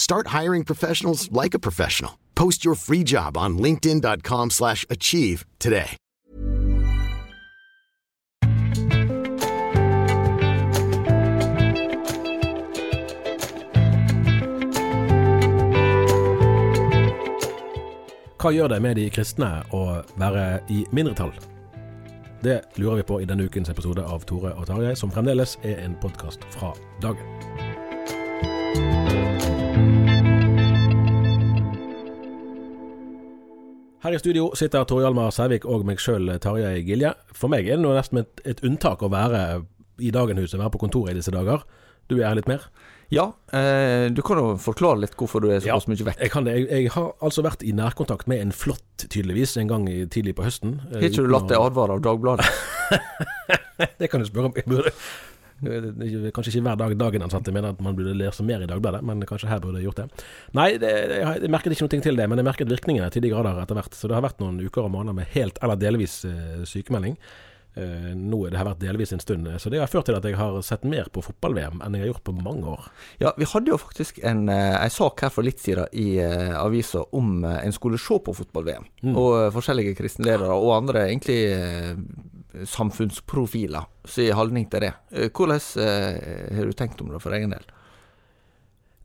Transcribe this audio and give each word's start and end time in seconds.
Start 0.00 0.28
hiring 0.28 0.64
professionals 0.64 1.30
like 1.30 1.52
a 1.52 1.58
professional. 1.58 2.18
Post 2.34 2.64
your 2.64 2.74
free 2.74 3.04
job 3.04 3.36
on 3.36 3.58
linkedin.com/achieve 3.58 4.50
slash 4.50 4.86
achieve 4.88 5.44
today. 5.58 5.96
Hva 18.40 18.54
gjør 18.56 18.68
det 18.68 18.82
med 18.82 18.96
de 18.96 19.10
kristne 19.12 19.50
å 19.76 20.00
være 20.16 20.62
i 20.72 20.86
mindretall? 20.96 21.34
Det 22.40 22.62
lurer 22.80 22.96
vi 22.96 23.02
på 23.02 23.20
i 23.20 23.28
denne 23.28 23.44
ukens 23.44 23.68
episode 23.68 24.00
av 24.00 24.24
Tore 24.24 24.56
og 24.56 24.64
Tarjei, 24.66 24.96
som 24.96 25.12
fremdeles 25.12 25.58
er 25.60 25.84
en 25.84 26.00
podkast 26.00 26.48
fra 26.56 26.72
dagen. 27.04 29.19
Her 34.00 34.14
i 34.16 34.18
studio 34.18 34.46
sitter 34.56 34.86
Tor 34.88 35.02
Hjalmar 35.04 35.28
Sævik 35.28 35.66
og 35.68 35.82
meg 35.84 35.98
sjøl, 36.00 36.30
Tarjei 36.40 36.78
Gilje. 36.86 37.10
For 37.36 37.52
meg 37.52 37.66
er 37.68 37.76
det 37.76 37.84
nå 37.84 37.90
nesten 37.92 38.22
et, 38.22 38.40
et 38.48 38.62
unntak 38.64 39.02
å 39.04 39.10
være 39.12 39.42
i 40.00 40.12
Dagenhuset, 40.14 40.56
være 40.56 40.72
på 40.72 40.80
kontoret 40.86 41.12
i 41.12 41.18
disse 41.18 41.34
dager. 41.34 41.66
Du 42.08 42.16
er 42.16 42.30
her 42.30 42.38
litt 42.38 42.48
mer? 42.48 42.64
Ja, 43.12 43.26
eh, 43.52 44.06
du 44.08 44.22
kan 44.24 44.40
jo 44.40 44.54
forklare 44.62 45.02
litt 45.02 45.18
hvorfor 45.20 45.44
du 45.44 45.50
er 45.50 45.60
såpass 45.60 45.90
mye 45.90 46.06
vekk. 46.06 46.22
Jeg, 46.22 46.32
kan 46.32 46.48
det. 46.48 46.56
Jeg, 46.62 46.68
jeg 46.70 46.94
har 46.94 47.10
altså 47.20 47.44
vært 47.44 47.64
i 47.66 47.74
nærkontakt 47.76 48.30
med 48.30 48.40
en 48.40 48.56
flått, 48.56 49.04
tydeligvis, 49.04 49.58
en 49.60 49.68
gang 49.68 49.84
i, 49.92 49.98
tidlig 50.08 50.36
på 50.38 50.46
høsten. 50.48 50.78
Har 50.94 51.04
ikke 51.04 51.26
du 51.26 51.32
latt 51.34 51.50
deg 51.50 51.60
advare 51.60 51.98
av 51.98 52.04
Dagbladet? 52.06 52.48
det 54.00 54.08
kan 54.08 54.24
du 54.24 54.30
spørre 54.30 54.48
om. 54.48 54.56
Jeg 54.56 54.70
burde, 54.70 54.94
kanskje 55.60 56.54
ikke 56.54 56.64
hver 56.64 56.78
dag 56.80 56.94
dagen 57.00 57.26
ansatt, 57.26 57.46
jeg 57.46 57.56
mener 57.56 57.74
at 57.74 57.82
man 57.84 57.96
burde 57.98 58.14
lese 58.16 58.44
mer 58.46 58.64
i 58.64 58.68
Dagbladet, 58.70 59.02
men 59.06 59.20
kanskje 59.28 59.50
her 59.50 59.60
burde 59.60 59.80
jeg 59.80 59.90
gjort 59.90 60.02
det. 60.02 60.24
Nei, 60.56 60.70
det, 60.80 60.94
jeg, 61.20 61.52
merket 61.52 61.76
ikke 61.76 61.86
noe 61.88 62.06
til 62.08 62.18
det, 62.22 62.30
men 62.30 62.40
jeg 62.40 62.48
merket 62.48 62.72
virkningene 62.72 63.10
til 63.12 63.24
de 63.24 63.32
grader 63.34 63.60
etter 63.62 63.78
hvert. 63.78 63.94
Så 63.96 64.08
det 64.08 64.16
har 64.16 64.24
vært 64.24 64.40
noen 64.42 64.60
uker 64.62 64.86
og 64.86 64.94
måneder 64.96 65.20
med 65.20 65.30
helt 65.36 65.60
eller 65.62 65.80
delvis 65.80 66.22
eh, 66.28 66.64
sykemelding. 66.68 67.18
Uh, 67.78 68.10
nå 68.18 68.40
det 68.50 68.58
har 68.58 68.66
vært 68.66 68.80
delvis 68.82 69.12
en 69.14 69.20
stund, 69.22 69.46
så 69.62 69.70
det 69.70 69.78
har 69.78 69.90
ført 69.90 70.08
til 70.08 70.16
at 70.18 70.24
jeg 70.26 70.34
har 70.34 70.56
sett 70.66 70.82
mer 70.90 71.06
på 71.14 71.22
fotball-VM 71.22 71.78
enn 71.84 71.94
jeg 71.94 72.02
har 72.02 72.08
gjort 72.10 72.24
på 72.26 72.34
mange 72.34 72.66
år. 72.72 72.88
Ja, 73.22 73.30
vi 73.38 73.46
hadde 73.46 73.70
jo 73.70 73.78
faktisk 73.78 74.18
en, 74.26 74.48
eh, 74.50 74.74
en 74.74 74.90
sak 74.90 75.22
her 75.22 75.30
for 75.30 75.46
litt 75.46 75.62
siden 75.62 75.86
i 75.94 76.18
uh, 76.18 76.58
avisa 76.58 77.04
om 77.14 77.44
uh, 77.46 77.60
en 77.62 77.76
skulle 77.76 78.00
se 78.02 78.18
på 78.26 78.34
fotball-VM. 78.40 78.88
Mm. 79.04 79.14
Og 79.14 79.30
uh, 79.36 79.52
forskjellige 79.54 79.94
kristenledere 80.00 80.50
og 80.50 80.74
andre 80.80 81.06
egentlig 81.06 81.38
samfunnsprofiler 82.64 83.86
sin 84.04 84.34
holdning 84.36 84.70
til 84.70 84.86
det. 84.86 84.94
Eh, 85.10 85.30
hvordan 85.30 85.60
eh, 85.82 86.56
har 86.56 86.66
du 86.66 86.72
tenkt 86.72 87.00
om 87.00 87.12
det 87.12 87.22
for 87.22 87.36
egen 87.36 87.54
del? 87.54 87.66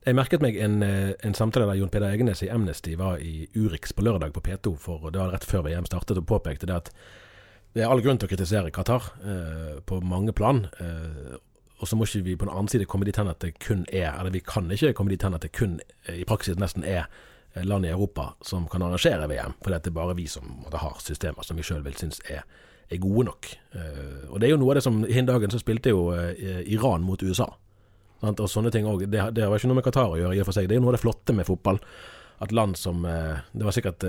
Jeg 0.06 0.14
merket 0.14 0.44
meg 0.46 0.58
en, 0.62 0.84
eh, 0.86 1.16
en 1.26 1.34
samtale 1.34 1.66
der 1.66 1.80
Jon 1.80 1.90
Peder 1.90 2.14
Egenes 2.14 2.44
i 2.46 2.50
Amnesty 2.54 2.94
var 2.96 3.18
i 3.18 3.48
Urix 3.58 3.94
på 3.94 4.04
lørdag 4.06 4.36
på 4.36 4.42
P2, 4.46 4.76
for 4.78 5.10
det 5.10 5.18
var 5.18 5.32
rett 5.34 5.48
før 5.50 5.64
VM 5.66 5.88
startet, 5.90 6.20
og 6.22 6.28
påpekte 6.30 6.70
det 6.70 6.76
at 6.76 6.92
det 7.74 7.82
er 7.82 7.90
all 7.90 8.04
grunn 8.06 8.20
til 8.22 8.30
å 8.30 8.32
kritisere 8.32 8.72
Qatar 8.72 9.08
eh, 9.26 9.80
på 9.82 9.98
mange 10.06 10.36
plan. 10.38 10.68
Eh, 10.78 11.40
og 11.82 11.90
så 11.90 11.98
må 11.98 12.06
ikke 12.06 12.22
vi 12.22 12.36
på 12.38 12.46
den 12.46 12.54
annen 12.54 12.70
side 12.70 12.86
komme 12.86 13.08
dit 13.08 13.18
hen 13.18 13.32
at 13.32 13.42
det 13.42 13.58
kun 13.60 13.82
er 13.92 14.14
Eller 14.14 14.32
vi 14.32 14.40
kan 14.46 14.70
ikke 14.72 14.94
komme 14.96 15.12
dit 15.12 15.26
hen 15.26 15.34
at 15.36 15.44
det 15.44 15.52
kun 15.58 15.82
i 16.08 16.24
praksis 16.24 16.56
nesten 16.56 16.86
er 16.88 17.10
land 17.66 17.86
i 17.86 17.90
Europa 17.90 18.30
som 18.46 18.70
kan 18.72 18.86
arrangere 18.86 19.28
VM, 19.28 19.58
fordi 19.64 19.82
det 19.82 19.92
er 19.92 19.98
bare 19.98 20.16
vi 20.16 20.28
som 20.28 20.64
har 20.72 21.02
systemer 21.02 21.44
som 21.44 21.58
vi 21.58 21.66
sjøl 21.66 21.84
vil 21.84 21.98
synes 21.98 22.22
er, 22.30 22.46
er 22.90 23.02
gode 23.02 23.28
nok. 23.30 23.52
Eh, 23.76 24.26
og 24.30 24.40
det 24.40 24.48
er 24.48 24.56
jo 24.56 24.60
noe 24.62 24.74
av 24.74 24.80
det 24.80 24.86
som 24.86 25.04
Hin 25.04 25.28
dagen 25.28 25.54
så 25.54 25.62
spilte 25.62 25.94
jo 25.94 26.10
eh, 26.16 26.62
Iran 26.74 27.06
mot 27.06 27.22
USA. 27.24 27.48
Og 28.26 28.46
sånne 28.50 28.72
ting 28.74 28.88
også. 28.90 29.10
Det, 29.10 29.24
det 29.38 29.46
har 29.46 29.56
ikke 29.56 29.70
noe 29.70 29.80
med 29.80 29.86
Qatar 29.86 30.14
å 30.14 30.20
gjøre, 30.20 30.36
i 30.38 30.42
og 30.42 30.48
for 30.50 30.58
seg. 30.58 30.70
Det 30.70 30.78
er 30.78 30.82
jo 30.82 30.86
noe 30.86 30.94
av 30.94 30.98
det 30.98 31.04
flotte 31.04 31.36
med 31.36 31.48
fotball. 31.48 31.82
At 32.44 32.52
land 32.52 32.78
som 32.80 33.06
eh, 33.08 33.42
Det 33.54 33.64
var 33.64 33.76
sikkert 33.76 34.06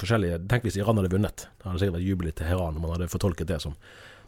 forskjellige 0.00 0.38
Tenk 0.48 0.64
hvis 0.64 0.78
Iran 0.80 1.00
hadde 1.00 1.12
vunnet. 1.12 1.48
Det 1.58 1.66
hadde 1.66 1.80
sikkert 1.82 1.98
vært 1.98 2.10
jubel 2.10 2.30
i 2.30 2.36
Teheran 2.36 2.78
om 2.78 2.86
man 2.86 2.94
hadde 2.96 3.10
fortolket 3.12 3.50
det 3.50 3.60
som 3.64 3.74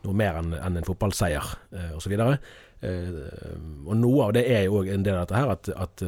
noe 0.04 0.14
mer 0.14 0.36
enn 0.38 0.52
en 0.54 0.84
fotballseier, 0.86 1.46
eh, 1.75 1.94
osv. 1.98 2.12
Og 2.14 3.94
noe 3.98 4.26
av 4.28 4.34
det 4.36 4.44
er 4.46 4.69
jo 4.69 4.78
òg 4.78 4.92
en 4.94 5.02
del 5.06 5.16
av 5.19 5.25
dette 5.25 5.40
her, 5.40 5.50
at, 5.56 5.70
at 5.75 6.04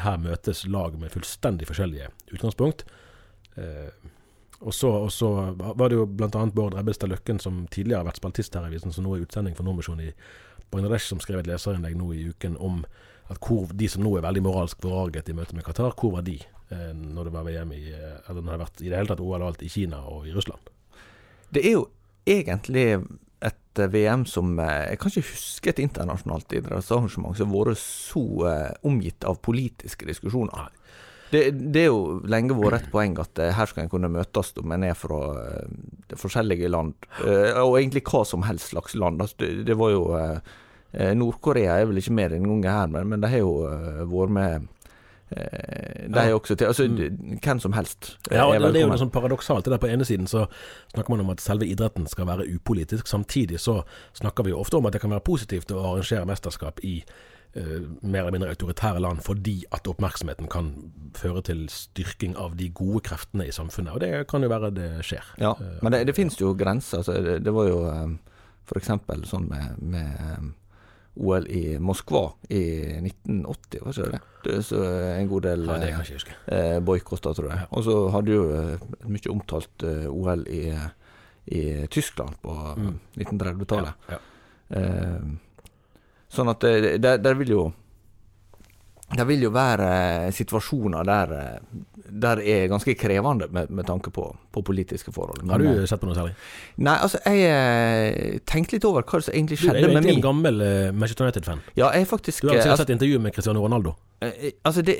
her 0.00 0.18
møtes 0.22 0.64
lag 0.70 0.96
med 0.98 1.12
fullstendig 1.12 1.68
forskjellige 1.68 2.10
utgangspunkt. 2.32 2.84
Eh, 3.60 3.90
og 4.62 4.74
så, 4.74 4.90
og 5.06 5.12
så 5.12 5.28
var 5.58 5.90
det 5.90 5.98
jo 5.98 6.06
bl.a. 6.06 6.44
Bård 6.54 6.76
Rebbestad 6.78 7.10
Løkken, 7.10 7.40
som 7.42 7.64
tidligere 7.70 8.02
har 8.02 8.08
vært 8.08 8.20
spaltist 8.22 8.54
her 8.54 8.66
i 8.66 8.72
avisen, 8.72 8.94
som 8.94 9.06
nå 9.06 9.16
er 9.16 9.24
utsending 9.26 9.56
for 9.58 9.66
Nordmisjonen 9.66 10.08
i 10.08 10.12
Bangladesh, 10.72 11.08
som 11.10 11.20
skrev 11.22 11.42
et 11.42 11.50
leserinnlegg 11.50 11.96
nå 11.98 12.12
i 12.16 12.26
uken 12.32 12.56
om 12.62 12.82
at 13.32 13.40
hvor 13.42 13.70
de 13.76 13.88
som 13.88 14.04
nå 14.04 14.14
er 14.18 14.26
veldig 14.26 14.44
moralsk 14.44 14.82
forarget 14.82 15.30
i 15.30 15.36
møte 15.36 15.56
med 15.56 15.66
Qatar, 15.66 15.94
hvor 15.98 16.16
var 16.16 16.26
de 16.26 16.38
eh, 16.42 16.92
når 16.92 17.28
det 17.28 17.34
var 17.34 17.48
VM 17.48 17.74
i 17.76 17.82
eh, 17.92 18.16
Eller 18.28 18.40
når 18.40 18.48
det 18.48 18.54
har 18.54 18.64
vært 18.64 18.82
i 18.82 18.88
det 18.88 18.98
hele 18.98 19.12
tatt 19.12 19.24
OL 19.24 19.38
og 19.38 19.48
alt 19.50 19.66
i 19.66 19.70
Kina 19.72 20.02
og 20.10 20.26
i 20.28 20.34
Russland? 20.34 20.72
Det 21.52 21.64
er 21.66 21.76
jo 21.76 21.86
egentlig 22.28 22.86
et 23.42 23.78
eh, 23.78 23.90
VM 23.90 24.26
som 24.28 24.54
eh, 24.58 24.90
Jeg 24.90 25.00
kan 25.00 25.12
ikke 25.12 25.30
huske 25.32 25.72
et 25.72 25.82
internasjonalt 25.82 26.54
idrettsarrangement 26.58 27.38
som 27.38 27.52
har 27.52 27.72
vært 27.72 27.82
så 27.82 28.24
eh, 28.48 28.70
omgitt 28.88 29.26
av 29.28 29.40
politiske 29.44 30.08
diskusjoner. 30.08 30.70
Det, 31.32 31.46
det 31.72 31.86
er 31.86 31.88
jo 31.88 32.18
lenge 32.28 32.56
vært 32.58 32.82
et 32.82 32.90
poeng 32.92 33.14
at 33.22 33.40
eh, 33.40 33.54
her 33.56 33.70
skal 33.70 33.86
en 33.86 33.92
kunne 33.92 34.10
møtes 34.12 34.50
om 34.60 34.74
en 34.74 34.84
er 34.84 34.98
fra 34.98 35.20
eh, 35.40 36.16
forskjellige 36.20 36.68
land, 36.68 36.92
eh, 37.24 37.56
og 37.62 37.78
egentlig 37.78 38.04
hva 38.10 38.20
som 38.28 38.44
helst 38.44 38.74
slags 38.74 38.94
land. 39.00 39.22
Altså, 39.24 39.48
det, 39.64 39.76
var 39.80 39.94
jo 39.94 40.04
Nord-Korea 40.92 41.78
er 41.80 41.88
vel 41.88 42.02
ikke 42.02 42.12
med 42.12 42.34
denne 42.34 42.50
gangen 42.50 42.68
her, 42.68 42.92
men, 42.92 43.08
men 43.08 43.24
de 43.24 43.30
har 43.32 43.40
jo 43.40 43.54
vært 44.12 44.34
med 44.36 44.68
De 45.32 46.18
har 46.18 46.34
også 46.36 46.54
til 46.60 46.68
Altså, 46.68 46.84
Mm. 46.84 47.38
hvem 47.40 47.60
som 47.64 47.72
helst 47.72 48.18
Ja, 48.30 48.44
og 48.44 48.54
er 48.54 48.58
det, 48.58 48.74
det 48.74 48.82
er 48.82 48.84
jo 48.84 48.92
noe 48.92 49.00
sånn 49.00 49.14
paradoksalt. 49.14 49.64
Det 49.64 49.72
der 49.72 49.80
På 49.80 49.88
ene 49.88 50.04
siden 50.04 50.28
så 50.28 50.44
snakker 50.92 51.14
man 51.14 51.24
om 51.24 51.30
at 51.32 51.40
selve 51.40 51.64
idretten 51.64 52.04
skal 52.06 52.28
være 52.28 52.44
upolitisk. 52.52 53.08
Samtidig 53.08 53.56
så 53.60 53.80
snakker 54.12 54.44
vi 54.44 54.52
jo 54.52 54.60
ofte 54.60 54.76
om 54.76 54.86
at 54.86 54.92
det 54.92 55.00
kan 55.00 55.14
være 55.14 55.24
positivt 55.24 55.72
å 55.72 55.80
arrangere 55.80 56.28
mesterskap 56.28 56.84
i 56.84 56.98
mer 57.54 58.22
eller 58.22 58.32
mindre 58.32 58.48
autoritære 58.54 59.00
land, 59.04 59.20
fordi 59.20 59.64
at 59.76 59.86
oppmerksomheten 59.90 60.48
kan 60.48 60.70
føre 61.14 61.42
til 61.44 61.66
styrking 61.68 62.32
av 62.40 62.54
de 62.56 62.70
gode 62.72 63.02
kreftene 63.04 63.44
i 63.46 63.52
samfunnet. 63.52 63.92
Og 63.92 64.00
det 64.00 64.26
kan 64.30 64.42
jo 64.42 64.48
være 64.48 64.70
det 64.72 64.90
skjer. 65.04 65.26
Ja, 65.38 65.50
Eh, 65.60 65.78
men 65.82 65.92
det, 65.92 66.06
det 66.08 66.14
finnes 66.16 66.38
jo 66.40 66.54
grenser. 66.56 67.02
Altså, 67.02 67.18
det, 67.20 67.38
det 67.44 67.52
var 67.52 67.68
jo 67.68 67.82
f.eks. 67.90 68.18
for 68.64 68.78
eksempel 68.80 69.24
sånn 69.28 69.48
med, 69.50 69.76
med 69.82 70.24
eh, 70.30 70.50
OL 71.20 71.44
i 71.52 71.76
Moskva 71.76 72.22
i 72.48 72.62
1980, 73.04 73.82
var 73.84 73.92
ikke 73.92 74.10
det? 74.14 74.20
det 74.46 74.58
så 74.64 74.80
en 75.20 75.28
god 75.28 75.42
del 75.44 75.66
Ja, 75.68 76.00
eh, 76.56 76.78
boikotter, 76.80 77.36
tror 77.36 77.50
jeg. 77.52 77.66
Og 77.70 77.84
så 77.84 77.96
hadde 78.16 78.32
jo 78.32 78.46
eh, 78.56 78.74
et 78.80 79.08
mye 79.12 79.32
omtalt 79.34 79.84
eh, 79.84 80.06
OL 80.08 80.46
i, 80.48 80.64
i 81.52 81.62
Tyskland 81.92 82.40
på 82.40 82.56
Mm. 82.80 82.96
1930-tallet. 83.20 83.92
Ja, 84.08 84.18
Eh, 84.72 85.20
sånn 86.32 86.50
at 86.52 86.64
det, 86.64 86.96
der, 87.04 87.20
der 87.22 87.38
vil 87.38 87.52
jo 87.52 87.62
det 89.16 89.24
vil 89.28 89.42
jo 89.46 89.50
være 89.54 89.88
eh, 90.26 90.30
situasjoner 90.34 91.04
der, 91.08 91.32
eh, 91.36 91.80
der 92.22 92.40
er 92.40 92.68
ganske 92.72 92.94
krevende 92.98 93.48
med, 93.52 93.70
med 93.70 93.86
tanke 93.88 94.10
på, 94.14 94.24
på 94.52 94.62
politiske 94.64 95.12
forhold. 95.14 95.42
Har 95.50 95.60
du 95.62 95.68
eh, 95.70 95.84
sett 95.88 96.00
på 96.02 96.08
noe 96.08 96.16
særlig? 96.16 96.34
Nei, 96.82 96.94
altså, 97.04 97.20
jeg 97.28 98.40
tenkte 98.48 98.76
litt 98.78 98.86
over 98.88 99.04
hva 99.04 99.20
som 99.22 99.34
egentlig 99.34 99.60
skjedde 99.60 99.82
med 99.82 99.82
meg. 99.82 99.82
Du 99.82 99.90
er 99.90 99.92
jo 99.92 99.98
egentlig 100.00 100.16
en 100.18 100.24
gammel 100.28 100.62
uh, 100.64 100.92
Manchester 100.96 101.26
United-fan. 101.28 101.60
Ja, 101.78 101.90
jeg 101.96 102.08
faktisk 102.10 102.42
Du 102.46 102.48
har 102.50 102.56
sikkert 102.60 102.74
altså, 102.74 102.86
sett 102.86 102.94
intervju 102.96 103.20
med 103.22 103.36
Cristiano 103.36 103.64
Ronaldo. 103.64 103.94
altså 104.62 104.82
det 104.86 104.96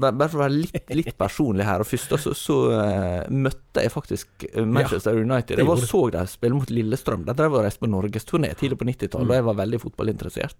bare 0.00 0.28
for 0.32 0.38
å 0.40 0.44
være 0.46 0.56
litt, 0.56 0.92
litt 0.96 1.12
personlig 1.20 1.66
her. 1.68 1.82
Og 1.84 1.88
Først 1.90 2.14
så, 2.22 2.32
så 2.36 2.58
eh, 2.72 3.26
møtte 3.30 3.84
jeg 3.84 3.92
faktisk 3.92 4.46
Manchester 4.56 4.66
Manchester 4.66 5.22
United. 5.22 5.58
Jeg 5.60 5.68
var 5.68 5.82
så 5.82 6.02
dem 6.14 6.28
spille 6.30 6.56
mot 6.58 6.70
Lillestrøm. 6.72 7.26
De 7.26 7.34
drev 7.36 7.58
og 7.58 7.66
reiste 7.66 7.82
på 7.84 7.90
norgesturné 7.90 8.54
tidlig 8.56 8.78
på 8.80 8.88
90-tallet, 8.88 9.26
Mm. 9.26 9.30
og 9.30 9.36
jeg 9.40 9.44
var 9.50 9.58
veldig 9.60 9.80
fotballinteressert. 9.82 10.56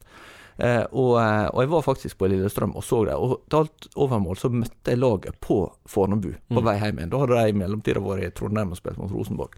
Eh, 0.58 0.84
og, 0.92 1.18
eh, 1.20 1.48
og 1.52 1.60
jeg 1.60 1.68
var 1.68 1.82
faktisk 1.84 2.16
på 2.18 2.28
Lillestrøm 2.32 2.74
og 2.76 2.84
så 2.84 3.02
det. 3.04 3.14
Og 3.14 3.40
til 3.50 3.58
alt 3.58 3.88
overmål 3.94 4.38
så 4.40 4.48
møtte 4.52 4.92
jeg 4.94 4.98
laget 5.02 5.36
på 5.44 5.58
Fornebu 5.86 6.30
på 6.48 6.60
Mm. 6.60 6.64
vei 6.64 6.78
hjem 6.80 6.96
igjen. 6.98 7.10
Da 7.10 7.18
hadde 7.18 7.36
de 7.42 7.48
i 7.48 7.58
mellomtida 7.60 8.00
vært 8.00 8.24
i 8.24 8.30
Trondheim 8.30 8.70
og 8.72 8.76
spilt 8.80 8.96
mot 8.98 9.12
Rosenborg. 9.12 9.52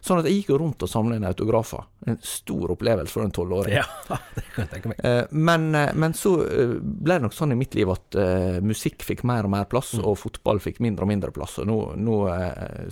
Sånn 0.00 0.20
at 0.20 0.26
jeg 0.28 0.36
gikk 0.40 0.48
jo 0.52 0.58
rundt 0.62 0.82
og 0.84 0.88
samla 0.90 1.16
inn 1.18 1.24
autografer. 1.28 1.82
En 2.06 2.18
stor 2.22 2.70
opplevelse 2.76 3.10
for 3.12 3.24
en 3.26 3.32
tolvåring. 3.34 3.74
Ja, 3.74 3.84
det 4.36 4.44
kan 4.54 4.64
jeg 4.64 4.70
tenke 4.72 4.92
meg. 4.92 5.00
Eh, 5.04 5.24
Men, 5.30 5.66
eh, 5.74 5.90
men 5.98 6.14
så 6.16 6.32
eh, 6.46 6.74
ble 6.80 7.18
det 7.18 7.24
nok 7.26 7.34
sånn 7.36 7.52
i 7.52 7.58
mitt 7.58 7.74
liv 7.74 7.90
at 7.92 8.18
musikk 8.64 9.02
fikk 9.04 9.24
mer 9.28 9.44
og 9.48 9.52
mer 9.56 9.64
plass, 9.70 9.94
Mm. 9.98 10.04
og 10.06 10.18
fotball 10.20 10.58
fikk 10.62 10.80
mindre 10.84 11.02
og 11.06 11.08
mindre 11.10 11.30
plass. 11.34 11.58
Og 11.58 11.66
nå, 11.66 11.78
nå 11.98 12.16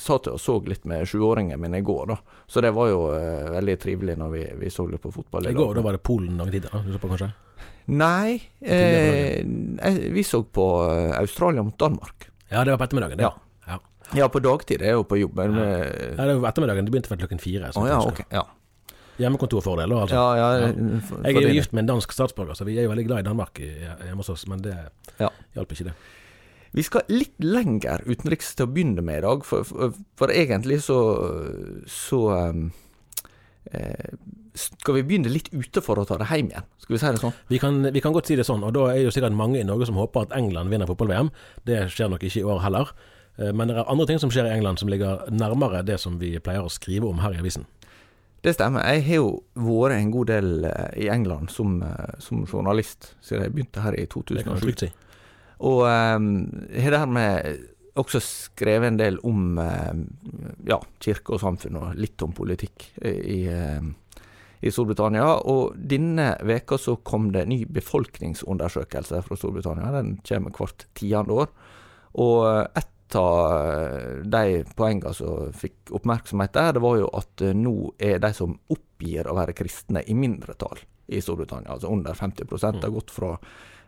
satt 0.01 0.27
jeg 0.27 0.35
og 0.35 0.41
så 0.43 0.59
litt 0.67 0.85
med 0.89 1.07
sjuåringen 1.07 1.61
min 1.61 1.75
i 1.79 1.83
går, 1.87 2.07
da. 2.09 2.17
Så 2.51 2.61
det 2.65 2.73
var 2.75 2.89
jo 2.91 3.03
veldig 3.55 3.77
trivelig 3.83 4.17
når 4.19 4.31
vi, 4.33 4.45
vi 4.65 4.71
så 4.73 4.87
litt 4.91 5.03
på 5.05 5.13
fotball. 5.15 5.47
I 5.51 5.53
går 5.57 5.75
da 5.79 5.85
var 5.87 5.93
det 5.99 6.03
Polen 6.07 6.37
noen 6.41 6.51
tider 6.51 6.73
Du 6.85 6.93
så 6.95 6.99
på 7.03 7.11
kanskje? 7.13 7.31
Nei, 7.87 8.41
eh, 8.61 9.45
vi 10.11 10.25
så 10.27 10.43
på 10.43 10.65
Australia 11.15 11.63
mot 11.63 11.79
Danmark. 11.79 12.29
Ja, 12.51 12.65
det 12.65 12.73
var 12.75 12.79
på 12.79 12.85
ettermiddagen. 12.89 13.19
Det. 13.19 13.23
Ja. 13.23 13.35
Ja. 14.15 14.29
På 14.29 14.39
dagtid. 14.41 14.81
Jeg 14.81 14.89
er 14.89 14.99
jo 15.01 15.03
på 15.05 15.19
jobb. 15.19 15.35
Men, 15.37 15.55
Ja. 15.57 15.63
eh, 15.63 16.15
Ja, 16.17 16.25
det 16.25 16.31
er 16.31 16.35
jo 16.39 16.47
ettermiddagen. 16.47 16.85
Det 16.87 16.93
begynte 16.95 17.11
vel 17.11 17.19
klokken 17.19 17.41
fire. 17.41 17.73
så 17.73 17.81
oh, 17.83 17.89
ja, 17.89 17.99
okay. 18.01 18.25
Ja, 18.33 18.43
Hjemmekontorfordeler, 19.19 19.97
altså. 20.05 20.13
ja, 20.15 20.37
ja, 20.37 20.67
Ja. 20.67 20.73
for- 21.01 21.23
Jeg 21.25 21.37
er 21.37 21.41
jo 21.49 21.55
gift 21.55 21.73
med 21.73 21.83
en 21.83 21.87
dansk 21.97 22.13
statsborger, 22.13 22.55
så 22.55 22.65
vi 22.67 22.77
er 22.79 22.83
jo 22.85 22.91
veldig 22.91 23.07
glad 23.07 23.19
i 23.21 23.23
Danmark 23.23 23.55
hjemme 23.55 24.17
hos 24.17 24.29
oss, 24.29 24.47
men 24.47 24.61
det 24.61 24.77
Ja. 25.19 25.29
hjalp 25.57 25.73
ikke 25.73 25.85
det. 25.85 25.93
Vi 26.75 26.83
skal 26.83 27.01
litt 27.09 27.33
lenger 27.41 28.03
utenriks 28.07 28.55
til 28.55 28.67
å 28.67 28.73
begynne 28.75 29.03
med 29.03 29.19
i 29.19 29.21
dag, 29.23 29.43
for, 29.45 29.65
for, 29.65 29.95
for 30.17 30.27
egentlig 30.29 30.83
så, 30.83 30.99
så 31.87 32.51
um, 32.51 32.73
eh, 33.73 34.11
Skal 34.57 34.95
vi 34.95 35.03
begynne 35.03 35.29
litt 35.33 35.49
ute 35.53 35.83
for 35.83 35.97
å 35.97 36.07
ta 36.07 36.17
det 36.17 36.27
hjem 36.29 36.49
igjen? 36.51 36.65
Skal 36.79 36.95
vi 36.95 36.99
si 36.99 37.07
det 37.13 37.21
sånn? 37.21 37.35
Vi 37.49 37.59
kan, 37.59 37.83
vi 37.93 38.01
kan 38.01 38.13
godt 38.13 38.27
si 38.27 38.37
det 38.37 38.47
sånn, 38.47 38.63
og 38.65 38.73
da 38.73 38.87
er 38.93 39.03
jo 39.05 39.11
sikkert 39.11 39.35
mange 39.37 39.59
i 39.61 39.65
Norge 39.65 39.87
som 39.87 39.97
håper 39.97 40.23
at 40.23 40.33
England 40.37 40.71
vinner 40.73 40.87
fotball-VM. 40.87 41.31
Det 41.65 41.91
skjer 41.93 42.09
nok 42.11 42.21
ikke 42.25 42.41
i 42.41 42.45
år 42.45 42.61
heller. 42.65 42.93
Eh, 43.39 43.53
Men 43.53 43.69
det 43.69 43.77
er 43.77 43.91
andre 43.91 44.07
ting 44.09 44.21
som 44.23 44.33
skjer 44.33 44.49
i 44.49 44.55
England 44.57 44.81
som 44.81 44.91
ligger 44.91 45.27
nærmere 45.31 45.85
det 45.87 45.99
som 46.01 46.19
vi 46.21 46.37
pleier 46.39 46.65
å 46.65 46.73
skrive 46.73 47.09
om 47.09 47.21
her 47.25 47.37
i 47.37 47.41
avisen. 47.43 47.67
Det 48.45 48.55
stemmer. 48.55 48.85
Jeg 48.87 49.05
har 49.09 49.17
jo 49.23 49.31
vært 49.59 49.97
en 49.97 50.13
god 50.15 50.31
del 50.31 50.65
eh, 50.69 50.91
i 51.07 51.09
England 51.13 51.51
som, 51.51 51.81
eh, 51.83 52.19
som 52.23 52.45
journalist 52.47 53.15
siden 53.21 53.47
jeg 53.47 53.57
begynte 53.57 53.85
her 53.85 53.97
i 53.97 54.07
Det 54.07 54.45
kan 54.45 54.61
2007. 54.61 54.87
si. 54.87 54.93
Og 55.67 55.87
um, 55.89 56.27
har 56.69 56.93
dermed 56.93 57.63
også 57.97 58.21
skrevet 58.21 58.91
en 58.91 58.99
del 59.01 59.17
om 59.25 59.57
ja, 60.69 60.77
kirke 61.01 61.33
og 61.33 61.41
samfunn, 61.41 61.79
og 61.81 61.95
litt 61.97 62.21
om 62.21 62.35
politikk 62.37 62.91
i, 63.01 63.39
i 63.49 64.69
Storbritannia. 64.69 65.31
Og 65.49 65.79
denne 65.81 66.35
veka 66.45 66.77
så 66.77 66.99
kom 67.01 67.31
det 67.33 67.47
en 67.47 67.55
ny 67.55 67.63
befolkningsundersøkelse 67.73 69.23
fra 69.25 69.39
Storbritannia. 69.41 69.95
Den 69.97 70.19
kommer 70.29 70.53
hvert 70.53 70.85
tiende 70.93 71.41
år. 71.41 71.49
Og 72.21 72.45
et 72.77 72.93
av 73.15 73.69
eh, 73.69 74.25
de 74.25 74.65
poengene 74.77 75.15
som 75.15 75.53
fikk 75.55 75.93
oppmerksomhet 75.95 76.53
der, 76.57 76.75
det 76.77 76.83
var 76.83 76.99
jo 76.99 77.09
at 77.15 77.45
eh, 77.47 77.55
nå 77.55 77.93
er 78.03 78.19
de 78.23 78.33
som 78.35 78.57
oppgir 78.73 79.29
å 79.29 79.37
være 79.39 79.55
kristne, 79.57 80.03
i 80.03 80.17
mindretall 80.19 80.81
i 81.07 81.23
Storbritannia. 81.23 81.77
Altså 81.77 81.93
under 81.93 82.15
50 82.15 82.45
Det 82.51 82.83
har 82.83 82.95
gått 82.95 83.15
fra 83.15 83.37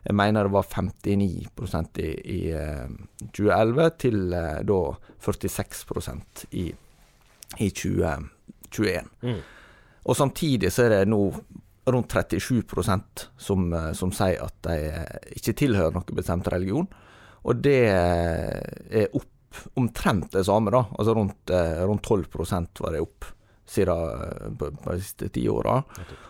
jeg 0.03 0.15
mener 0.15 0.47
det 0.47 0.53
var 0.53 0.63
59 0.63 1.15
i, 1.99 2.07
i 2.07 2.39
eh, 2.55 2.87
2011 3.35 3.89
til 3.99 4.33
eh, 4.33 4.59
da 4.63 4.79
46 5.19 5.83
i, 6.51 6.69
i 7.59 7.69
2021. 7.69 9.09
Mm. 9.21 9.41
Og 10.05 10.15
samtidig 10.15 10.71
så 10.71 10.85
er 10.85 10.93
det 10.93 11.09
nå 11.11 11.19
rundt 11.89 12.13
37% 12.15 13.27
som, 13.37 13.67
som 13.97 14.11
sier 14.13 14.39
at 14.45 14.55
de 14.63 14.77
ikke 15.35 15.57
tilhører 15.57 15.95
noen 15.95 16.15
bestemt 16.15 16.47
religion. 16.53 16.87
Og 17.47 17.61
det 17.63 17.81
er 17.89 19.11
opp 19.15 19.27
omtrent 19.79 20.31
det 20.31 20.45
samme, 20.45 20.71
da. 20.71 20.83
Altså 20.97 21.15
rundt, 21.17 21.49
eh, 21.49 21.81
rundt 21.87 22.05
12% 22.05 22.81
var 22.83 22.93
det 22.93 23.01
opp 23.01 23.25
siden 23.69 23.97
eh, 23.97 24.51
på, 24.59 24.69
på 24.71 24.91
de 24.93 25.01
siste 25.01 25.29
ti 25.33 25.47
åra. 25.49 25.79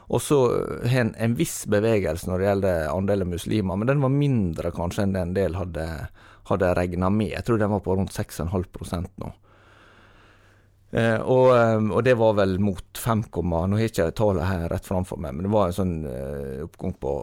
Og 0.10 0.22
så 0.24 0.40
har 0.86 1.04
en 1.04 1.14
en 1.18 1.36
viss 1.38 1.66
bevegelse 1.70 2.30
når 2.30 2.40
det 2.40 2.48
gjelder 2.48 2.88
andelen 2.94 3.34
muslimer, 3.34 3.76
men 3.76 3.92
den 3.92 4.02
var 4.02 4.16
mindre 4.16 4.72
kanskje 4.76 5.06
enn 5.06 5.14
det 5.18 5.26
en 5.26 5.36
del 5.36 5.60
hadde, 5.60 5.86
hadde 6.52 6.74
regna 6.80 7.12
med. 7.14 7.34
Jeg 7.36 7.46
tror 7.46 7.62
den 7.62 7.76
var 7.76 7.84
på 7.86 7.98
rundt 8.00 8.16
6,5 8.16 9.12
nå. 9.20 9.34
Eh, 10.92 11.20
og, 11.22 11.52
eh, 11.54 11.78
og 11.78 12.02
det 12.06 12.16
var 12.18 12.34
vel 12.40 12.58
mot 12.64 12.98
5, 12.98 13.28
nå 13.44 13.78
har 13.78 13.84
jeg 13.84 13.94
ikke 13.94 14.10
tallet 14.18 14.50
her 14.50 14.70
rett 14.72 14.88
framfor 14.88 15.20
meg, 15.22 15.36
men 15.36 15.46
det 15.46 15.54
var 15.54 15.70
en 15.70 15.78
sånn 15.78 15.98
eh, 16.10 16.64
oppgang 16.66 16.96
på 16.98 17.14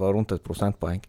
var 0.00 0.14
rundt 0.14 0.32
et 0.34 0.42
prosentpoeng. 0.42 1.00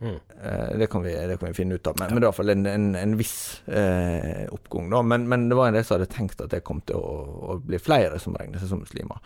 Mm. 0.00 0.16
Eh, 0.16 0.78
det, 0.80 0.86
kan 0.90 1.02
vi, 1.04 1.12
det 1.12 1.36
kan 1.36 1.50
vi 1.50 1.54
finne 1.54 1.76
ut 1.76 1.86
av, 1.86 1.98
men, 2.00 2.14
men 2.14 2.20
det 2.20 2.24
er 2.24 2.26
i 2.26 2.30
hvert 2.30 2.38
fall 2.40 2.54
en, 2.54 2.66
en, 2.66 2.88
en 2.96 3.16
viss 3.20 3.36
eh, 3.68 4.46
oppgang. 4.52 4.88
da, 4.90 5.02
men, 5.04 5.28
men 5.28 5.48
det 5.50 5.58
var 5.58 5.68
en 5.68 5.76
del 5.76 5.84
som 5.84 5.98
hadde 5.98 6.08
tenkt 6.12 6.40
at 6.40 6.54
det 6.54 6.62
kom 6.64 6.80
til 6.88 6.96
å, 6.96 7.14
å 7.52 7.58
bli 7.60 7.80
flere 7.82 8.18
som 8.22 8.36
regner 8.40 8.62
seg 8.62 8.72
som 8.72 8.80
muslimer. 8.80 9.20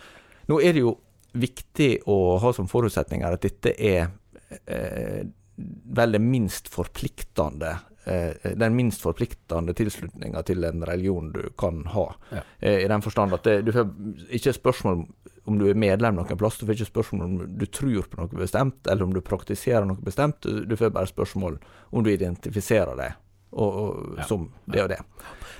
Nå 0.50 0.58
er 0.60 0.74
det 0.74 0.82
jo 0.82 0.96
viktig 1.34 1.90
å 2.10 2.18
ha 2.42 2.52
som 2.54 2.68
forutsetninger 2.70 3.38
at 3.38 3.46
dette 3.46 3.74
er 3.78 4.06
eh, 4.66 5.22
vel 5.94 6.14
det 6.14 6.22
minst 6.22 6.68
forpliktende 6.70 7.76
eh, 8.04 8.54
den 8.58 8.76
minst 8.76 9.02
forpliktende 9.02 9.74
tilslutninga 9.78 10.42
til 10.46 10.66
en 10.66 10.84
religion 10.86 11.30
du 11.34 11.42
kan 11.58 11.84
ha. 11.94 12.08
Ja. 12.30 12.42
Eh, 12.58 12.80
I 12.84 12.90
den 12.90 13.02
forstand 13.02 13.34
at 13.34 13.46
det, 13.46 13.60
du 13.66 13.72
får 13.74 13.90
ikke 14.34 14.58
spørsmål 14.58 15.06
om 15.44 15.58
du 15.60 15.66
er 15.68 15.76
medlem 15.78 16.16
noen 16.16 16.38
plass, 16.40 16.56
du 16.58 16.64
får 16.66 16.78
ikke 16.78 16.92
spørsmål 16.92 17.24
om 17.26 17.34
du 17.58 17.66
tror 17.66 18.08
på 18.08 18.20
noe 18.20 18.40
bestemt, 18.40 18.86
eller 18.88 19.04
om 19.04 19.12
du 19.12 19.20
praktiserer 19.24 19.84
noe 19.88 20.00
bestemt. 20.04 20.40
Du, 20.44 20.76
får 20.76 20.94
bare 20.94 21.10
spørsmål 21.10 21.58
om 21.92 22.04
du 22.04 22.10
identifiserer 22.12 22.96
deg 23.00 23.20
og, 23.52 23.68
og, 23.68 24.16
Ja. 24.18 24.24
som 24.26 24.48
det 24.66 24.82
og 24.82 24.88
det. 24.88 25.02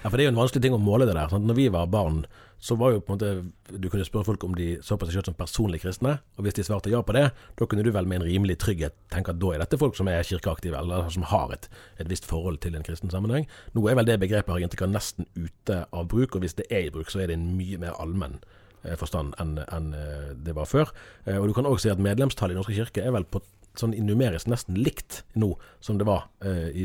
Ja, 0.02 0.08
for 0.08 0.16
det 0.16 0.24
er 0.24 0.30
jo 0.30 0.34
en 0.34 0.40
vanskelig 0.40 0.64
ting 0.64 0.74
å 0.76 0.82
måle 0.82 1.06
det 1.06 1.14
der. 1.14 1.28
Sant? 1.30 1.46
Når 1.46 1.56
vi 1.58 1.68
var 1.72 1.86
barn, 1.86 2.24
så 2.64 2.76
var 2.80 2.94
jo 2.94 3.00
på 3.04 3.12
en 3.12 3.18
måte 3.18 3.78
Du 3.80 3.88
kunne 3.90 4.06
spørre 4.06 4.24
folk 4.24 4.44
om 4.44 4.54
de 4.56 4.78
så 4.82 4.96
på 4.96 5.06
seg 5.06 5.18
selv 5.18 5.28
som 5.28 5.36
personlig 5.36 5.82
kristne, 5.82 6.18
og 6.38 6.44
hvis 6.44 6.56
de 6.56 6.64
svarte 6.64 6.90
ja 6.92 7.02
på 7.04 7.12
det, 7.12 7.26
da 7.58 7.66
kunne 7.66 7.84
du 7.84 7.90
vel 7.92 8.06
med 8.08 8.22
en 8.22 8.26
rimelig 8.28 8.58
trygghet 8.62 8.94
tenke 9.12 9.32
at 9.34 9.40
da 9.40 9.52
er 9.52 9.64
dette 9.64 9.78
folk 9.80 9.96
som 9.96 10.08
er 10.08 10.24
kirkeaktive, 10.24 10.78
eller 10.78 11.08
som 11.12 11.26
har 11.28 11.52
et, 11.52 11.68
et 11.98 12.08
visst 12.08 12.24
forhold 12.28 12.60
til 12.64 12.76
en 12.76 12.84
kristen 12.86 13.12
sammenheng. 13.12 13.48
Nå 13.74 13.84
er 13.88 13.98
vel 14.00 14.08
det 14.08 14.20
begrepet 14.20 14.52
har 14.52 14.86
av 14.86 14.92
nesten 14.92 15.28
ute 15.36 15.84
av 15.92 16.08
bruk, 16.08 16.36
og 16.36 16.44
hvis 16.44 16.56
det 16.56 16.68
er 16.70 16.88
i 16.88 16.92
bruk, 16.94 17.10
så 17.12 17.20
er 17.24 17.32
det 17.32 17.38
en 17.40 17.56
mye 17.58 17.80
mer 17.80 17.96
allmenn 18.00 18.40
forstand 19.00 19.34
enn 19.40 19.58
enn, 19.64 19.92
eh, 19.96 20.32
det 20.46 20.54
var 20.56 20.68
før. 20.68 20.90
Eh, 21.26 21.36
Og 21.40 21.48
du 21.48 21.54
kan 21.56 21.64
også 21.66 21.86
si 21.86 21.92
at 21.92 21.98
medlemstallet 22.02 22.54
i 22.54 22.58
Norske 22.58 22.76
kirke 22.76 23.04
er 23.04 23.12
vel 23.14 23.24
på 23.24 23.40
sånn 23.74 23.90
numerisk 24.06 24.46
nesten 24.46 24.76
likt 24.78 25.24
nå 25.34 25.48
som 25.82 25.96
det 25.98 26.06
var 26.06 26.28
eh, 26.46 26.68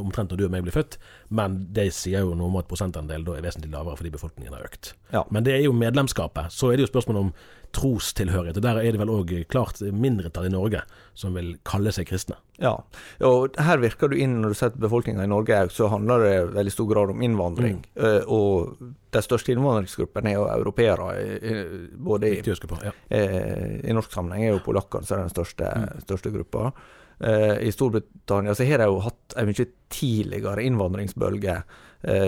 omtrent 0.00 0.32
når 0.32 0.40
du 0.40 0.44
og 0.48 0.50
meg 0.50 0.64
ble 0.66 0.72
født, 0.74 0.96
men 1.30 1.60
det 1.76 1.92
sier 1.94 2.24
jo 2.26 2.34
noe 2.34 2.48
om 2.50 2.56
at 2.58 2.66
prosentandelen 2.66 3.26
da 3.28 3.36
er 3.38 3.44
vesentlig 3.46 3.70
lavere 3.70 3.96
fordi 4.00 4.10
befolkningen 4.16 4.56
har 4.56 4.64
økt. 4.66 4.94
Ja. 5.12 5.22
Men 5.30 5.44
det 5.46 5.54
er 5.54 5.62
jo 5.68 5.76
medlemskapet. 5.78 6.50
Så 6.50 6.72
er 6.72 6.76
det 6.80 6.88
jo 6.88 6.90
spørsmålet 6.90 7.28
om 7.28 7.32
trostilhørighet. 7.74 8.58
Og 8.60 8.64
der 8.64 8.80
er 8.80 8.94
det 8.94 9.00
vel 9.02 9.12
òg 9.12 9.32
klart 9.52 9.80
mindretall 9.92 10.48
i 10.48 10.54
Norge 10.54 10.82
som 11.14 11.36
vil 11.38 11.54
kalle 11.66 11.92
seg 11.94 12.08
kristne. 12.10 12.38
Ja, 12.62 12.76
og 13.26 13.56
her 13.58 13.80
virker 13.82 14.10
du 14.10 14.16
inn 14.18 14.40
når 14.42 14.54
du 14.54 14.58
setter 14.58 14.82
befolkninga 14.82 15.26
i 15.26 15.30
Norge 15.30 15.58
òg, 15.64 15.72
så 15.74 15.90
handler 15.92 16.24
det 16.24 16.34
veldig 16.54 16.74
stor 16.74 16.90
grad 16.90 17.14
om 17.14 17.22
innvandring. 17.26 17.80
Mm. 17.94 18.20
og 18.30 18.92
de 19.14 19.22
største 19.22 19.54
innvandringsgruppene 19.54 20.32
er 20.32 20.38
jo 20.38 20.48
europeere, 20.50 21.08
eh, 21.20 21.48
eh, 21.52 21.72
både 21.94 22.32
i, 22.34 22.42
på. 22.42 22.80
Ja. 22.82 22.92
eh, 23.08 23.80
i 23.84 23.94
norsk 23.94 24.12
sammenheng 24.14 24.48
er 24.48 24.54
jo 24.56 24.64
polakkene 24.66 25.06
som 25.06 25.18
er 25.18 25.28
den 25.28 25.34
største, 25.34 25.70
største 26.06 26.34
gruppa. 26.34 26.72
Eh, 27.20 27.68
I 27.68 27.72
Storbritannia 27.72 28.54
så 28.54 28.66
har 28.66 28.82
de 28.82 28.90
jo 28.90 29.02
hatt 29.04 29.36
en 29.38 29.50
mye 29.50 29.66
tidligere 29.94 30.64
innvandringsbølge 30.66 31.58
eh, 31.60 31.82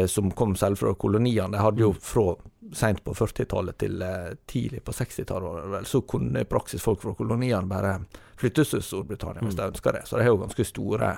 som 0.09 0.31
kom 0.33 0.55
selv 0.57 0.79
fra 0.81 0.95
koloniene. 0.97 1.51
De 1.53 1.61
hadde 1.61 1.83
jo 1.83 1.91
fra 2.01 2.31
seint 2.73 3.03
på 3.05 3.15
40-tallet 3.15 3.79
til 3.79 4.03
eh, 4.03 4.31
tidlig 4.47 4.83
på 4.85 4.93
60-tallet, 4.93 5.87
så 5.87 6.03
kunne 6.09 6.43
i 6.43 6.49
praksis 6.49 6.83
folk 6.83 7.03
fra 7.03 7.15
koloniene 7.17 7.69
bare 7.71 7.99
flyttes 8.41 8.75
til 8.75 8.83
Storbritannia 8.85 9.45
hvis 9.45 9.59
de 9.59 9.69
ønska 9.71 9.93
det. 9.95 10.07
Så 10.07 10.19
det 10.19 10.27
er 10.27 10.33
jo 10.33 10.41
ganske 10.43 10.67
store 10.67 11.13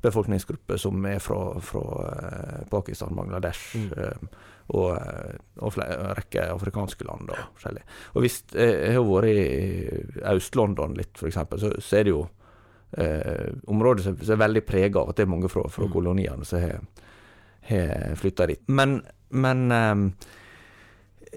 befolkningsgrupper 0.00 0.80
som 0.80 1.04
er 1.06 1.20
fra, 1.20 1.42
fra 1.64 1.84
eh, 2.08 2.64
Pakistan, 2.72 3.14
Bangladesh 3.16 3.76
eh, 3.76 4.26
og, 4.70 4.94
eh, 4.96 5.38
og 5.60 5.74
flere, 5.76 5.98
en 5.98 6.16
rekke 6.16 6.46
afrikanske 6.54 7.06
land. 7.08 7.30
Og, 7.34 7.46
forskjellig. 7.58 7.84
og 8.14 8.24
hvis 8.24 8.42
jeg 8.54 8.96
har 8.96 9.06
vært 9.06 9.32
i 9.34 10.34
Øst-London 10.34 10.96
litt, 10.98 11.12
f.eks., 11.20 11.42
så, 11.60 11.74
så 11.76 12.00
er 12.00 12.08
det 12.08 12.14
jo 12.14 12.24
eh, 12.96 13.52
områder 13.68 14.08
som, 14.08 14.18
som 14.22 14.36
er 14.36 14.44
veldig 14.46 14.64
prega 14.66 15.04
av 15.04 15.12
at 15.12 15.20
det 15.20 15.28
er 15.28 15.32
mange 15.36 15.52
fra, 15.52 15.68
fra 15.70 15.88
koloniene 15.92 16.48
som 16.48 16.64
har, 16.64 16.80
har 17.70 18.18
flytta 18.20 18.48
dit. 18.50 18.62
Men, 18.68 18.98
men 19.30 19.64
eh, 19.74 20.28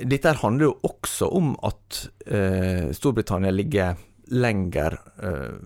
dette 0.09 0.33
handler 0.41 0.71
jo 0.71 0.73
også 0.89 1.29
om 1.37 1.53
at 1.65 2.03
eh, 2.25 2.89
Storbritannia 2.95 3.53
ligger 3.53 3.99
lenger 4.33 4.97
eh, 5.21 5.57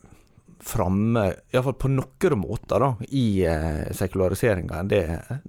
framme, 0.68 1.24
iallfall 1.54 1.76
på 1.80 1.90
noen 1.92 2.42
måter, 2.42 2.82
da, 2.82 2.90
i 3.08 3.46
eh, 3.48 3.88
sekulariseringa 3.96 4.82
enn 4.82 4.92
det 4.92 5.04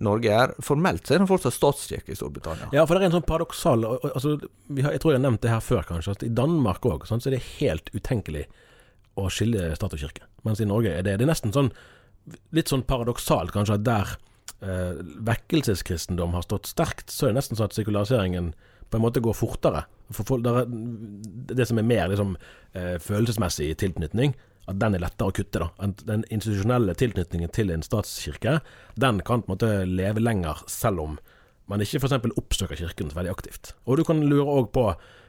Norge 0.05 0.35
er. 0.35 0.55
Formelt 0.63 1.09
så 1.09 1.17
er 1.17 1.25
det 1.25 1.31
fortsatt 1.31 1.57
statskirke 1.57 2.15
i 2.15 2.19
Storbritannia. 2.19 2.71
Ja, 2.77 2.85
for 2.87 2.95
det 2.95 3.07
er 3.07 3.11
en 3.11 3.19
sånn 3.19 3.27
paradoksal 3.27 3.87
altså, 3.89 4.37
har, 4.39 4.93
Jeg 4.95 5.03
tror 5.03 5.15
jeg 5.15 5.21
har 5.21 5.27
nevnt 5.27 5.43
det 5.43 5.53
her 5.53 5.65
før, 5.65 5.83
kanskje. 5.89 6.15
At 6.19 6.27
I 6.29 6.33
Danmark 6.39 6.87
òg 6.87 7.09
så 7.09 7.19
er 7.19 7.39
det 7.39 7.45
helt 7.59 7.91
utenkelig 7.97 8.47
å 9.19 9.27
skille 9.33 9.73
stat 9.75 9.97
og 9.97 10.03
kirke. 10.05 10.29
Mens 10.47 10.63
i 10.63 10.69
Norge 10.69 10.93
er 10.95 11.03
det, 11.03 11.19
det 11.19 11.27
er 11.27 11.33
nesten 11.33 11.55
sånn 11.57 11.73
litt 12.55 12.69
sånn 12.71 12.85
paradoksalt, 12.87 13.55
kanskje, 13.55 13.79
at 13.81 13.87
der 13.89 14.11
eh, 14.65 14.99
vekkelseskristendom 15.29 16.35
har 16.37 16.47
stått 16.47 16.71
sterkt, 16.71 17.11
så 17.13 17.27
er 17.27 17.33
det 17.33 17.41
nesten 17.41 17.59
sånn 17.59 17.71
at 17.71 17.79
sekulariseringen 17.79 18.53
på 18.89 18.99
en 18.99 19.05
måte 19.05 19.23
går 19.25 19.37
fortere. 19.37 19.85
For 20.15 20.25
folk, 20.29 20.47
er, 20.49 20.69
det 20.69 21.67
som 21.69 21.81
er 21.81 21.89
mer 21.89 22.09
liksom, 22.09 22.37
eh, 22.73 22.97
følelsesmessig 23.03 23.75
tilknytning, 23.81 24.35
at 24.69 24.79
den 24.81 24.97
er 24.97 25.05
lettere 25.05 25.31
å 25.31 25.35
kutte. 25.35 25.61
da. 25.61 25.89
Den 26.05 26.25
institusjonelle 26.29 26.95
tilknytningen 26.95 27.53
til 27.53 27.71
en 27.71 27.85
statskirke, 27.85 28.61
den 28.97 29.21
kan 29.21 29.43
på 29.43 29.53
en 29.53 29.57
måte 29.57 29.87
leve 29.87 30.21
lenger, 30.21 30.65
selv 30.67 31.01
om 31.01 31.19
man 31.69 31.81
ikke 31.81 32.01
f.eks. 32.01 32.33
oppsøker 32.37 32.77
kirken 32.77 33.13
veldig 33.13 33.33
aktivt. 33.33 33.75
Og 33.87 33.99
du 33.99 34.05
kan 34.05 34.21
lure 34.25 34.49
òg 34.49 34.73
på 34.73 34.89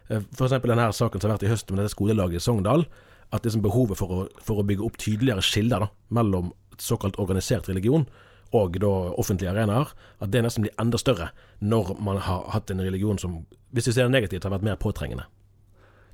eh, 0.10 0.24
f.eks. 0.24 0.60
denne 0.64 0.92
saken 0.96 1.20
som 1.20 1.30
har 1.30 1.38
vært 1.38 1.48
i 1.48 1.52
høst 1.52 1.72
med 1.72 1.84
dette 1.84 1.96
skolelaget 1.96 2.40
i 2.40 2.44
Sogndal, 2.44 2.88
at 3.32 3.44
liksom 3.46 3.62
behovet 3.62 4.00
for 4.00 4.10
å, 4.10 4.22
for 4.42 4.60
å 4.60 4.66
bygge 4.66 4.86
opp 4.88 4.98
tydeligere 4.98 5.44
skiller 5.46 5.84
da, 5.84 5.92
mellom 6.16 6.54
såkalt 6.80 7.20
organisert 7.20 7.68
religion 7.70 8.08
og 8.56 8.80
da 8.82 8.92
offentlige 9.22 9.52
arenaer, 9.52 9.92
at 10.20 10.32
det 10.34 10.42
nesten 10.46 10.66
blir 10.66 10.76
enda 10.82 10.98
større 10.98 11.30
når 11.60 11.96
man 12.02 12.18
har 12.26 12.48
hatt 12.54 12.72
en 12.74 12.82
religion 12.82 13.20
som, 13.22 13.40
hvis 13.76 13.90
vi 13.92 13.96
ser 13.96 14.08
det 14.08 14.16
negativt, 14.16 14.48
har 14.48 14.56
vært 14.56 14.66
mer 14.66 14.80
påtrengende. 14.82 15.28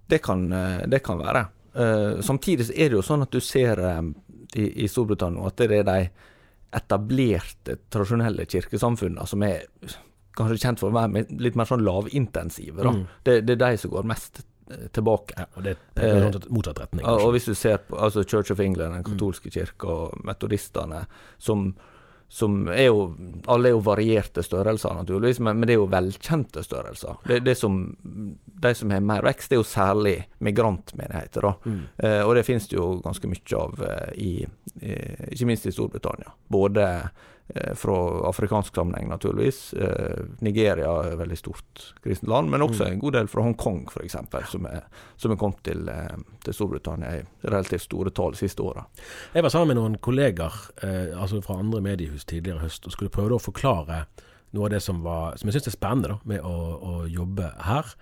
Det 0.08 0.22
kan, 0.24 0.52
eh, 0.54 0.86
det 0.88 1.02
kan 1.04 1.20
være. 1.22 1.46
Eh, 1.74 2.22
samtidig 2.22 2.70
er 2.72 2.90
det 2.90 3.00
jo 3.00 3.06
sånn 3.06 3.26
at 3.26 3.32
du 3.32 3.40
ser 3.40 3.80
eh, 3.80 4.02
i, 4.56 4.68
i 4.84 4.90
Storbritannia 4.92 5.48
at 5.48 5.58
det 5.58 5.80
er 5.80 5.88
de 5.88 6.10
etablerte, 6.76 7.78
tradisjonelle 7.90 8.46
kirkesamfunnene 8.52 9.28
som 9.28 9.44
er 9.48 9.64
kanskje 10.36 10.60
kjent 10.60 10.82
for 10.82 10.92
å 10.92 10.98
være 10.98 11.24
litt 11.40 11.56
mer 11.56 11.70
sånn 11.70 11.86
lavintensive. 11.88 12.84
Mm. 12.84 13.06
Det, 13.24 13.40
det 13.48 13.56
er 13.56 13.64
de 13.64 13.80
som 13.80 13.94
går 13.94 14.08
mest 14.12 14.44
tilbake. 14.92 15.36
Ja, 15.38 15.46
og 15.56 15.64
det 15.64 15.76
er 15.76 15.84
Eh, 15.96 16.32
motsatt 16.50 16.80
retning. 16.80 17.06
Kanskje. 17.06 17.26
og 17.26 17.32
hvis 17.32 17.46
du 17.46 17.54
ser 17.54 17.78
på 17.78 17.98
altså 17.98 18.24
Church 18.24 18.52
of 18.52 18.60
England, 18.60 18.94
den 18.94 19.04
katolske 19.04 19.50
kirke, 19.50 19.88
og 19.88 20.26
metodistene, 20.26 21.06
som, 21.38 21.76
som 22.28 22.68
er 22.68 22.88
jo 22.88 23.16
Alle 23.48 23.70
er 23.70 23.76
jo 23.76 23.84
varierte 23.86 24.44
størrelser, 24.44 24.96
naturligvis, 24.98 25.40
men, 25.40 25.60
men 25.60 25.70
det 25.70 25.76
er 25.76 25.80
jo 25.80 25.90
velkjente 25.92 26.64
størrelser. 26.66 27.20
Det, 27.28 27.40
det 27.46 27.56
som, 27.60 27.78
de 28.66 28.72
som 28.76 28.92
har 28.92 29.04
mer 29.06 29.26
vekst, 29.26 29.52
det 29.52 29.60
er 29.60 29.62
jo 29.62 29.68
særlig 29.70 30.16
migrantmenigheter. 30.44 31.46
da. 31.46 31.54
Mm. 31.66 31.84
Eh, 31.98 32.22
og 32.26 32.34
det 32.36 32.46
finnes 32.48 32.68
det 32.72 32.80
jo 32.80 32.88
ganske 33.06 33.30
mye 33.30 33.62
av 33.62 33.86
eh, 33.86 34.10
i, 34.18 34.34
i 34.82 34.98
Ikke 35.36 35.50
minst 35.52 35.70
i 35.70 35.76
Storbritannia. 35.76 36.34
Både 36.50 36.88
eh, 36.90 37.32
fra 37.78 37.96
afrikansk 38.28 38.74
sammenheng, 38.76 39.06
naturligvis. 39.12 39.74
Eh, 39.78 40.24
Nigeria 40.42 40.90
er 41.04 41.12
et 41.12 41.20
veldig 41.20 41.38
stort 41.38 41.84
kristent 42.02 42.30
land, 42.32 42.50
men 42.50 42.64
også 42.66 42.88
en 42.88 42.98
god 43.00 43.14
del 43.14 43.28
fra 43.30 43.44
Hongkong, 43.46 43.84
f.eks., 43.92 44.16
som, 44.50 44.66
er- 44.66 44.88
som 45.22 45.32
er 45.32 45.38
kommet 45.38 45.62
til, 45.64 45.84
eh, 45.88 46.16
til 46.44 46.54
Storbritannia 46.58 47.12
i 47.20 47.22
relativt 47.46 47.86
store 47.86 48.10
tall 48.10 48.34
de 48.34 48.42
siste 48.42 48.66
åra. 48.66 48.88
Jeg 49.36 49.46
var 49.46 49.54
sammen 49.54 49.76
med 49.76 49.78
noen 49.78 50.00
kolleger 50.02 50.58
eh, 50.82 51.14
altså 51.22 51.44
fra 51.46 51.60
andre 51.62 51.82
mediehus 51.86 52.26
tidligere 52.26 52.64
i 52.64 52.66
høst 52.66 52.90
og 52.90 52.98
skulle 52.98 53.14
prøve 53.14 53.38
å 53.38 53.44
forklare 53.46 54.08
noe 54.56 54.66
av 54.66 54.74
det 54.74 54.82
som, 54.82 55.04
var, 55.06 55.38
som 55.38 55.50
jeg 55.52 55.60
syns 55.60 55.68
er 55.70 55.78
spennende 55.78 56.16
da, 56.16 56.20
med 56.26 56.42
å, 56.42 56.58
å 56.82 56.94
jobbe 57.12 57.52
her. 57.70 57.94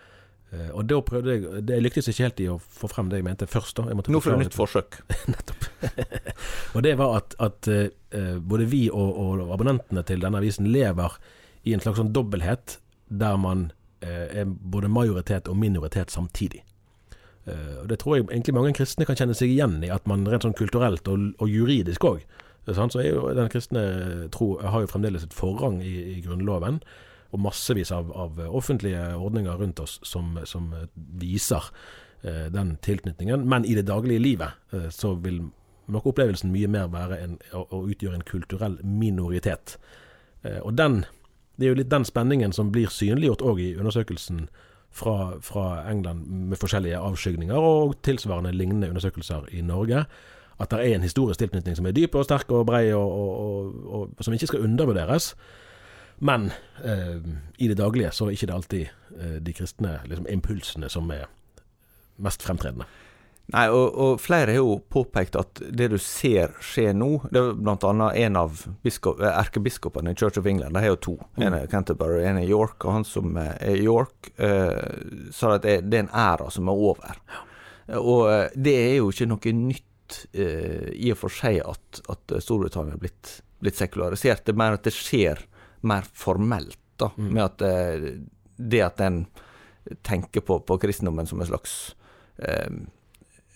Eh, 0.53 0.67
og 0.71 0.85
da 0.87 0.99
prøvde 1.01 1.33
jeg 1.35 1.63
Det 1.65 1.79
lyktes 1.81 2.07
ikke 2.11 2.27
helt 2.27 2.41
i 2.45 2.47
å 2.53 2.59
få 2.61 2.87
frem 2.91 3.07
det 3.09 3.19
jeg 3.19 3.25
mente 3.25 3.47
først. 3.49 3.75
da. 3.79 3.87
Jeg 3.89 3.97
Nå 4.13 4.19
får 4.21 4.37
du 4.37 4.43
nytt 4.45 4.55
forsøk. 4.55 4.99
Og 6.75 6.83
det 6.83 6.95
var 6.99 7.17
at, 7.19 7.35
at 7.39 7.69
uh, 7.69 8.37
både 8.41 8.67
vi 8.69 8.87
og, 8.91 9.17
og 9.19 9.53
abonnentene 9.53 10.03
til 10.07 10.23
denne 10.23 10.39
avisen 10.41 10.69
lever 10.71 11.17
i 11.63 11.75
en 11.75 11.83
slags 11.83 12.01
sånn 12.01 12.13
dobbelthet 12.15 12.77
der 13.13 13.39
man 13.39 13.69
uh, 14.05 14.27
er 14.29 14.47
både 14.47 14.91
majoritet 14.91 15.49
og 15.51 15.59
minoritet 15.59 16.13
samtidig. 16.13 16.63
Uh, 17.47 17.83
og 17.83 17.89
Det 17.91 17.99
tror 18.01 18.17
jeg 18.17 18.27
egentlig 18.29 18.57
mange 18.57 18.75
kristne 18.77 19.07
kan 19.07 19.19
kjenne 19.19 19.37
seg 19.37 19.53
igjen 19.53 19.79
i, 19.83 19.91
at 19.93 20.07
man 20.09 20.27
rent 20.27 20.47
sånn 20.47 20.57
kulturelt 20.57 21.07
og, 21.11 21.31
og 21.39 21.51
juridisk 21.51 22.05
òg. 22.07 22.23
Så 22.63 22.85
er 23.01 23.09
jo 23.09 23.25
den 23.35 23.49
kristne 23.51 23.81
tro 24.31 24.53
har 24.63 24.85
jo 24.85 24.87
fremdeles 24.87 25.25
et 25.25 25.33
forrang 25.35 25.81
i, 25.83 25.97
i 26.13 26.21
Grunnloven, 26.23 26.77
og 27.35 27.41
massevis 27.43 27.89
av, 27.91 28.13
av 28.15 28.37
offentlige 28.45 29.01
ordninger 29.17 29.57
rundt 29.59 29.81
oss 29.83 29.97
som, 30.05 30.37
som 30.47 30.69
viser 31.19 31.65
den 32.23 32.75
tilknytningen. 32.85 33.43
Men 33.49 33.65
i 33.65 33.73
det 33.75 33.87
daglige 33.89 34.21
livet 34.21 34.93
så 34.95 35.11
vil 35.19 35.41
nok 35.91 36.11
opplevelsen 36.13 36.51
mye 36.53 36.69
mer 36.71 36.91
være 36.93 37.19
en, 37.23 37.37
å, 37.53 37.65
å 37.71 37.83
utgjøre 37.91 38.19
en 38.19 38.27
kulturell 38.27 38.77
minoritet. 38.83 39.77
Eh, 40.43 40.59
og 40.61 40.77
den, 40.79 41.01
det 41.57 41.67
er 41.67 41.73
jo 41.73 41.79
litt 41.81 41.91
den 41.91 42.07
spenningen 42.07 42.55
som 42.55 42.71
blir 42.71 42.91
synliggjort 42.91 43.43
òg 43.45 43.63
i 43.63 43.73
undersøkelsen 43.79 44.45
fra, 44.93 45.39
fra 45.41 45.65
England 45.89 46.27
med 46.51 46.61
forskjellige 46.61 47.01
avskygninger, 47.01 47.57
og 47.57 47.97
tilsvarende 48.05 48.53
lignende 48.53 48.91
undersøkelser 48.93 49.49
i 49.51 49.61
Norge. 49.65 50.05
At 50.61 50.69
det 50.71 50.79
er 50.83 50.95
en 50.95 51.05
historisk 51.05 51.41
tilknytning 51.41 51.75
som 51.75 51.87
er 51.89 51.95
dyp 51.97 52.15
og 52.15 52.27
sterk 52.27 52.51
og 52.53 52.67
brei, 52.69 52.85
og, 52.93 53.11
og, 53.11 53.31
og, 53.41 54.09
og 54.17 54.25
som 54.25 54.35
ikke 54.35 54.51
skal 54.53 54.67
undervurderes. 54.67 55.33
Men 56.23 56.51
eh, 56.85 57.17
i 57.57 57.67
det 57.67 57.77
daglige 57.77 58.11
så 58.13 58.29
er 58.29 58.37
ikke 58.37 58.47
det 58.51 58.55
alltid 58.55 58.83
eh, 59.17 59.39
de 59.41 59.55
kristne 59.57 59.97
liksom, 60.05 60.29
impulsene 60.29 60.89
som 60.89 61.09
er 61.11 61.25
mest 62.21 62.45
fremtredende. 62.45 62.85
Nei, 63.51 63.65
og, 63.75 63.97
og 63.99 64.21
flere 64.23 64.53
har 64.53 64.61
jo 64.61 64.77
påpekt 64.89 65.35
at 65.35 65.59
det 65.75 65.89
du 65.91 65.97
ser 65.99 66.53
skje 66.63 66.93
nå 66.95 67.09
Det 67.27 67.41
er 67.41 67.49
annet 67.59 68.19
en 68.23 68.37
av 68.39 68.61
eh, 68.87 69.25
erkebiskopene 69.27 70.13
i 70.13 70.17
Church 70.17 70.39
of 70.39 70.47
England, 70.47 70.73
de 70.73 70.83
har 70.85 70.93
jo 70.93 71.01
to. 71.07 71.15
En 71.35 71.57
er 71.57 71.67
Canterbury, 71.71 72.23
en 72.23 72.39
er 72.39 72.47
York. 72.47 72.85
Og 72.85 72.95
han 72.97 73.07
som 73.07 73.35
er 73.37 73.75
York, 73.75 74.31
eh, 74.37 75.31
sa 75.35 75.57
at 75.57 75.67
det, 75.67 75.81
det 75.91 75.99
er 75.99 76.05
en 76.05 76.13
æra 76.23 76.47
som 76.55 76.71
er 76.71 76.85
over. 76.87 77.19
Og 77.99 78.29
eh, 78.31 78.45
det 78.55 78.77
er 78.79 78.95
jo 79.01 79.11
ikke 79.11 79.29
noe 79.33 79.55
nytt 79.59 80.19
eh, 80.31 80.89
i 80.95 81.11
og 81.11 81.19
for 81.25 81.35
seg 81.35 81.59
at, 81.67 82.03
at 82.15 82.37
Storbritannia 82.43 82.95
er 82.95 83.03
blitt, 83.03 83.35
blitt 83.59 83.79
sekularisert. 83.81 84.45
Det 84.47 84.55
er 84.55 84.61
mer 84.63 84.79
at 84.79 84.87
det 84.87 84.95
skjer 84.95 85.43
mer 85.83 86.07
formelt, 86.15 86.79
da. 87.01 87.11
Med 87.19 87.43
at 87.43 87.67
eh, 87.67 88.09
det 88.55 88.83
at 88.85 89.03
en 89.03 89.25
tenker 90.07 90.41
på, 90.47 90.61
på 90.63 90.77
kristendommen 90.79 91.27
som 91.27 91.41
en 91.43 91.49
slags 91.49 91.95
eh, 92.39 92.71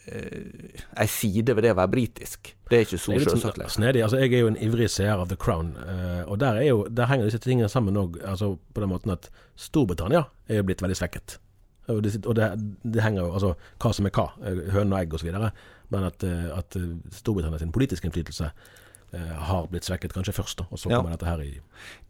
ei 0.07 1.07
side 1.11 1.55
ved 1.55 1.63
det 1.63 1.73
å 1.73 1.77
være 1.79 1.91
britisk. 1.93 2.53
Det 2.69 2.77
er 2.77 2.85
ikke 2.85 2.99
så 2.99 3.13
selvsagt 3.15 3.41
sånn 3.43 3.59
lenger. 3.61 3.73
snedig. 3.75 4.03
Altså, 4.03 4.19
jeg 4.21 4.33
er 4.33 4.43
jo 4.45 4.51
en 4.51 4.59
ivrig 4.67 4.89
seer 4.91 5.17
av 5.19 5.27
The 5.29 5.37
Crown, 5.39 5.73
eh, 5.83 6.23
og 6.27 6.39
der, 6.39 6.61
er 6.61 6.67
jo, 6.69 6.85
der 6.89 7.09
henger 7.11 7.29
disse 7.29 7.41
tingene 7.43 7.69
sammen 7.71 7.99
òg. 7.99 8.19
Altså, 8.27 8.53
på 8.73 8.83
den 8.83 8.91
måten 8.91 9.11
at 9.13 9.29
Storbritannia 9.55 10.25
er 10.47 10.61
jo 10.61 10.67
blitt 10.69 10.83
veldig 10.83 10.97
svekket. 10.99 11.37
Og 11.87 12.01
det, 12.03 12.17
og 12.25 12.35
det, 12.35 12.49
det 12.83 13.03
henger 13.03 13.23
jo 13.23 13.29
altså 13.31 13.53
hva 13.79 13.93
som 13.95 14.09
er 14.09 14.11
hva, 14.15 14.27
eh, 14.43 14.65
høne 14.75 14.91
og 14.95 14.99
egg 14.99 15.13
osv. 15.15 15.31
Men 15.89 16.03
at, 16.09 16.23
eh, 16.27 16.49
at 16.57 16.75
Storbritannia 17.15 17.59
sin 17.59 17.71
politiske 17.71 18.07
innflytelse 18.09 18.51
eh, 19.15 19.33
har 19.47 19.69
blitt 19.71 19.87
svekket 19.87 20.11
kanskje 20.17 20.35
først, 20.35 20.59
da, 20.59 20.67
og 20.69 20.79
så 20.81 20.91
Ja. 20.91 20.97
kommer 20.99 21.15
dette 21.15 21.29
her 21.29 21.39
i 21.45 21.59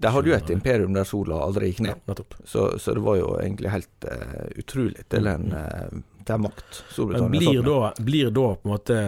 Der 0.01 0.10
hadde 0.16 0.32
jo 0.32 0.34
et 0.34 0.50
imperium 0.50 0.94
der 0.94 1.06
sola 1.06 1.44
aldri 1.46 1.70
gikk 1.72 1.82
ned. 1.86 2.01
Ja, 2.08 2.16
Så, 2.44 2.80
så 2.80 2.94
det 2.98 3.04
var 3.04 3.18
jo 3.18 3.38
egentlig 3.38 3.70
helt 3.70 4.06
uh, 4.10 4.50
utrolig 4.58 5.06
til 5.10 5.27
en 5.27 5.54
uh, 5.54 6.01
til 6.27 6.43
makt 6.43 6.84
Men 6.98 7.31
blir 7.34 7.63
da, 7.65 7.79
blir 8.03 8.31
da 8.36 8.46
på 8.55 8.67
en 8.67 8.74
måte 8.74 9.00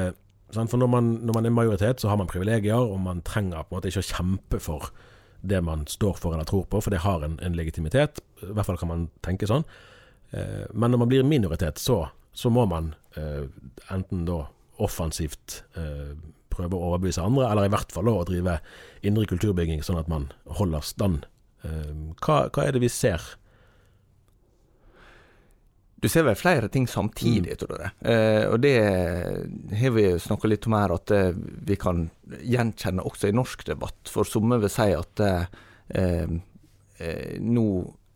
sant? 0.55 0.71
For 0.71 0.81
når 0.81 0.91
man, 0.91 1.11
når 1.27 1.37
man 1.37 1.49
er 1.49 1.55
majoritet, 1.55 2.01
så 2.01 2.11
har 2.11 2.19
man 2.19 2.29
privilegier, 2.29 2.79
og 2.79 2.99
man 3.03 3.23
trenger 3.27 3.63
på 3.63 3.73
en 3.73 3.79
måte 3.79 3.91
ikke 3.91 4.03
å 4.03 4.09
kjempe 4.09 4.61
for 4.63 4.89
det 5.41 5.61
man 5.63 5.85
står 5.87 6.17
for 6.19 6.35
eller 6.35 6.47
tror 6.47 6.65
på, 6.67 6.81
for 6.83 6.91
det 6.91 7.03
har 7.05 7.23
en, 7.23 7.37
en 7.43 7.55
legitimitet. 7.55 8.19
I 8.43 8.51
hvert 8.51 8.67
fall 8.67 8.79
kan 8.81 8.91
man 8.91 9.05
tenke 9.25 9.47
sånn. 9.47 9.63
Eh, 10.35 10.65
men 10.73 10.91
når 10.91 11.03
man 11.03 11.11
blir 11.11 11.27
minoritet, 11.27 11.79
så, 11.79 12.01
så 12.35 12.51
må 12.51 12.65
man 12.69 12.93
eh, 13.15 13.45
enten 13.93 14.25
da 14.27 14.41
offensivt 14.83 15.61
eh, 15.79 16.15
prøve 16.51 16.75
å 16.75 16.91
overbevise 16.91 17.23
andre, 17.23 17.47
eller 17.47 17.69
i 17.69 17.73
hvert 17.73 17.93
fall 17.95 18.11
å 18.11 18.23
drive 18.27 18.59
indre 19.05 19.27
kulturbygging, 19.29 19.83
sånn 19.85 20.01
at 20.01 20.11
man 20.11 20.29
holder 20.59 20.83
stand. 20.85 21.27
Eh, 21.63 21.93
hva, 22.23 22.41
hva 22.51 22.65
er 22.65 22.75
det 22.75 22.83
vi 22.83 22.91
ser 22.91 23.23
du 26.01 26.07
ser 26.09 26.23
vel 26.27 26.37
flere 26.39 26.69
ting 26.71 26.87
samtidig, 26.87 27.57
tror 27.59 27.81
jeg. 27.83 27.91
Eh, 28.07 28.45
og 28.47 28.59
det 28.63 28.75
har 29.81 29.95
vi 29.95 30.05
snakka 30.21 30.47
litt 30.47 30.67
om 30.69 30.77
her, 30.77 30.93
at 30.95 31.11
eh, 31.15 31.31
vi 31.67 31.75
kan 31.79 32.05
gjenkjenne 32.39 33.03
også 33.03 33.29
i 33.29 33.35
norsk 33.35 33.65
debatt. 33.67 34.11
For 34.11 34.27
somme 34.27 34.61
vil 34.63 34.71
si 34.71 34.89
at 34.95 35.23
eh, 35.25 35.43
eh, 35.99 37.35
nå 37.43 37.65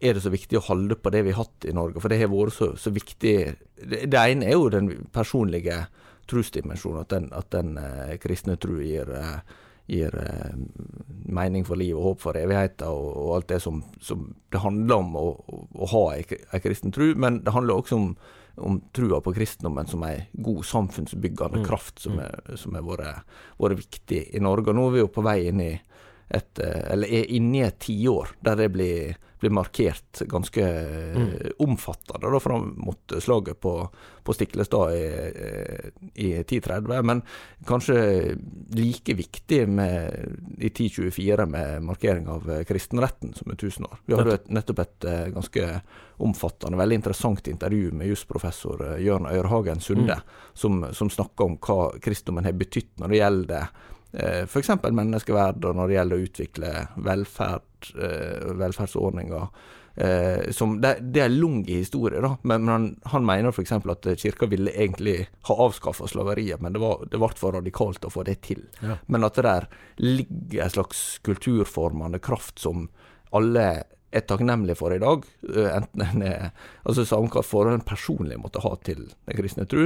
er 0.04 0.16
det 0.16 0.24
så 0.24 0.32
viktig 0.34 0.60
å 0.60 0.66
holde 0.68 0.98
på 1.00 1.12
det 1.14 1.24
vi 1.28 1.34
har 1.36 1.46
hatt 1.46 1.68
i 1.68 1.76
Norge, 1.76 2.02
for 2.04 2.12
det 2.12 2.20
har 2.22 2.32
vært 2.32 2.56
så, 2.56 2.72
så 2.80 2.92
viktig. 2.94 3.36
Det, 3.80 4.02
det, 4.08 4.20
ene 4.20 4.48
er 4.48 4.58
jo 4.58 4.72
den 4.72 4.90
personlige 5.16 5.86
trosdimensjonen, 6.32 7.04
at 7.04 7.14
den, 7.14 7.30
at 7.36 7.52
den 7.56 7.78
eh, 7.80 8.16
kristne 8.24 8.58
tro 8.60 8.80
gir 8.84 9.12
eh, 9.16 9.60
gir 9.88 10.16
eh, 10.16 10.54
mening 11.26 11.66
for 11.68 11.80
liv 11.80 11.98
og 11.98 12.08
håp 12.08 12.24
for 12.24 12.40
evigheten, 12.40 12.88
og, 12.88 13.10
og, 13.18 13.34
alt 13.38 13.50
det 13.52 13.60
som, 13.64 13.82
som, 14.02 14.30
det 14.54 14.62
handler 14.64 15.04
om 15.04 15.18
å, 15.20 15.26
å 15.76 15.90
ha 15.92 16.04
ei 16.16 16.64
kristen 16.64 16.94
tro. 16.96 17.10
Men 17.20 17.42
det 17.44 17.56
handler 17.56 17.82
også 17.82 18.00
om, 18.00 18.12
om 18.64 18.80
trua 18.96 19.20
på 19.24 19.36
kristendommen 19.36 19.90
som 19.90 20.06
ei 20.08 20.28
god 20.34 20.64
samfunnsbyggende 20.70 21.64
mm. 21.64 21.68
kraft, 21.68 22.00
som, 22.06 22.22
som 22.60 22.80
har 22.80 22.88
vært 22.88 23.82
viktig 23.84 24.28
i 24.32 24.44
Norge. 24.44 24.72
Og 24.72 24.80
nå 24.80 24.88
er 24.90 24.96
vi 24.98 25.04
jo 25.04 25.12
på 25.14 25.26
vei 25.26 25.40
inn 25.50 25.64
i 25.64 25.74
et, 26.34 26.60
eh, 26.60 26.92
eller 26.94 27.14
er 27.22 27.30
inne 27.36 27.62
i 27.62 27.68
et 27.68 27.80
tiår 27.80 28.34
der 28.42 28.58
det 28.58 28.70
blir, 28.74 29.18
blir 29.44 29.54
markert 29.54 30.24
ganske 30.32 30.64
mm. 30.64 31.30
omfattende 31.62 32.32
da, 32.32 32.40
fram 32.42 32.72
mot 32.78 33.16
slaget 33.22 33.60
på, 33.62 33.74
på 34.24 34.34
Stiklestad 34.34 34.96
i, 34.96 35.04
eh, 35.30 35.90
i 36.14 36.30
1030. 36.40 37.04
Men 37.04 37.22
kanskje 37.68 37.98
like 38.74 39.14
viktig 39.20 39.62
med, 39.70 40.16
i 40.58 40.72
1024 40.72 41.46
med 41.46 41.84
markering 41.84 42.28
av 42.32 42.50
kristenretten 42.68 43.36
som 43.38 43.52
er 43.52 43.60
1000 43.60 43.90
år. 43.92 44.02
Vi 44.06 44.18
hadde 44.18 44.40
et, 44.40 44.50
nettopp 44.50 44.84
et 44.88 45.10
eh, 45.12 45.28
ganske 45.36 45.70
omfattende, 46.24 46.80
veldig 46.80 47.02
interessant 47.02 47.48
intervju 47.52 47.92
med 47.92 48.08
jusprofessor 48.08 48.86
Jørn 49.02 49.28
Øyrhagen 49.28 49.82
Sunde, 49.84 50.18
mm. 50.18 50.54
som, 50.54 50.86
som 50.94 51.10
snakka 51.12 51.46
om 51.50 51.58
hva 51.62 51.92
kristendommen 52.02 52.48
har 52.48 52.56
betydd 52.58 52.96
når 53.02 53.12
det 53.12 53.20
gjelder 53.20 53.66
eh, 53.66 53.90
f.eks. 54.14 54.70
menneskeverd 54.84 55.66
og 55.66 55.78
når 55.78 55.90
det 55.90 55.96
gjelder 55.96 56.20
å 56.20 56.26
utvikle 56.28 56.74
velferd, 57.06 57.94
eh, 57.98 58.52
velferdsordninger. 58.60 59.48
Eh, 59.96 60.52
som, 60.52 60.82
det, 60.82 60.96
det, 61.14 61.22
er 61.22 61.30
lang 61.30 61.60
historie, 61.68 62.22
da, 62.22 62.32
men, 62.42 62.66
men 62.66 62.74
han, 62.74 62.86
han, 63.14 63.26
mener 63.26 63.54
f.eks. 63.54 63.72
at 63.78 64.08
kirka 64.18 64.50
ville 64.50 64.74
egentlig 64.74 65.28
ha 65.50 65.58
avskaffa 65.68 66.08
slaveriet, 66.10 66.62
men 66.62 66.74
det, 66.74 66.82
var, 66.82 67.06
det 67.10 67.22
ble 67.22 67.30
for 67.38 67.58
radikalt 67.58 68.06
å 68.06 68.14
få 68.14 68.26
det 68.26 68.40
til. 68.48 68.64
Ja. 68.82 68.98
Men 69.06 69.28
at 69.28 69.38
det 69.38 69.46
der 69.46 69.68
ligger 70.02 70.66
en 70.66 70.74
slags 70.78 71.04
kulturformende 71.26 72.22
kraft 72.24 72.62
som 72.62 72.88
alle 73.34 73.68
er 74.14 74.22
takknemlig 74.30 74.76
for 74.78 74.94
i 74.94 75.00
dag. 75.02 75.24
Eh, 75.50 75.70
enten 75.78 76.02
en 76.06 76.22
er 76.28 76.52
altså 76.84 77.06
Samme 77.08 77.30
hva 77.34 77.42
forhold 77.46 77.74
en 77.78 77.88
personlig 77.88 78.38
måtte 78.40 78.62
ha 78.64 78.72
til 78.86 79.02
den 79.08 79.38
kristne 79.38 79.66
tro, 79.70 79.84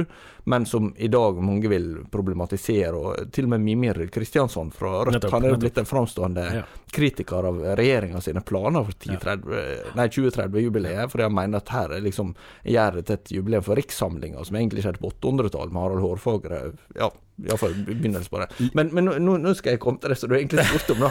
men 0.50 0.66
som 0.68 0.82
i 0.96 1.08
dag 1.12 1.32
mange 1.44 1.68
vil 1.72 1.88
problematisere. 2.12 2.96
og 2.96 3.08
Til 3.34 3.44
og 3.48 3.52
med 3.54 3.64
Mimir 3.64 3.96
Kristiansson 4.12 4.70
fra 4.74 4.90
Rødt 5.08 5.30
han 5.32 5.44
er 5.44 5.50
jo 5.54 5.62
blitt 5.62 5.80
en 5.80 5.88
framstående 5.88 6.44
ja. 6.60 6.64
kritiker 6.94 7.42
av 7.50 7.56
regjeringa 7.78 8.18
sine 8.24 8.42
planer 8.44 8.82
for 8.84 8.94
2030-jubileet, 9.08 11.06
fordi 11.12 11.22
han 11.26 11.38
mener 11.38 11.56
at 11.62 11.74
her 11.74 11.88
er 11.96 12.00
liksom 12.04 12.28
gjør 12.64 12.92
det 12.98 13.04
til 13.08 13.16
et 13.18 13.28
jubileum 13.38 13.64
for 13.64 13.74
rikssamlinga, 13.78 14.38
som 14.44 14.54
egentlig 14.60 14.82
skjedde 14.84 15.02
på 15.02 15.14
800-tallet 15.16 15.72
med 15.72 15.82
Harald 15.84 16.04
Hårfagre. 16.04 16.58
ja 16.98 17.08
Iallfall 17.46 17.74
begynnelsen 17.86 18.30
på 18.30 18.38
det. 18.42 18.48
Men, 18.74 18.88
men 18.94 19.04
nå, 19.22 19.36
nå, 19.38 19.54
skal 19.54 19.72
jeg 19.76 19.80
komme 19.82 19.98
til 20.02 20.10
det 20.10 20.16
som 20.18 20.30
du 20.30 20.34
egentlig 20.38 20.64
spurte 20.66 20.92
om, 20.96 21.02
da. 21.06 21.10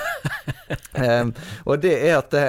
um, 1.24 1.30
og 1.72 1.76
det 1.84 1.94
er 2.04 2.14
at 2.18 2.34
uh, 2.36 2.42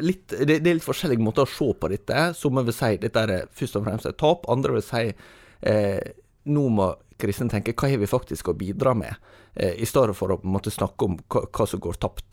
litt, 0.00 0.32
det, 0.32 0.54
det, 0.54 0.70
er 0.70 0.76
litt 0.78 0.86
forskjellige 0.86 1.24
måter 1.24 1.42
å 1.44 1.50
se 1.50 1.68
på 1.76 1.90
dette. 1.92 2.16
Som 2.38 2.56
vil 2.62 2.76
si 2.76 2.92
dette 3.02 3.24
er 3.26 3.50
først 3.56 3.76
og 3.76 3.84
fremst 3.88 4.08
et 4.08 4.20
tap. 4.22 4.40
Andre 4.52 4.70
vil 4.78 4.86
si 4.86 5.04
uh, 5.12 6.00
nå 6.46 6.64
må 6.78 6.86
kristne 7.20 7.52
tenke 7.52 7.76
hva 7.76 7.86
har 7.92 8.00
vi 8.00 8.08
faktisk 8.08 8.48
å 8.52 8.56
bidra 8.56 8.92
med, 8.96 9.12
uh, 9.60 9.74
i 9.76 9.86
stedet 9.88 10.16
for 10.16 10.32
å 10.32 10.40
måtte 10.48 10.72
snakke 10.72 11.10
om 11.10 11.20
hva, 11.28 11.44
hva 11.44 11.64
som 11.68 11.80
går 11.84 11.96
tapt. 12.06 12.30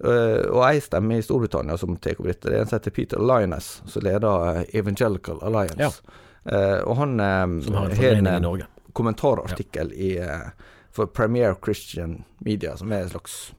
Uh, 0.00 0.48
og 0.54 0.64
ei 0.70 0.80
stemme 0.80 1.20
i 1.20 1.26
Storbritannia 1.26 1.76
som 1.76 2.00
tar 2.00 2.16
opp 2.16 2.30
dette, 2.30 2.48
det 2.48 2.56
er 2.56 2.64
en 2.64 2.72
som 2.72 2.78
heter 2.78 2.96
Peter 2.96 3.20
Linus, 3.20 3.82
som 3.84 4.08
leder 4.08 4.64
Evangelical 4.72 5.44
Alliance. 5.44 6.00
Ja. 6.00 6.28
Uh, 6.52 6.80
og 6.82 6.96
han 6.98 7.20
uh, 7.20 7.74
har 7.76 8.04
en, 8.10 8.26
en 8.26 8.62
kommentarartikkel 8.92 9.92
ja. 9.94 9.98
i, 10.02 10.10
uh, 10.18 10.70
for 10.90 11.06
Premier 11.06 11.54
Christian 11.62 12.24
Media, 12.38 12.76
som 12.76 12.92
er 12.92 13.04
en 13.04 13.12
slags 13.12 13.52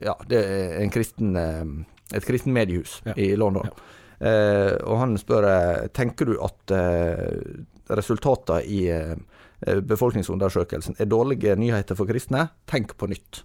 Ja, 0.00 0.14
det 0.24 0.38
er 0.40 0.78
en 0.80 0.88
kristen, 0.88 1.34
et 2.16 2.24
kristen 2.24 2.54
mediehus 2.56 3.02
ja. 3.04 3.12
i 3.20 3.34
London. 3.36 3.66
Ja. 3.68 4.78
og 4.88 4.96
han 5.02 5.18
spør 5.20 5.44
tenker 5.92 6.30
du 6.30 6.38
at 6.40 6.72
resultatene 7.92 8.62
i 8.64 8.86
befolkningsundersøkelsen 9.60 10.96
er 10.96 11.10
dårlige 11.12 11.58
nyheter 11.60 11.98
for 11.98 12.08
kristne. 12.08 12.46
Tenk 12.64 12.96
på 12.96 13.10
nytt. 13.12 13.42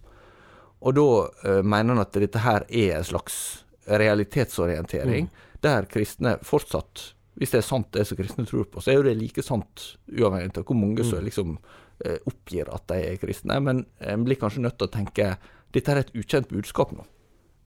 Og 0.79 0.95
da 0.95 1.59
mener 1.67 1.97
han 1.97 2.05
at 2.05 2.15
dette 2.15 2.45
her 2.45 2.63
er 2.69 3.01
en 3.01 3.09
slags 3.11 3.41
realitetsorientering, 3.83 5.27
mm. 5.27 5.59
der 5.67 5.91
kristne 5.91 6.37
fortsatt 6.47 7.09
hvis 7.37 7.53
det 7.53 7.59
er 7.59 7.67
sant 7.67 7.91
det 7.93 8.07
som 8.09 8.17
kristne 8.17 8.47
tror 8.49 8.65
på, 8.71 8.81
så 8.81 8.91
er 8.91 8.97
jo 8.97 9.05
det 9.05 9.17
like 9.19 9.43
sant 9.45 9.91
uavhengig 10.09 10.57
av 10.57 10.65
hvor 10.65 10.77
mange 10.79 11.05
som 11.05 11.19
mm. 11.21 11.27
liksom 11.27 11.53
eh, 12.05 12.17
oppgir 12.25 12.71
at 12.73 12.87
de 12.89 12.97
er 13.11 13.19
kristne. 13.21 13.59
Men 13.61 13.83
en 14.01 14.25
blir 14.25 14.39
kanskje 14.41 14.63
nødt 14.65 14.79
til 14.79 14.89
å 14.89 14.95
tenke 14.95 15.35
dette 15.75 15.93
er 15.93 16.01
et 16.01 16.15
ukjent 16.17 16.49
budskap 16.49 16.95
nå. 16.95 17.05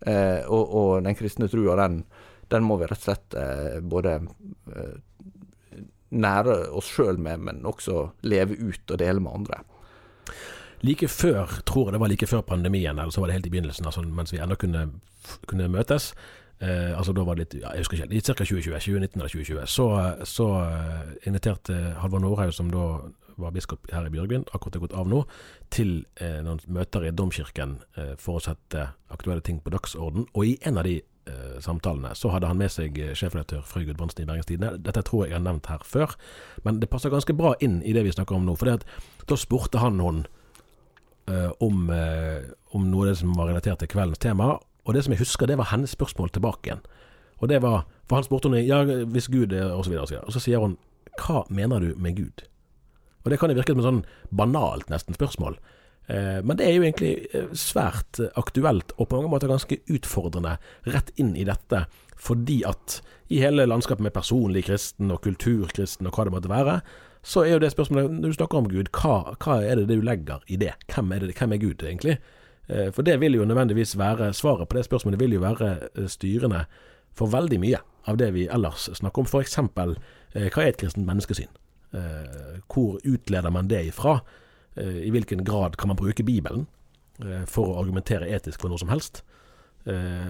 Eh, 0.02 0.42
og, 0.50 0.64
og, 0.66 0.92
den 1.06 1.16
kristne 1.18 1.48
trua, 1.52 1.78
den, 1.80 2.02
den, 2.52 2.66
må 2.66 2.80
vi 2.82 2.90
rett 2.90 3.04
og 3.04 3.06
slett 3.06 3.38
eh, 3.38 3.78
både 3.80 4.18
eh, 4.74 4.96
nære 6.12 6.58
oss 6.76 6.90
sjøl 6.92 7.22
med, 7.22 7.46
men 7.48 7.62
også 7.70 8.10
leve 8.28 8.58
ut 8.58 8.92
og 8.92 9.00
dele 9.00 9.24
med 9.24 9.40
andre. 9.42 9.62
Like 10.82 11.08
før, 11.14 11.62
tror 11.68 11.88
jeg 11.88 11.96
det 11.96 12.02
var 12.02 12.12
like 12.12 12.28
før 12.28 12.42
pandemien, 12.44 12.98
eller 12.98 13.14
så 13.14 13.22
var 13.22 13.30
det 13.30 13.38
helt 13.38 13.52
i 13.52 13.54
begynnelsen, 13.54 13.86
altså 13.86 14.02
mens 14.04 14.34
vi 14.34 14.42
ennå 14.42 14.58
kunne, 14.60 14.88
kunne 15.48 15.70
møtes, 15.72 16.12
Eh, 16.62 16.91
altså 16.97 17.13
da 17.17 17.26
var 17.26 17.36
det 17.36 17.45
litt, 17.45 17.56
ja, 17.63 17.71
jeg 17.74 17.86
husker 17.86 17.97
ikke, 17.97 18.21
ca. 18.21 18.45
2020, 18.45 18.78
2019 18.86 19.21
eller 19.21 19.34
2020. 19.34 19.65
Så, 19.71 19.88
så 20.30 20.47
uh, 20.62 21.13
inviterte 21.26 21.80
Halvor 22.04 22.21
Nordhaug, 22.21 22.54
som 22.54 22.69
da 22.74 22.86
var 23.41 23.52
biskop 23.52 23.88
her 23.91 24.06
i 24.06 24.12
Bjørgvin, 24.13 24.45
akkurat 24.54 24.76
er 24.78 24.84
gått 24.84 24.97
av 24.97 25.10
nå, 25.10 25.21
til 25.74 26.02
eh, 26.21 26.39
noen 26.45 26.62
møter 26.71 27.08
i 27.08 27.13
Domkirken 27.15 27.78
eh, 27.97 28.13
for 28.19 28.39
å 28.39 28.43
sette 28.43 28.91
aktuelle 29.13 29.43
ting 29.45 29.62
på 29.63 29.74
dagsorden. 29.74 30.28
Og 30.36 30.47
i 30.47 30.58
en 30.67 30.80
av 30.80 30.88
de 30.88 30.97
eh, 31.02 31.56
samtalene 31.63 32.13
så 32.17 32.34
hadde 32.34 32.50
han 32.52 32.60
med 32.62 32.74
seg 32.74 33.00
eh, 33.02 33.13
sjefredaktør 33.17 33.63
Frøy 33.67 33.88
Gudbrandsen 33.89 34.24
i 34.24 34.28
Bergens 34.30 34.50
Tidende. 34.50 34.76
Dette 34.84 35.04
tror 35.08 35.26
jeg 35.26 35.34
jeg 35.34 35.39
har 35.39 35.47
nevnt 35.47 35.71
her 35.71 35.86
før, 35.88 36.15
men 36.67 36.82
det 36.84 36.91
passer 36.91 37.13
ganske 37.13 37.36
bra 37.38 37.56
inn 37.63 37.80
i 37.82 37.95
det 37.97 38.06
vi 38.08 38.13
snakker 38.15 38.38
om 38.38 38.47
nå. 38.47 38.58
For 38.60 38.76
da 39.28 39.39
spurte 39.39 39.82
han 39.84 40.00
noen 40.02 40.26
om, 41.62 41.84
om 41.88 42.88
noe 42.89 43.04
av 43.06 43.12
det 43.12 43.19
som 43.21 43.30
var 43.38 43.47
relatert 43.47 43.80
til 43.80 43.91
kveldens 43.93 44.19
tema, 44.19 44.56
og 44.86 44.96
det 44.96 45.04
som 45.06 45.13
jeg 45.13 45.22
husker, 45.22 45.48
det 45.48 45.58
var 45.60 45.72
hennes 45.72 45.94
spørsmål 45.94 46.32
tilbake 46.34 46.70
igjen. 46.70 46.86
Og 47.41 47.50
det 47.50 47.62
var 47.63 47.86
For 48.08 48.20
han 48.20 48.26
spurte 48.28 48.50
henne 48.50 48.65
ja, 48.67 48.84
hvis 48.84 49.30
Gud 49.32 49.54
er 49.56 49.72
og 49.72 49.86
så 49.86 49.91
videre, 49.91 50.04
og 50.04 50.08
så 50.10 50.13
videre. 50.13 50.26
Og 50.28 50.34
så 50.36 50.41
sier 50.44 50.60
hun 50.60 50.78
hva 51.22 51.44
mener 51.50 51.80
du 51.80 51.94
med 52.00 52.17
Gud? 52.17 52.44
Og 53.24 53.32
det 53.32 53.38
kan 53.39 53.52
jo 53.52 53.56
virke 53.56 53.74
som 53.74 53.80
et 53.82 53.88
sånn 53.88 54.02
banalt 54.36 54.89
nesten 54.91 55.15
spørsmål. 55.15 55.56
Eh, 56.12 56.39
men 56.44 56.58
det 56.58 56.67
er 56.67 56.76
jo 56.76 56.86
egentlig 56.86 57.12
eh, 57.32 57.52
svært 57.58 58.20
aktuelt, 58.39 58.91
og 58.98 59.08
på 59.08 59.20
mange 59.20 59.32
måter 59.32 59.52
ganske 59.52 59.80
utfordrende 59.91 60.58
rett 60.91 61.12
inn 61.22 61.36
i 61.39 61.46
dette. 61.48 61.86
Fordi 62.20 62.62
at 62.67 63.00
i 63.32 63.41
hele 63.44 63.67
landskapet 63.70 64.04
med 64.04 64.15
personlig 64.15 64.65
kristen 64.67 65.13
og 65.13 65.22
kulturkristen 65.24 66.10
og 66.10 66.17
hva 66.17 66.28
det 66.28 66.36
måtte 66.36 66.52
være, 66.52 66.82
så 67.22 67.46
er 67.46 67.56
jo 67.56 67.62
det 67.62 67.72
spørsmålet 67.76 68.17
når 68.17 68.34
du 68.34 68.38
snakker 68.39 68.60
om 68.60 68.70
Gud, 68.72 68.89
hva, 68.98 69.36
hva 69.38 69.60
er 69.62 69.80
det 69.80 69.91
du 69.91 70.04
legger 70.04 70.41
i 70.50 70.58
det? 70.60 70.74
Hvem 70.89 71.13
er, 71.13 71.28
det, 71.28 71.38
hvem 71.38 71.54
er 71.54 71.62
Gud, 71.62 71.86
egentlig? 71.86 72.17
Eh, 72.67 72.91
for 72.91 73.02
det 73.02 73.19
vil 73.19 73.36
jo 73.36 73.45
nødvendigvis 73.45 73.97
være 73.97 74.34
Svaret 74.34 74.69
på 74.69 74.78
det 74.78 74.86
spørsmålet 74.86 75.19
vil 75.19 75.34
jo 75.34 75.43
være 75.43 75.71
eh, 75.95 76.08
styrende 76.08 76.65
for 77.13 77.32
veldig 77.32 77.60
mye 77.60 77.82
av 78.08 78.17
det 78.17 78.32
vi 78.34 78.47
ellers 78.47 78.89
snakker 78.93 79.24
om. 79.24 79.28
F.eks. 79.28 79.58
Eh, 79.58 80.47
hva 80.47 80.63
er 80.63 80.71
et 80.71 80.80
kristent 80.80 81.08
menneskesyn? 81.08 81.52
Hvor 82.71 83.02
utleder 83.04 83.52
man 83.52 83.67
det 83.67 83.82
ifra? 83.89 84.21
I 84.80 85.10
hvilken 85.12 85.43
grad 85.43 85.76
kan 85.76 85.89
man 85.91 85.97
bruke 86.00 86.24
Bibelen 86.24 86.63
for 87.52 87.67
å 87.67 87.82
argumentere 87.82 88.30
etisk 88.32 88.62
for 88.63 88.71
noe 88.71 88.80
som 88.80 88.88
helst? 88.88 89.19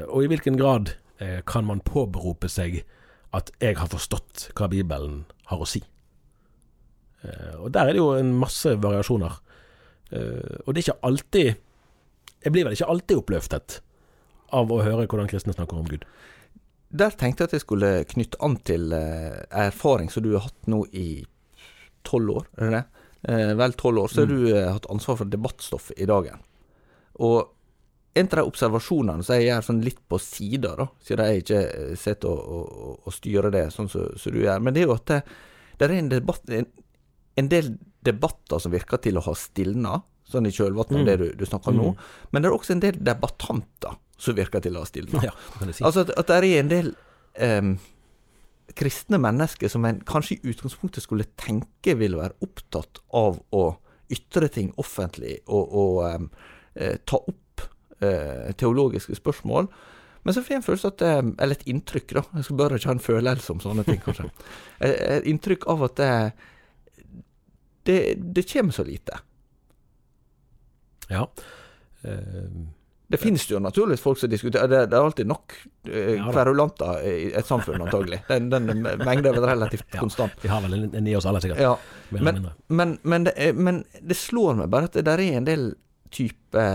Og 0.09 0.23
i 0.23 0.31
hvilken 0.31 0.57
grad 0.57 0.95
kan 1.45 1.67
man 1.69 1.83
påberope 1.85 2.49
seg 2.49 2.81
at 3.31 3.51
'jeg 3.61 3.77
har 3.77 3.87
forstått 3.93 4.49
hva 4.57 4.67
Bibelen 4.67 5.25
har 5.45 5.59
å 5.59 5.69
si'? 5.69 5.85
Og 7.61 7.71
der 7.71 7.81
er 7.81 7.93
det 7.93 8.01
jo 8.01 8.17
en 8.17 8.33
masse 8.33 8.65
variasjoner. 8.81 9.37
Og 10.65 10.73
det 10.73 10.81
er 10.81 10.89
ikke 10.89 11.03
alltid 11.03 11.55
jeg 12.41 12.53
blir 12.53 12.67
vel 12.67 12.75
ikke 12.75 12.89
alltid 12.91 13.21
oppløftet 13.21 13.79
av 14.55 14.71
å 14.71 14.81
høre 14.83 15.07
hvordan 15.07 15.29
kristne 15.31 15.55
snakker 15.55 15.79
om 15.79 15.87
Gud. 15.87 16.05
Der 16.91 17.13
tenkte 17.15 17.45
jeg 17.45 17.51
at 17.51 17.55
jeg 17.55 17.63
skulle 17.63 17.91
knytte 18.09 18.39
an 18.43 18.57
til 18.67 18.91
eh, 18.95 19.37
erfaring 19.63 20.11
som 20.11 20.25
du 20.25 20.33
har 20.33 20.49
hatt 20.49 20.67
nå 20.71 20.83
i 20.91 21.23
tolv 22.07 22.41
år, 22.41 22.49
er 22.59 22.75
det? 22.75 22.83
Eh, 23.31 23.53
vel 23.55 23.75
tolv 23.79 24.03
år, 24.03 24.11
så 24.11 24.23
har 24.23 24.31
mm. 24.31 24.35
du 24.35 24.51
eh, 24.51 24.67
hatt 24.67 24.89
ansvar 24.91 25.21
for 25.21 25.31
debattstoff 25.31 25.91
i 25.95 26.07
dagen. 26.09 26.41
Og 27.23 27.53
en 28.13 28.27
av 28.27 28.41
de 28.41 28.43
observasjonene 28.43 29.23
som 29.23 29.37
jeg 29.37 29.47
gjør 29.47 29.65
sånn 29.69 29.83
litt 29.85 30.01
på 30.11 30.19
sida, 30.19 30.73
da, 30.79 30.87
siden 31.05 31.29
jeg 31.29 31.43
ikke 31.45 31.61
sitter 31.99 32.31
og, 32.33 32.41
og, 32.57 32.95
og, 33.05 33.15
styrer 33.15 33.53
det 33.53 33.65
sånn 33.71 33.87
som 33.91 34.09
så, 34.19 34.33
du 34.33 34.41
gjør, 34.41 34.59
men 34.63 34.75
det 34.75 34.83
er 34.83 34.89
jo 34.89 34.97
at 34.97 35.07
det, 35.13 35.21
det 35.79 35.87
er 35.87 35.95
en, 35.95 36.11
debatt, 36.11 36.51
en, 36.51 36.67
en, 37.39 37.51
del 37.51 37.71
debatter 38.03 38.59
som 38.59 38.73
virker 38.73 38.99
til 39.05 39.19
å 39.19 39.23
ha 39.29 39.35
stilna, 39.37 40.01
sånn 40.33 40.49
i 40.49 40.53
kjølvannet 40.55 40.95
av 40.95 41.01
mm. 41.01 41.07
det 41.09 41.17
du, 41.21 41.27
du, 41.39 41.45
snakker 41.47 41.73
om 41.73 41.77
mm. 41.77 41.83
nå, 41.85 41.93
men 42.31 42.43
det 42.43 42.49
er 42.49 42.57
også 42.57 42.75
en 42.75 42.83
del 42.83 42.99
debattanter 43.11 43.97
som 44.21 44.37
virker 44.37 44.63
til 44.63 44.77
å 44.77 44.83
ha 44.83 44.89
stilna. 44.89 45.23
Ja. 45.25 45.33
Altså 45.81 46.05
at, 46.05 46.13
at, 46.13 46.29
det 46.29 46.37
er 46.37 46.61
en 46.61 46.71
del 46.71 46.91
um, 47.41 47.71
kristne 48.77 49.19
mennesker 49.21 49.71
som 49.71 49.85
en 49.87 50.01
kanskje 50.07 50.37
i 50.37 50.51
utgangspunktet 50.53 51.03
skulle 51.03 51.29
tenke 51.39 51.95
ville 51.99 52.19
være 52.19 52.37
opptatt 52.45 53.01
av 53.17 53.41
å 53.55 53.63
ytre 54.11 54.51
ting 54.51 54.69
offentlig 54.81 55.39
og, 55.47 55.71
og 55.71 56.03
um, 56.05 56.29
ta 57.07 57.17
opp 57.17 57.63
eh, 57.99 58.51
teologiske 58.55 59.15
spørsmål. 59.15 59.67
Men 60.23 60.35
så 60.35 60.43
får 60.43 60.53
jeg 60.53 60.59
en 60.61 60.65
følelse 60.65 60.91
at 60.91 61.01
Eller 61.41 61.57
et 61.57 61.67
inntrykk, 61.67 62.13
da. 62.13 62.23
Jeg 62.37 62.45
skal 62.47 62.59
bare 62.59 62.77
ikke 62.77 62.89
ha 62.91 62.95
en 62.95 63.03
følelse 63.03 63.53
om 63.53 63.61
sånne 63.63 63.85
ting, 63.87 63.99
kanskje. 64.03 64.29
Et 64.85 65.27
inntrykk 65.31 65.65
av 65.71 65.83
at 65.87 65.97
det, 65.97 66.13
det, 67.89 67.99
det 68.35 68.45
kommer 68.51 68.75
så 68.75 68.85
lite. 68.87 69.17
Ja. 71.09 71.25
Uh, 72.05 72.67
det 73.11 73.19
finnes 73.19 73.43
jo 73.49 73.59
naturligvis 73.59 74.01
folk 74.01 74.17
som 74.17 74.29
diskuterer 74.31 74.69
Det, 74.71 74.77
det 74.89 74.95
er 74.97 75.03
alltid 75.03 75.27
nok 75.27 75.53
uh, 75.89 76.13
ja, 76.15 76.29
kverulanter 76.31 77.01
i 77.07 77.31
et 77.35 77.47
samfunn, 77.47 77.81
antagelig. 77.83 78.21
Den, 78.29 78.49
den 78.53 78.69
mengden 78.81 79.31
er 79.31 79.39
vel 79.39 79.47
relativt 79.51 79.87
ja, 79.89 79.99
konstant. 79.99 80.37
Vi 80.41 80.51
har 80.51 80.63
vel 80.65 80.77
en, 80.87 81.07
i 81.07 81.15
oss 81.19 81.27
alle, 81.29 81.41
sikkert. 81.43 81.61
Ja. 81.61 81.75
Men, 82.15 82.45
men, 82.67 82.97
men, 83.03 83.27
det, 83.27 83.51
men, 83.55 83.83
det, 83.99 84.17
slår 84.19 84.61
meg 84.63 84.71
bare 84.71 84.89
at 84.89 84.99
det 84.99 85.07
der 85.09 85.23
er 85.23 85.41
en 85.41 85.49
del 85.49 85.73
type 86.11 86.67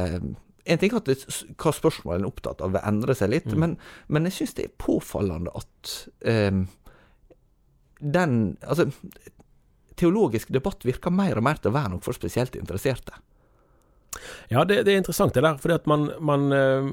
en 0.66 0.80
ting 0.82 0.90
er 0.90 0.98
at 0.98 1.08
det, 1.08 1.20
hva 1.60 1.72
spørsmålet 1.74 2.24
er 2.24 2.28
opptatt 2.28 2.62
av, 2.64 2.72
vil 2.74 2.82
endre 2.88 3.14
seg 3.16 3.30
litt, 3.30 3.46
mm. 3.52 3.60
men, 3.62 3.76
men, 4.10 4.26
jeg 4.26 4.40
syns 4.40 4.56
det 4.58 4.66
er 4.66 4.74
påfallende 4.82 5.52
at 5.54 5.92
um, 6.26 6.66
den 7.96 8.34
Altså, 8.60 8.90
teologisk 9.96 10.50
debatt 10.52 10.84
virker 10.84 11.14
mer 11.14 11.38
og 11.38 11.46
mer 11.46 11.60
til 11.60 11.70
å 11.70 11.76
være 11.78 11.94
noe 11.94 12.04
for 12.04 12.16
spesielt 12.16 12.58
interesserte. 12.58 13.16
Ja, 14.52 14.64
det, 14.64 14.82
det 14.86 14.94
er 14.94 15.00
interessant 15.02 15.34
det 15.34 15.44
der. 15.44 15.58
at 15.74 15.86
man, 15.86 16.10
man 16.20 16.52
uh, 16.52 16.90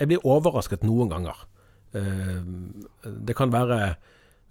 Jeg 0.00 0.10
blir 0.10 0.26
overrasket 0.26 0.84
noen 0.86 1.12
ganger. 1.12 1.46
Uh, 1.94 2.42
det 3.04 3.36
kan 3.36 3.52
være 3.52 3.94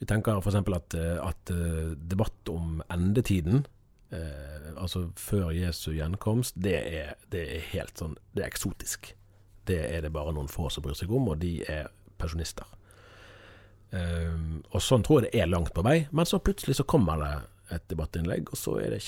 Vi 0.01 0.07
tenker 0.09 0.41
f.eks. 0.41 0.55
at, 0.55 0.97
at 0.97 1.53
uh, 1.53 1.93
debatt 1.95 2.49
om 2.49 2.81
endetiden 2.89 3.65
eh, 4.11 4.71
altså 4.75 5.05
før 5.15 5.51
Jesu 5.53 5.91
gjenkomst, 5.93 6.55
det 6.57 6.79
er, 6.79 7.13
det 7.31 7.43
er, 7.55 7.61
helt 7.71 8.01
sånn 8.01 8.17
Det 8.33 8.43
er 8.43 8.49
eksotisk. 8.49 9.13
Det 9.69 9.77
er 9.77 10.01
det 10.01 10.11
bare 10.11 10.33
noen 10.33 10.49
få 10.51 10.71
som 10.73 10.83
bryr 10.83 10.97
seg 10.97 11.13
om, 11.13 11.29
og 11.31 11.37
de 11.39 11.61
er 11.69 11.87
pensjonister. 12.19 12.65
Og 13.91 14.79
sånn 14.83 15.03
tror 15.03 15.21
jeg 15.21 15.29
det 15.29 15.41
er 15.43 15.51
langt 15.51 15.73
på 15.75 15.83
vei, 15.85 16.07
men 16.11 16.27
så 16.27 16.41
plutselig 16.43 16.79
så 16.79 16.87
kommer 16.87 17.21
det 17.21 17.31
et 17.75 17.87
debattinnlegg, 17.91 18.51
og 18.51 18.59
så 18.59 18.77
er 18.83 18.95
det 18.95 19.03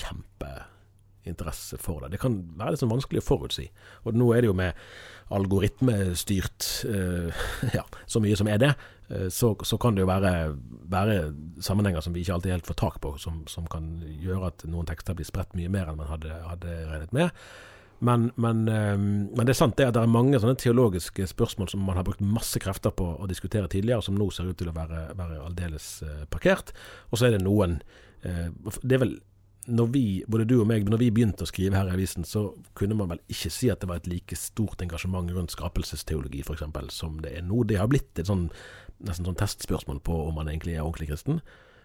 kjempeinteresse 1.24 1.78
for 1.78 2.00
det. 2.00 2.12
Det 2.14 2.20
kan 2.20 2.36
være 2.58 2.74
litt 2.74 2.82
sånn 2.82 2.92
vanskelig 2.92 3.22
å 3.22 3.26
forutsi. 3.26 3.68
Og 4.04 4.14
nå 4.14 4.32
er 4.34 4.42
det 4.42 4.50
jo 4.50 4.56
med 4.56 4.74
algoritmestyrt, 5.32 6.84
uh, 6.84 7.44
ja, 7.76 7.84
så 8.06 8.20
mye 8.20 8.36
som 8.36 8.48
er 8.48 8.58
det, 8.60 8.72
uh, 9.10 9.28
så, 9.28 9.54
så, 9.64 9.78
kan 9.78 9.94
det 9.94 10.04
jo 10.04 10.10
være, 10.10 10.54
være, 10.90 11.32
sammenhenger 11.60 12.04
som 12.04 12.14
vi 12.14 12.24
ikke 12.24 12.34
alltid 12.34 12.52
helt 12.52 12.66
får 12.66 12.80
tak 12.80 13.00
på, 13.00 13.16
som, 13.18 13.44
som, 13.48 13.66
kan 13.66 14.02
gjøre 14.20 14.52
at 14.52 14.66
noen 14.68 14.86
tekster 14.86 15.16
blir 15.16 15.28
spredt 15.28 15.56
mye 15.56 15.72
mer 15.72 15.88
enn 15.88 16.00
man 16.00 16.12
hadde, 16.12 16.34
hadde 16.50 16.76
regnet 16.90 17.16
med. 17.16 17.46
Men, 18.04 18.26
men, 18.36 18.66
eh, 18.68 18.98
men, 18.98 19.46
det 19.46 19.54
er 19.54 19.56
sant 19.56 19.78
det 19.78 19.86
at 19.86 19.94
det 19.96 20.02
er 20.02 20.10
mange 20.10 20.36
sånne 20.36 20.58
teologiske 20.60 21.24
spørsmål 21.30 21.70
som 21.72 21.86
man 21.86 21.96
har 21.96 22.04
brukt 22.04 22.20
masse 22.20 22.60
krefter 22.60 22.92
på 22.92 23.06
å 23.16 23.28
diskutere 23.30 23.70
tidligere, 23.70 24.04
som 24.04 24.18
nå 24.18 24.26
ser 24.34 24.50
ut 24.50 24.58
til 24.60 24.68
å 24.68 24.74
være, 24.76 25.06
være 25.16 25.38
aldeles 25.40 25.86
parkert. 26.28 26.74
Og 27.08 27.16
så 27.16 27.30
er 27.30 27.38
det 27.38 27.46
noen 27.46 27.78
Det 28.20 28.96
er 28.96 29.00
vel 29.00 29.14
når 29.66 29.86
vi, 29.94 30.04
både 30.28 30.44
du 30.48 30.58
og 30.60 30.66
meg, 30.68 30.84
når 30.90 31.00
vi 31.00 31.10
begynte 31.14 31.46
å 31.46 31.48
skrive 31.48 31.78
her 31.78 31.88
i 31.88 31.94
avisen, 31.96 32.26
så 32.28 32.46
kunne 32.76 32.96
man 32.98 33.14
vel 33.14 33.20
ikke 33.32 33.52
si 33.52 33.70
at 33.72 33.80
det 33.80 33.88
var 33.88 34.02
et 34.02 34.08
like 34.10 34.36
stort 34.36 34.82
engasjement 34.84 35.30
rundt 35.32 35.54
skapelsesteologi 35.54 36.42
f.eks. 36.44 36.64
som 36.92 37.20
det 37.24 37.32
er 37.38 37.46
nå. 37.46 37.62
Det 37.68 37.78
har 37.80 37.88
blitt 37.88 38.20
et 38.20 38.28
sånn 38.28 38.50
nesten 39.04 39.26
sånn 39.26 39.38
testspørsmål 39.38 40.00
på 40.04 40.16
om 40.28 40.36
man 40.38 40.50
egentlig 40.50 40.76
er 40.76 40.84
ordentlig 40.84 41.10
kristen. 41.12 41.40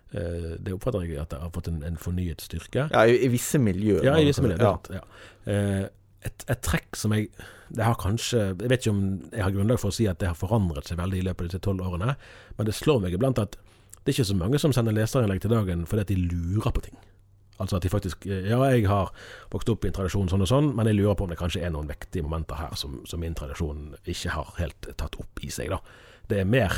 Uh, 0.09 0.57
det 0.57 0.73
oppfatter 0.73 1.05
jeg 1.05 1.21
at 1.21 1.31
det 1.33 1.39
har 1.41 1.53
fått 1.53 1.69
en, 1.71 1.79
en 1.85 1.99
fornyet 1.99 2.43
styrke. 2.43 2.87
Ja, 2.89 3.05
i, 3.05 3.19
i 3.25 3.31
visse 3.31 3.61
miljøer. 3.61 4.03
Ja, 4.05 4.17
i 4.19 4.27
visse 4.27 4.43
miljøer. 4.45 4.65
Ja. 4.65 4.99
ja. 4.99 5.05
Uh, 5.45 5.87
et, 6.25 6.43
et, 6.51 6.59
trekk 6.65 6.97
som 6.99 7.13
jeg 7.15 7.29
det 7.69 7.85
har 7.85 7.93
kanskje 7.95 8.41
Jeg 8.49 8.67
vet 8.67 8.81
ikke 8.81 8.91
om 8.91 9.03
jeg 9.29 9.43
har 9.45 9.53
grunnlag 9.55 9.77
for 9.79 9.93
å 9.93 9.95
si 9.95 10.07
at 10.09 10.17
det 10.19 10.27
har 10.27 10.35
forandret 10.35 10.89
seg 10.89 10.97
veldig 10.99 11.19
i 11.21 11.25
løpet 11.27 11.45
av 11.45 11.51
disse 11.51 11.61
tolv 11.63 11.85
årene, 11.85 12.15
men 12.57 12.67
det 12.67 12.73
slår 12.75 13.03
meg 13.03 13.13
iblant 13.15 13.39
at 13.39 13.55
det 13.55 14.09
er 14.09 14.17
ikke 14.17 14.31
så 14.31 14.35
mange 14.39 14.59
som 14.59 14.73
sender 14.73 14.95
leserinnlegg 14.97 15.43
til 15.43 15.53
dagen 15.53 15.85
fordi 15.87 16.03
at 16.03 16.11
de 16.11 16.17
lurer 16.17 16.73
på 16.73 16.83
ting. 16.87 16.97
Altså 17.59 17.75
at 17.75 17.83
de 17.83 17.91
faktisk 17.91 18.25
Ja, 18.25 18.61
jeg 18.71 18.85
har 18.87 19.11
vokst 19.51 19.69
opp 19.69 19.83
i 19.83 19.89
en 19.89 19.95
tradisjon 19.97 20.29
sånn 20.31 20.45
og 20.45 20.51
sånn, 20.51 20.69
men 20.77 20.87
jeg 20.87 20.99
lurer 20.99 21.17
på 21.19 21.25
om 21.27 21.33
det 21.33 21.39
kanskje 21.39 21.65
er 21.65 21.73
noen 21.75 21.89
vektige 21.89 22.23
momenter 22.23 22.59
her 22.59 22.77
som, 22.79 23.01
som 23.09 23.19
min 23.19 23.35
tradisjon 23.35 23.97
ikke 24.07 24.31
har 24.35 24.53
helt 24.61 24.93
tatt 24.95 25.19
opp 25.19 25.43
i 25.43 25.51
seg. 25.51 25.73
da. 25.73 25.81
Det 26.29 26.39
er 26.39 26.47
mer 26.47 26.75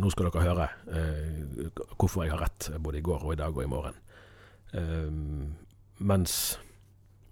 nå 0.00 0.10
skal 0.12 0.28
dere 0.28 0.44
høre 0.46 0.68
eh, 0.94 1.80
hvorfor 1.98 2.24
jeg 2.24 2.32
har 2.32 2.42
rett 2.46 2.70
både 2.80 3.00
i 3.00 3.04
går 3.04 3.24
og 3.26 3.34
i 3.34 3.40
dag 3.40 3.56
og 3.56 3.64
i 3.64 3.70
morgen. 3.70 3.96
Eh, 4.72 5.08
mens 6.02 6.58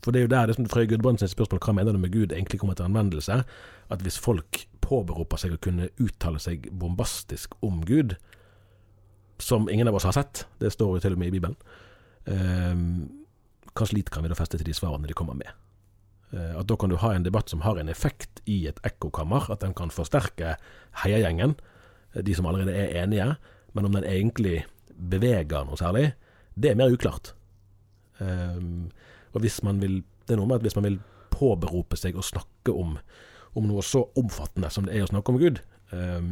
For 0.04 0.12
det 0.12 0.20
er 0.20 0.24
jo 0.24 0.32
der 0.32 0.48
det 0.48 0.56
som 0.56 0.68
Frøy 0.68 0.86
Gudbrandsens 0.88 1.34
spørsmål 1.36 1.60
hva 1.60 1.74
mener 1.76 1.92
du 1.92 2.00
med 2.00 2.12
Gud 2.12 2.32
egentlig 2.32 2.60
kommer 2.60 2.76
til 2.76 2.88
anvendelse. 2.88 3.42
At 3.92 4.04
hvis 4.04 4.16
folk 4.20 4.64
påberoper 4.80 5.40
seg 5.40 5.54
å 5.54 5.60
kunne 5.60 5.90
uttale 6.00 6.40
seg 6.40 6.70
bombastisk 6.72 7.52
om 7.64 7.82
Gud, 7.84 8.16
som 9.40 9.68
ingen 9.68 9.88
av 9.88 9.96
oss 9.96 10.08
har 10.08 10.16
sett, 10.16 10.46
det 10.60 10.72
står 10.72 10.96
jo 10.96 11.02
til 11.04 11.16
og 11.16 11.20
med 11.20 11.28
i 11.28 11.36
Bibelen, 11.36 11.56
um, 12.26 13.08
hva 13.70 13.86
slit 13.86 14.10
kan 14.10 14.24
vi 14.24 14.30
da 14.32 14.38
feste 14.38 14.58
til 14.58 14.68
de 14.68 14.76
svarene 14.76 15.08
de 15.08 15.16
kommer 15.16 15.38
med? 15.38 15.50
Uh, 16.34 16.60
at 16.60 16.68
da 16.70 16.76
kan 16.78 16.92
du 16.92 16.98
ha 17.00 17.14
en 17.14 17.26
debatt 17.26 17.50
som 17.52 17.64
har 17.64 17.80
en 17.80 17.90
effekt 17.92 18.42
i 18.50 18.64
et 18.70 18.80
ekkokammer, 18.86 19.50
at 19.50 19.64
den 19.64 19.74
kan 19.78 19.92
forsterke 19.94 20.56
heiagjengen 21.04 21.56
de 22.14 22.34
som 22.34 22.46
allerede 22.46 22.74
er 22.74 23.02
enige, 23.04 23.34
men 23.72 23.86
om 23.86 23.92
den 23.94 24.04
egentlig 24.04 24.64
beveger 24.90 25.64
noe 25.66 25.78
særlig, 25.78 26.10
det 26.54 26.72
er 26.72 26.78
mer 26.78 26.92
uklart. 26.92 27.34
Um, 28.18 28.90
og 29.32 29.40
hvis 29.40 29.62
man 29.62 29.80
vil 29.80 30.02
Det 30.28 30.36
er 30.36 30.38
noe 30.38 30.46
med 30.46 30.60
at 30.60 30.62
hvis 30.62 30.76
man 30.76 30.84
vil 30.84 30.96
påberope 31.32 31.96
seg 31.98 32.14
å 32.14 32.22
snakke 32.22 32.70
om, 32.70 32.92
om 33.58 33.64
noe 33.66 33.82
så 33.82 34.04
omfattende 34.20 34.68
som 34.70 34.84
det 34.86 34.94
er 34.94 35.02
å 35.02 35.08
snakke 35.10 35.32
om 35.32 35.40
Gud, 35.40 35.58
um, 35.90 36.28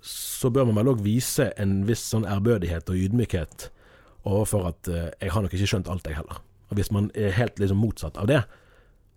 så 0.00 0.48
bør 0.48 0.70
man 0.70 0.78
vel 0.78 0.92
òg 0.94 1.02
vise 1.04 1.50
en 1.60 1.82
viss 1.84 2.06
sånn 2.14 2.24
ærbødighet 2.24 2.88
og 2.88 2.96
ydmykhet 2.96 3.66
overfor 4.24 4.68
at 4.70 4.88
uh, 4.88 5.08
jeg 5.20 5.32
har 5.34 5.44
nok 5.44 5.54
ikke 5.54 5.68
skjønt 5.70 5.90
alt, 5.90 6.06
jeg 6.06 6.18
heller. 6.18 6.42
Og 6.70 6.78
Hvis 6.78 6.92
man 6.94 7.10
er 7.14 7.34
helt 7.36 7.58
liksom 7.60 7.80
motsatt 7.82 8.16
av 8.20 8.28
det, 8.30 8.42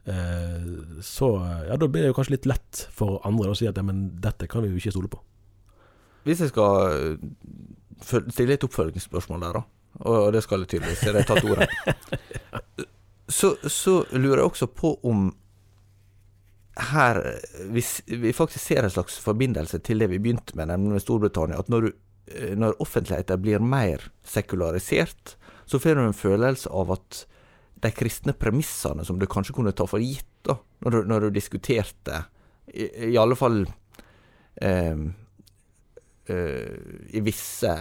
Eh, 0.05 1.01
så 1.01 1.47
ja, 1.67 1.77
da 1.77 1.87
blir 1.87 2.03
det 2.03 2.11
jo 2.11 2.15
kanskje 2.17 2.35
litt 2.35 2.49
lett 2.49 2.81
for 2.93 3.17
andre 3.25 3.49
å 3.49 3.57
si 3.57 3.65
at 3.65 3.77
ja, 3.79 3.83
men 3.85 4.11
dette 4.21 4.45
kan 4.49 4.61
vi 4.61 4.69
jo 4.69 4.81
ikke 4.81 4.93
stole 4.93 5.09
på. 5.09 5.21
Hvis 6.25 6.43
jeg 6.43 6.51
skal 6.51 6.91
eh, 6.93 8.19
stille 8.29 8.53
et 8.53 8.67
oppfølgingsspørsmål 8.67 9.47
der, 9.47 9.57
da, 9.57 9.63
og 10.05 10.27
det 10.35 10.43
skal 10.45 10.61
jeg 10.61 10.75
tydeligvis, 10.75 11.01
jeg 11.07 11.17
har 11.17 11.25
tatt 11.25 11.47
ordet, 11.47 11.69
så, 13.39 13.55
så, 13.65 14.03
lurer 14.13 14.43
jeg 14.43 14.51
også 14.51 14.69
på 14.69 14.93
om 15.07 15.31
her 16.75 17.21
Hvis 17.71 18.01
vi 18.03 18.33
faktisk 18.35 18.59
ser 18.59 18.83
en 18.83 18.91
slags 18.91 19.15
forbindelse 19.23 19.77
til 19.79 20.01
det 20.03 20.09
vi 20.11 20.17
begynte 20.19 20.57
med, 20.59 20.67
nemlig 20.67 20.97
med 20.97 21.03
Storbritannia, 21.05 21.61
at 21.63 21.69
når, 21.71 21.87
du, 21.87 21.87
eh, 21.87 21.95
når 22.57 22.79
offentligheten 22.81 23.41
blir 23.41 23.61
mer 23.61 24.07
sekularisert, 24.25 25.35
så 25.65 25.79
får 25.81 25.97
du 25.97 26.05
en 26.05 26.17
følelse 26.17 26.69
av 26.73 26.93
at 26.95 27.25
de 27.85 27.91
kristne 27.93 28.33
premissene 28.37 29.05
som 29.05 29.19
du 29.19 29.27
kanskje 29.29 29.55
kunne 29.57 29.73
ta 29.75 29.87
for 29.89 30.01
gitt 30.01 30.29
da, 30.45 30.57
når 30.85 30.95
du, 30.95 30.99
når 31.09 31.25
du 31.25 31.37
diskuterte, 31.37 32.23
i, 32.73 32.87
i, 33.11 33.15
alle 33.21 33.37
fall 33.37 33.63
eh, 34.61 35.05
eh, 36.33 36.77
i 37.13 37.25
visse 37.25 37.73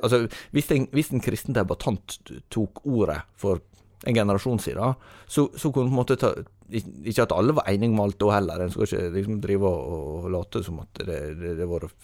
Altså, 0.00 0.22
hvis 0.56 0.70
en, 0.72 0.86
hvis 0.88 1.10
en 1.12 1.20
kristen 1.20 1.52
debattant 1.52 2.14
tok 2.48 2.78
ordet 2.88 3.18
for 3.36 3.60
en 4.04 4.14
generasjon 4.14 4.58
siden, 4.60 4.94
så, 5.26 5.48
så 5.56 5.72
kunne 5.72 5.88
på 5.88 5.94
en 5.94 5.98
måte 6.00 6.16
ta 6.20 6.32
Ikke 6.66 7.22
at 7.22 7.32
alle 7.32 7.54
var 7.54 7.68
enige 7.70 7.94
med 7.94 8.02
alt 8.02 8.18
da 8.18 8.32
heller, 8.34 8.62
en 8.62 8.72
skal 8.74 8.88
ikke 8.88 9.10
liksom 9.14 9.36
drive 9.40 9.68
og, 9.70 10.24
og 10.24 10.30
late 10.34 10.62
som 10.66 10.80
at 10.82 11.02
det, 11.06 11.18
har 11.60 11.70
vært 11.70 11.94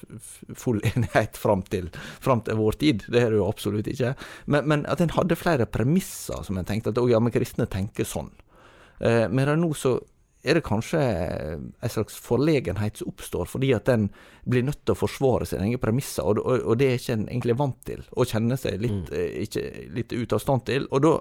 full 0.55 0.79
enighet 0.93 1.37
fram 1.37 1.65
til, 1.67 1.91
fram 2.23 2.45
til, 2.47 2.61
vår 2.61 2.79
tid. 2.79 3.03
Det 3.11 3.25
er 3.25 3.35
det 3.35 3.41
jo 3.41 3.49
absolutt 3.51 3.91
ikke. 3.91 4.15
Men, 4.47 4.69
men 4.71 4.87
at 4.87 5.03
en 5.03 5.15
hadde 5.17 5.39
flere 5.39 5.67
premisser 5.67 6.47
som 6.47 6.59
en 6.59 6.69
tenkte 6.69 6.95
at 6.95 7.03
ja, 7.11 7.21
men 7.21 7.35
kristne 7.35 7.67
tenker 7.67 8.07
sånn. 8.07 8.31
Eh, 9.03 9.27
medan 9.35 9.65
nå 9.65 9.73
så 9.75 9.99
er 10.43 10.59
det 10.59 10.65
kanskje 10.67 11.01
en 11.03 11.91
slags 11.91 12.17
forlegenhet 12.19 12.99
som 12.99 13.13
oppstår, 13.13 13.47
fordi 13.51 13.71
at 13.77 13.89
en 13.93 14.09
blir 14.49 14.65
nødt 14.67 14.81
til 14.83 14.97
å 14.97 14.99
forsvare 14.99 15.47
sine 15.47 15.69
egne 15.69 15.81
premisser, 15.83 16.27
og, 16.27 16.43
og, 16.43 16.65
og, 16.67 16.79
det 16.81 16.89
er 16.89 16.99
ikke 16.99 17.17
en 17.19 17.29
egentlig 17.29 17.59
vant 17.61 17.79
til, 17.87 18.03
å 18.11 18.27
kjenne 18.27 18.59
seg 18.59 18.83
litt, 18.83 19.11
mm. 19.11 19.15
Eh, 19.19 19.37
ikke, 19.47 19.65
litt 19.95 20.15
ut 20.17 20.35
av 20.35 20.43
stand 20.43 20.67
til. 20.67 20.89
Og 20.91 21.05
da, 21.05 21.15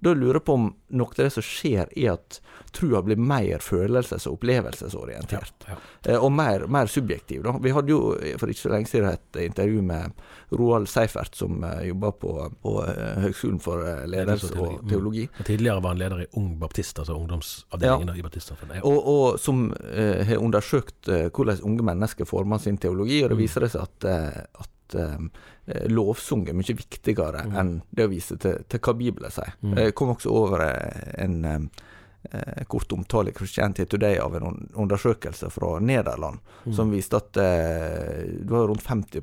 Da 0.00 0.12
lurer 0.14 0.38
jeg 0.38 0.44
på 0.46 0.54
om 0.54 0.68
noe 0.94 1.10
av 1.10 1.16
det 1.18 1.32
som 1.34 1.42
skjer, 1.42 1.88
er 1.98 2.12
at 2.12 2.36
trua 2.76 3.00
blir 3.02 3.16
mer 3.18 3.58
følelses- 3.64 4.26
og 4.28 4.36
opplevelsesorientert. 4.38 5.64
Ja, 5.66 5.74
ja. 5.74 6.12
Eh, 6.12 6.18
og 6.24 6.30
mer, 6.32 6.66
mer 6.70 6.86
subjektiv. 6.86 7.42
Da. 7.42 7.54
Vi 7.64 7.72
hadde 7.74 7.90
jo 7.90 8.14
for 8.38 8.52
ikke 8.52 8.60
så 8.62 8.72
lenge 8.72 8.90
siden 8.90 9.08
et 9.10 9.40
intervju 9.42 9.82
med 9.82 10.22
Roald 10.54 10.86
Seifert, 10.88 11.34
som 11.34 11.64
uh, 11.64 11.80
jobber 11.86 12.14
på, 12.22 12.34
på 12.62 12.74
uh, 12.84 13.18
Høgskolen 13.24 13.58
for 13.60 13.82
ledelse 14.08 14.52
og 14.54 14.86
teologi. 14.88 15.26
Mm. 15.26 15.40
Og 15.42 15.50
tidligere 15.50 15.82
var 15.82 15.96
han 15.96 16.02
leder 16.04 16.22
i 16.24 16.30
Ung 16.38 16.54
Baptist, 16.60 16.98
altså 17.02 17.18
ungdomsavdelingen 17.18 18.14
i 18.16 18.22
Baptistsamfunnet. 18.24 18.80
Ja. 18.80 18.86
Og, 18.88 19.02
og 19.12 19.38
som 19.42 19.68
har 19.74 20.38
undersøkt 20.38 21.10
uh, 21.10 21.26
hvordan 21.34 21.64
unge 21.66 21.90
mennesker 21.90 22.28
former 22.28 22.62
sin 22.62 22.78
teologi, 22.78 23.22
og 23.24 23.32
det 23.32 23.38
Mm. 23.38 23.42
viser 23.46 23.60
det 23.66 23.72
seg 23.74 23.82
at, 23.82 24.04
uh, 24.08 24.64
at 24.94 25.88
lovsang 25.92 26.46
er 26.48 26.56
mye 26.56 26.74
viktigere 26.78 27.44
Mm. 27.44 27.56
enn 27.60 27.72
det 27.90 28.06
å 28.06 28.10
vise 28.10 28.36
til, 28.40 28.62
til 28.68 28.80
hva 28.80 28.94
Bibelen 28.96 29.30
sier. 29.30 29.52
Mm. 29.62 29.76
Jeg 29.76 29.94
kom 29.94 30.08
også 30.14 30.30
over 30.32 30.62
uh, 30.64 31.22
en 31.22 31.44
uh, 31.44 32.64
kort 32.68 32.92
omtale 32.92 33.30
i 33.30 33.36
Christianity 33.36 33.84
Today 33.86 34.18
av 34.18 34.34
en 34.36 34.68
undersøkelse 34.74 35.50
fra 35.50 35.78
Nederland 35.80 36.38
Mm. 36.66 36.72
som 36.74 36.90
viste 36.90 37.16
at 37.16 37.36
uh, 37.36 38.24
det 38.44 38.50
var 38.50 38.66
rundt 38.68 38.82
50 38.82 39.22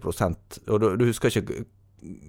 og 0.69 0.79
du, 0.81 0.95
du 0.97 1.05
husker 1.05 1.29
ikke 1.29 1.65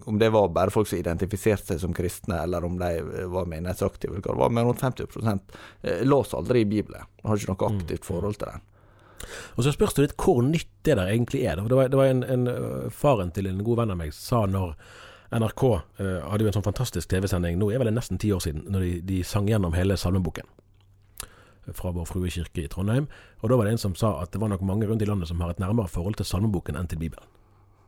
om 0.06 0.18
det 0.18 0.30
var 0.32 0.48
bare 0.48 0.70
folk 0.72 0.88
som 0.88 0.98
identifiserte 0.98 1.74
seg 1.74 1.80
som 1.82 1.92
kristne, 1.92 2.38
eller 2.42 2.64
om 2.64 2.78
de 2.80 3.02
var 3.28 3.44
menighetsaktive, 3.44 4.22
men 4.50 4.64
rundt 4.64 4.80
50 4.80 5.40
eh, 5.82 6.00
las 6.04 6.32
aldri 6.34 6.60
i 6.60 6.64
Bibelen. 6.64 7.02
Har 7.24 7.36
ikke 7.36 7.52
noe 7.52 7.68
Mm. 7.70 7.80
aktivt 7.82 8.04
forhold 8.08 8.38
til 8.38 8.48
den. 8.52 8.60
Og 9.56 9.64
så 9.64 9.72
spørs 9.74 9.96
det 9.96 10.06
litt 10.06 10.16
hvor 10.20 10.42
nytt 10.44 10.70
det 10.86 10.96
der 10.98 11.10
egentlig 11.10 11.44
er. 11.48 11.60
Det 11.60 11.76
var, 11.76 11.90
det 11.92 11.98
var 11.98 12.12
en, 12.12 12.22
en 12.22 12.46
øh, 12.52 12.90
Faren 12.92 13.32
til 13.34 13.48
en 13.50 13.64
god 13.66 13.82
venn 13.82 13.94
av 13.94 14.00
meg 14.00 14.14
sa 14.14 14.44
når 14.50 14.76
NRK 15.34 15.62
øh, 15.66 16.20
hadde 16.30 16.44
jo 16.44 16.50
en 16.52 16.58
sånn 16.58 16.66
fantastisk 16.68 17.10
TV-sending, 17.10 17.58
nå 17.58 17.72
er 17.72 17.82
vel 17.82 17.90
det 17.90 17.96
nesten 17.96 18.20
ti 18.22 18.30
år 18.34 18.44
siden, 18.44 18.68
når 18.70 18.84
de, 18.84 18.92
de 19.08 19.22
sang 19.26 19.48
gjennom 19.50 19.74
hele 19.74 19.98
salmeboken 19.98 20.46
fra 21.74 21.90
Vår 21.90 22.06
Frue 22.06 22.30
kirke 22.30 22.62
i 22.62 22.68
Trondheim. 22.70 23.08
Og 23.42 23.50
da 23.50 23.56
var 23.58 23.66
det 23.66 23.74
en 23.74 23.82
som 23.88 23.96
sa 23.98 24.12
at 24.22 24.30
det 24.30 24.38
var 24.42 24.52
nok 24.52 24.62
mange 24.66 24.86
rundt 24.86 25.02
i 25.02 25.08
landet 25.08 25.30
som 25.30 25.40
har 25.42 25.50
et 25.50 25.62
nærmere 25.62 25.90
forhold 25.90 26.18
til 26.20 26.28
salmeboken 26.28 26.78
enn 26.78 26.86
til 26.90 27.00
Bibelen. 27.00 27.26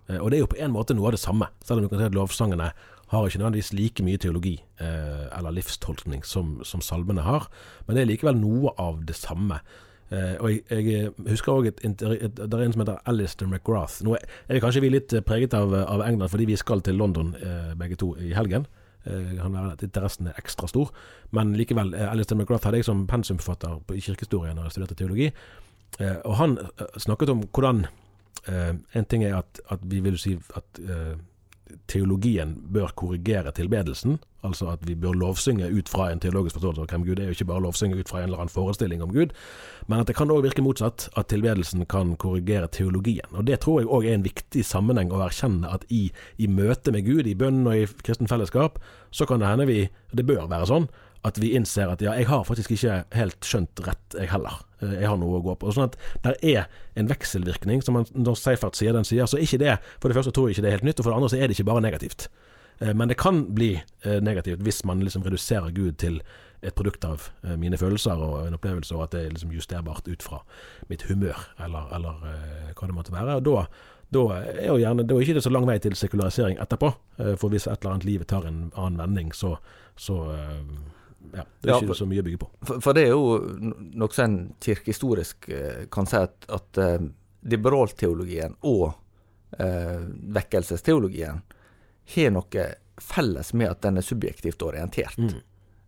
Eh, 0.09 0.19
Og 0.19 0.31
det 0.31 0.39
er 0.39 0.45
jo 0.45 0.53
på 0.55 0.59
en 0.59 0.75
måte 0.75 0.97
noe 0.97 1.11
av 1.11 1.17
det 1.17 1.23
samme, 1.23 1.51
selv 1.65 1.79
om 1.79 1.87
du 1.87 1.93
kan 1.93 2.03
si 2.03 2.09
at 2.09 2.17
lovsangene 2.17 2.73
har 3.09 3.27
ikke 3.27 3.41
nødvendigvis 3.41 3.73
like 3.73 4.05
mye 4.05 4.21
teologi 4.21 4.57
eh, 4.81 5.29
eller 5.39 5.55
livstolkning 5.57 6.25
som, 6.25 6.59
som 6.65 6.83
salmene 6.85 7.25
har, 7.25 7.49
men 7.87 7.97
det 7.97 8.03
er 8.03 8.11
likevel 8.11 8.37
noe 8.37 8.75
av 8.77 9.05
det 9.09 9.17
samme. 9.17 9.63
Eh, 10.11 10.35
og 10.41 10.51
jeg, 10.51 10.85
jeg 10.89 11.13
husker 11.29 11.53
òg 11.53 11.69
et, 11.69 11.85
et, 11.85 12.03
et, 12.17 12.41
det 12.41 12.55
er 12.55 12.65
en 12.65 12.75
som 12.75 12.85
heter 12.85 13.01
Alistair 13.11 13.49
McGrath. 13.49 14.01
Nå 14.07 14.17
er 14.17 14.63
kanskje 14.65 14.83
vi 14.85 14.93
litt 14.93 15.15
preget 15.29 15.57
av, 15.57 15.75
av 15.85 16.05
England 16.07 16.33
fordi 16.33 16.49
vi 16.49 16.57
skal 16.57 16.85
til 16.85 16.97
London 17.01 17.35
uh, 17.43 17.75
begge 17.79 17.99
to 18.01 18.15
i 18.17 18.33
helgen. 18.37 18.67
Uh, 19.05 19.37
kan 19.37 19.55
være 19.55 19.77
at 19.77 19.85
interessen 19.85 20.31
er 20.31 20.41
ekstra 20.41 20.69
stor. 20.71 20.93
Men 21.31 21.53
likevel, 21.57 21.95
eh, 21.95 22.11
Alistair 22.11 22.39
McGrath 22.39 22.65
hadde 22.65 22.81
jeg 22.81 22.89
som 22.89 23.07
pensumforfatter 23.07 23.81
i 23.95 24.01
kirkehistorie 24.01 24.55
når 24.57 24.69
jeg 24.69 24.79
studerte 24.79 24.99
teologi. 24.99 25.33
Eh, 26.01 26.17
og 26.25 26.37
han 26.41 26.59
eh, 26.59 26.87
snakket 27.01 27.33
om 27.33 27.43
hvordan 27.49 27.87
eh, 28.49 28.75
En 28.95 29.05
ting 29.05 29.25
er 29.25 29.39
at, 29.39 29.61
at 29.71 29.81
vi 29.83 30.01
vil 30.01 30.19
si 30.19 30.39
at 30.57 30.81
eh, 30.81 31.17
teologien 31.89 32.57
bør 32.73 32.93
korrigere 32.97 33.53
tilbedelsen. 33.55 34.19
Altså 34.47 34.69
at 34.71 34.85
vi 34.87 34.95
bør 34.95 35.17
lovsynge 35.19 35.67
ut 35.75 35.89
fra 35.91 36.13
en 36.13 36.21
teologisk 36.23 36.57
forståelse 36.57 36.85
av 36.85 36.93
hvem 36.93 37.07
Gud 37.09 37.19
er, 37.19 37.31
og 37.31 37.35
ikke 37.35 37.49
bare 37.49 37.65
lovsynge 37.65 37.99
ut 37.99 38.11
fra 38.11 38.21
en 38.21 38.29
eller 38.29 38.43
annen 38.45 38.53
forestilling 38.55 39.03
om 39.03 39.13
Gud. 39.13 39.35
Men 39.89 40.01
at 40.01 40.11
det 40.11 40.15
kan 40.17 40.31
òg 40.31 40.45
virke 40.47 40.63
motsatt, 40.63 41.09
at 41.19 41.31
tilbedelsen 41.33 41.87
kan 41.91 42.15
korrigere 42.17 42.71
teologien. 42.71 43.27
Og 43.33 43.47
Det 43.47 43.61
tror 43.61 43.81
jeg 43.81 43.91
òg 43.91 44.07
er 44.07 44.15
en 44.15 44.29
viktig 44.29 44.65
sammenheng 44.65 45.11
å 45.11 45.25
erkjenne 45.27 45.69
at 45.75 45.85
i, 45.89 46.13
i 46.39 46.47
møte 46.47 46.95
med 46.95 47.05
Gud, 47.05 47.27
i 47.27 47.35
bønn 47.35 47.67
og 47.67 47.77
i 47.77 47.87
kristen 48.05 48.31
fellesskap, 48.31 48.79
så 49.11 49.27
kan 49.27 49.41
det 49.41 49.49
hende 49.51 49.67
vi, 49.67 49.89
det 50.15 50.27
bør 50.27 50.47
være 50.47 50.71
sånn, 50.71 50.89
at 51.27 51.39
vi 51.43 51.51
innser 51.59 51.91
at 51.91 52.01
ja, 52.05 52.13
jeg 52.15 52.29
har 52.31 52.45
faktisk 52.47 52.71
ikke 52.77 53.05
helt 53.19 53.45
skjønt 53.45 53.81
rett, 53.87 54.15
jeg 54.15 54.31
heller. 54.31 54.61
Eh, 54.81 55.01
Jeg 55.01 55.09
har 55.11 55.17
noe 55.19 55.41
å 55.41 55.43
gå 55.43 55.55
på. 55.59 55.73
Sånn 55.75 55.89
at 55.89 55.97
der 56.23 56.37
er 56.43 56.69
en 56.97 57.09
vekselvirkning, 57.11 57.83
som 57.83 57.95
man, 57.99 58.07
når 58.15 58.37
Seifert 58.39 58.77
sier 58.79 58.93
den 58.95 59.05
sier, 59.05 59.27
så 59.27 59.37
er 59.39 59.43
ikke 59.43 59.59
det 59.59 59.79
For 60.01 60.09
det 60.09 60.15
første 60.17 60.31
tror 60.33 60.49
jeg 60.49 60.57
ikke 60.57 60.63
det 60.63 60.71
er 60.71 60.77
helt 60.79 60.87
nytt, 60.87 61.01
og 61.01 61.05
for 61.05 61.11
det 61.11 61.17
andre 61.19 61.31
så 61.33 61.37
er 61.41 61.49
det 61.49 61.57
ikke 61.59 61.67
bare 61.71 61.83
negativt. 61.83 62.29
Eh, 62.81 62.95
Men 62.95 63.09
det 63.09 63.17
kan 63.19 63.43
bli 63.55 63.73
eh, 64.05 64.21
negativt 64.23 64.63
hvis 64.63 64.85
man 64.87 65.01
liksom 65.03 65.27
reduserer 65.27 65.75
Gud 65.75 65.99
til 65.99 66.23
et 66.63 66.75
produkt 66.75 67.05
av 67.07 67.29
mine 67.57 67.79
følelser 67.79 68.19
og 68.19 68.47
en 68.49 68.55
opplevelse, 68.57 68.91
og 68.97 69.05
at 69.05 69.13
det 69.13 69.21
er 69.27 69.31
liksom 69.31 69.53
justerbart 69.55 70.09
ut 70.09 70.23
fra 70.27 70.41
mitt 70.91 71.03
humør, 71.07 71.39
eller, 71.63 71.87
eller 71.95 72.17
hva 72.75 72.89
det 72.89 72.97
måtte 72.97 73.13
være. 73.15 73.37
Og 73.39 73.45
da, 73.47 73.61
da 74.11 74.25
er 74.43 74.67
jo 74.67 74.79
gjerne, 74.83 75.05
da 75.07 75.15
er 75.15 75.23
ikke 75.23 75.37
det 75.39 75.45
så 75.47 75.53
lang 75.55 75.69
vei 75.71 75.77
til 75.79 75.95
sekularisering 75.95 76.59
etterpå. 76.59 76.91
For 77.39 77.47
hvis 77.55 77.69
et 77.71 77.79
eller 77.79 77.93
annet 77.95 78.09
livet 78.11 78.27
tar 78.35 78.49
en 78.51 78.73
annen 78.75 78.99
vending, 78.99 79.31
så, 79.39 79.53
så 79.95 80.19
ja, 81.33 81.45
det 81.45 81.69
er 81.69 81.73
Ja, 81.73 81.77
ikke 81.79 81.93
for- 81.93 82.01
så 82.03 82.07
mye 82.09 82.23
å 82.23 82.27
bygge 82.27 82.41
på. 82.43 82.51
For, 82.63 82.81
for 82.85 82.97
det 82.97 83.05
er 83.07 83.13
jo 83.13 83.39
nokså 84.03 84.25
en 84.25 84.39
kirkehistorisk 84.65 85.49
eh, 85.49 85.85
kan 85.93 86.07
si 86.09 86.17
at, 86.17 86.49
at 86.49 86.81
uh, 86.83 87.09
liberalteologien 87.49 88.57
og 88.69 88.87
uh, 89.59 90.01
vekkelsesteologien 90.39 91.43
har 92.15 92.33
noe 92.33 92.69
felles 92.99 93.53
med 93.55 93.71
at 93.71 93.83
den 93.85 94.01
er 94.01 94.07
subjektivt 94.07 94.63
orientert. 94.63 95.19
Mm. 95.19 95.37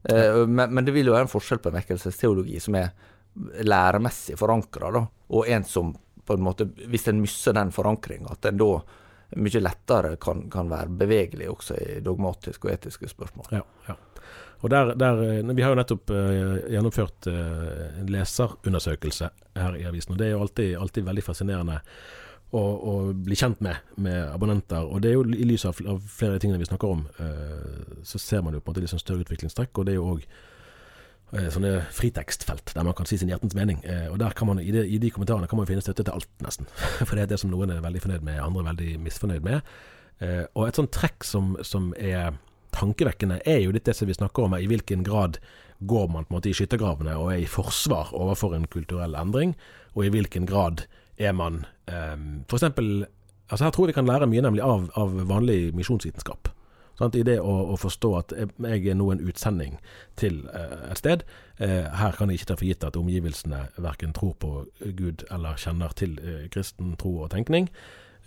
Eh, 0.03 0.47
men, 0.47 0.75
men 0.75 0.85
det 0.85 0.95
vil 0.95 1.11
jo 1.11 1.15
være 1.17 1.29
en 1.29 1.33
forskjell 1.33 1.61
på 1.63 1.71
en 1.71 1.79
vekkelsesteologi 1.81 2.61
som 2.63 2.77
er 2.79 2.93
læremessig 3.65 4.39
forankra, 4.39 4.93
og 5.31 5.49
en 5.49 5.65
som 5.65 5.93
på 6.27 6.37
en 6.37 6.45
måte, 6.45 6.67
hvis 6.91 7.09
en 7.11 7.21
mister 7.23 7.55
den 7.57 7.73
forankringa, 7.75 8.35
at 8.37 8.47
en 8.51 8.61
da 8.61 8.71
mye 9.37 9.63
lettere 9.63 10.17
kan, 10.21 10.47
kan 10.51 10.71
være 10.71 10.95
bevegelig 11.03 11.51
også 11.51 11.77
i 11.79 12.01
dogmatiske 12.05 12.67
og 12.67 12.73
etiske 12.75 13.11
spørsmål. 13.11 13.53
Ja, 13.55 13.65
ja. 13.89 13.99
Og 14.61 14.71
der, 14.71 14.95
der, 14.95 15.23
eh, 15.23 15.57
Vi 15.57 15.63
har 15.63 15.71
jo 15.71 15.79
nettopp 15.79 16.11
eh, 16.11 16.73
gjennomført 16.75 17.27
eh, 17.27 18.01
en 18.01 18.11
leserundersøkelse 18.13 19.31
her 19.57 19.77
i 19.77 19.87
avisen. 19.89 20.13
og 20.13 20.19
Det 20.19 20.27
er 20.27 20.35
jo 20.35 20.41
alltid, 20.41 20.77
alltid 20.77 21.05
veldig 21.05 21.25
fascinerende 21.25 21.81
å, 22.53 22.61
å 22.61 22.95
bli 23.15 23.37
kjent 23.39 23.61
med, 23.61 23.77
med 23.97 24.27
abonnenter. 24.35 24.85
og 24.85 25.01
det 25.01 25.11
er 25.11 25.15
jo 25.15 25.25
I 25.25 25.47
lys 25.47 25.65
av, 25.65 25.79
flere 25.79 26.35
av 26.35 26.41
tingene 26.43 26.59
vi 26.59 26.67
snakker 26.67 26.89
om, 26.89 27.05
så 28.03 28.19
ser 28.19 28.43
man 28.43 28.55
jo 28.55 28.61
på 28.61 28.71
en 28.71 28.75
måte 28.75 28.83
liksom 28.83 28.99
større 28.99 29.23
utviklingstrekk. 29.23 29.79
og 29.79 29.87
det 29.87 29.93
er 29.93 30.01
jo 30.01 30.09
òg 30.17 30.25
sånne 31.31 31.85
fritekstfelt 31.95 32.73
der 32.75 32.87
man 32.87 32.97
kan 32.99 33.07
si 33.07 33.19
sin 33.21 33.31
hjertens 33.31 33.55
mening. 33.55 33.81
Eh, 33.87 34.09
og 34.11 34.19
der 34.23 34.35
kan 34.37 34.51
man, 34.51 34.59
i, 34.59 34.71
de, 34.75 34.83
I 34.83 34.99
de 34.99 35.13
kommentarene 35.15 35.49
kan 35.51 35.61
man 35.61 35.69
finne 35.69 35.85
støtte 35.85 36.07
til 36.07 36.17
alt, 36.17 36.31
nesten. 36.43 36.69
For 37.07 37.15
det 37.15 37.25
er 37.25 37.33
det 37.33 37.41
som 37.43 37.53
noen 37.53 37.71
er 37.71 37.83
veldig 37.85 38.03
fornøyd 38.03 38.27
med, 38.27 38.43
andre 38.43 38.65
er 38.65 38.71
veldig 38.73 38.93
misfornøyd 39.07 39.47
med. 39.47 39.73
Eh, 40.21 40.45
og 40.55 40.67
et 40.67 40.81
sånt 40.81 40.93
trekk 40.95 41.27
som, 41.27 41.55
som 41.67 41.93
er 41.97 42.35
tankevekkende, 42.75 43.41
er 43.47 43.63
jo 43.65 43.75
litt 43.75 43.87
det 43.89 43.97
som 43.99 44.11
vi 44.11 44.17
snakker 44.17 44.47
om, 44.47 44.57
i 44.59 44.69
hvilken 44.71 45.05
grad 45.07 45.41
går 45.81 46.11
man 46.13 46.27
på 46.27 46.35
en 46.35 46.39
måte 46.39 46.51
i 46.51 46.57
skyttergravene 46.57 47.15
og 47.17 47.33
er 47.33 47.45
i 47.45 47.49
forsvar 47.49 48.13
overfor 48.13 48.53
en 48.55 48.69
kulturell 48.71 49.17
endring, 49.19 49.55
og 49.97 50.05
i 50.05 50.13
hvilken 50.13 50.47
grad 50.51 50.85
er 51.21 51.35
man 51.37 51.65
eh, 51.91 52.17
for 52.49 52.59
eksempel, 52.59 53.07
altså 53.49 53.67
Her 53.67 53.75
tror 53.75 53.87
jeg 53.87 53.95
vi 53.95 53.99
kan 54.01 54.11
lære 54.11 54.29
mye 54.31 54.45
nemlig 54.45 54.63
av, 54.65 54.91
av 54.99 55.15
vanlig 55.29 55.75
misjonsvitenskap. 55.75 56.51
Sant? 57.01 57.17
I 57.17 57.25
det 57.25 57.39
å, 57.41 57.55
å 57.73 57.79
forstå 57.81 58.11
at 58.19 58.35
jeg 58.37 58.83
er 58.93 58.99
nå 58.99 59.07
en 59.15 59.23
utsending 59.25 59.79
til 60.21 60.43
eh, 60.53 60.77
et 60.93 61.01
sted. 61.01 61.25
Eh, 61.57 61.89
her 61.97 62.17
kan 62.19 62.29
jeg 62.29 62.41
ikke 62.41 62.51
ta 62.53 62.59
for 62.61 62.69
gitt 62.69 62.85
at 62.85 62.99
omgivelsene 63.01 63.63
verken 63.81 64.13
tror 64.17 64.35
på 64.41 64.53
Gud 64.99 65.25
eller 65.33 65.61
kjenner 65.61 65.97
til 65.97 66.19
eh, 66.21 66.45
kristen 66.53 66.93
tro 67.01 67.17
og 67.25 67.31
tenkning. 67.33 67.71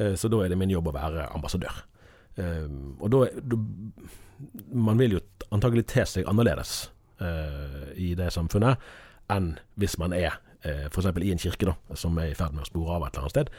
Eh, 0.02 0.16
så 0.18 0.32
da 0.34 0.42
er 0.42 0.50
det 0.54 0.58
min 0.58 0.74
jobb 0.74 0.90
å 0.90 0.96
være 0.98 1.30
ambassadør. 1.38 1.84
Eh, 2.42 2.66
og 2.98 3.14
da, 3.14 3.28
Man 4.74 4.98
vil 5.00 5.20
jo 5.20 5.22
antagelig 5.54 5.86
te 5.94 6.04
seg 6.10 6.26
annerledes 6.28 6.88
eh, 7.22 7.94
i 8.02 8.10
det 8.18 8.32
samfunnet 8.34 8.82
enn 9.32 9.54
hvis 9.80 9.96
man 10.02 10.16
er 10.18 10.34
eh, 10.66 10.90
f.eks. 10.90 11.14
i 11.22 11.32
en 11.32 11.40
kirke 11.40 11.70
da, 11.70 11.78
som 11.96 12.18
er 12.20 12.34
i 12.34 12.38
ferd 12.38 12.58
med 12.58 12.66
å 12.66 12.72
spore 12.72 12.98
av 12.98 13.06
et 13.06 13.14
eller 13.14 13.28
annet 13.28 13.36
sted. 13.38 13.54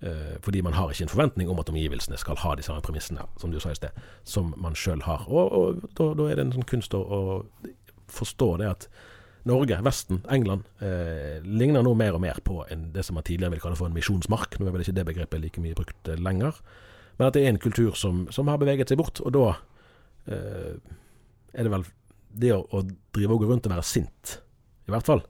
Eh, 0.00 0.36
fordi 0.44 0.60
man 0.62 0.74
har 0.76 0.90
ikke 0.92 1.06
en 1.06 1.08
forventning 1.08 1.48
om 1.48 1.60
at 1.60 1.70
omgivelsene 1.72 2.18
skal 2.20 2.36
ha 2.42 2.54
de 2.54 2.64
samme 2.64 2.84
premissene 2.84 3.24
som 3.40 3.52
du 3.52 3.56
sa 3.60 3.72
i 3.72 3.78
sted, 3.78 3.96
som 4.28 4.52
man 4.60 4.76
sjøl 4.76 5.00
har. 5.06 5.24
Og, 5.28 5.52
og 5.56 5.86
da, 5.96 6.10
da, 6.18 6.26
er 6.28 6.36
det 6.36 6.44
en 6.46 6.56
sånn 6.58 6.68
kunst 6.68 6.96
å, 6.96 7.00
å 7.00 7.20
forstå 8.12 8.50
det 8.60 8.68
at 8.68 8.88
Norge, 9.46 9.78
Vesten, 9.86 10.20
England 10.28 10.66
eh, 10.82 11.38
ligner 11.40 11.84
nå 11.86 11.94
mer 11.96 12.18
og 12.18 12.20
mer 12.24 12.42
på 12.44 12.58
en, 12.68 12.90
det 12.92 13.06
som 13.06 13.16
man 13.16 13.24
tidligere 13.24 13.54
ville 13.54 13.64
kalle 13.64 13.78
for 13.78 13.88
en 13.88 13.96
misjonsmark. 13.96 14.58
Nå 14.58 14.68
er 14.68 14.74
vel 14.74 14.84
ikke 14.84 14.96
det 14.98 15.06
begrepet 15.08 15.44
like 15.44 15.64
mye 15.64 15.78
brukt 15.78 16.12
eh, 16.12 16.20
lenger. 16.20 16.60
Men 17.16 17.30
at 17.30 17.38
det 17.38 17.46
er 17.46 17.54
en 17.54 17.62
kultur 17.62 17.96
som, 17.96 18.26
som 18.34 18.50
har 18.52 18.60
beveget 18.60 18.92
seg 18.92 19.00
bort. 19.00 19.22
Og 19.22 19.32
da 19.32 19.46
eh, 20.34 20.74
er 21.56 21.64
det 21.64 21.72
vel 21.72 21.88
det 22.36 22.52
å, 22.52 22.64
å 22.68 22.84
drive 23.16 23.32
og 23.32 23.46
gå 23.46 23.48
rundt 23.48 23.70
og 23.70 23.78
være 23.78 23.86
sint, 23.86 24.40
i 24.90 24.92
hvert 24.92 25.08
fall. 25.08 25.24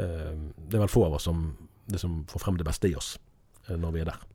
Eh, 0.00 0.32
det 0.64 0.78
er 0.78 0.86
vel 0.86 0.94
få 0.94 1.08
av 1.10 1.18
oss 1.18 1.28
som, 1.28 1.50
det 1.90 2.00
som 2.00 2.22
får 2.30 2.46
frem 2.46 2.62
det 2.62 2.70
beste 2.70 2.88
i 2.88 2.96
oss 2.96 3.18
når 3.76 3.94
vi 3.94 4.04
er 4.04 4.12
der. 4.12 4.26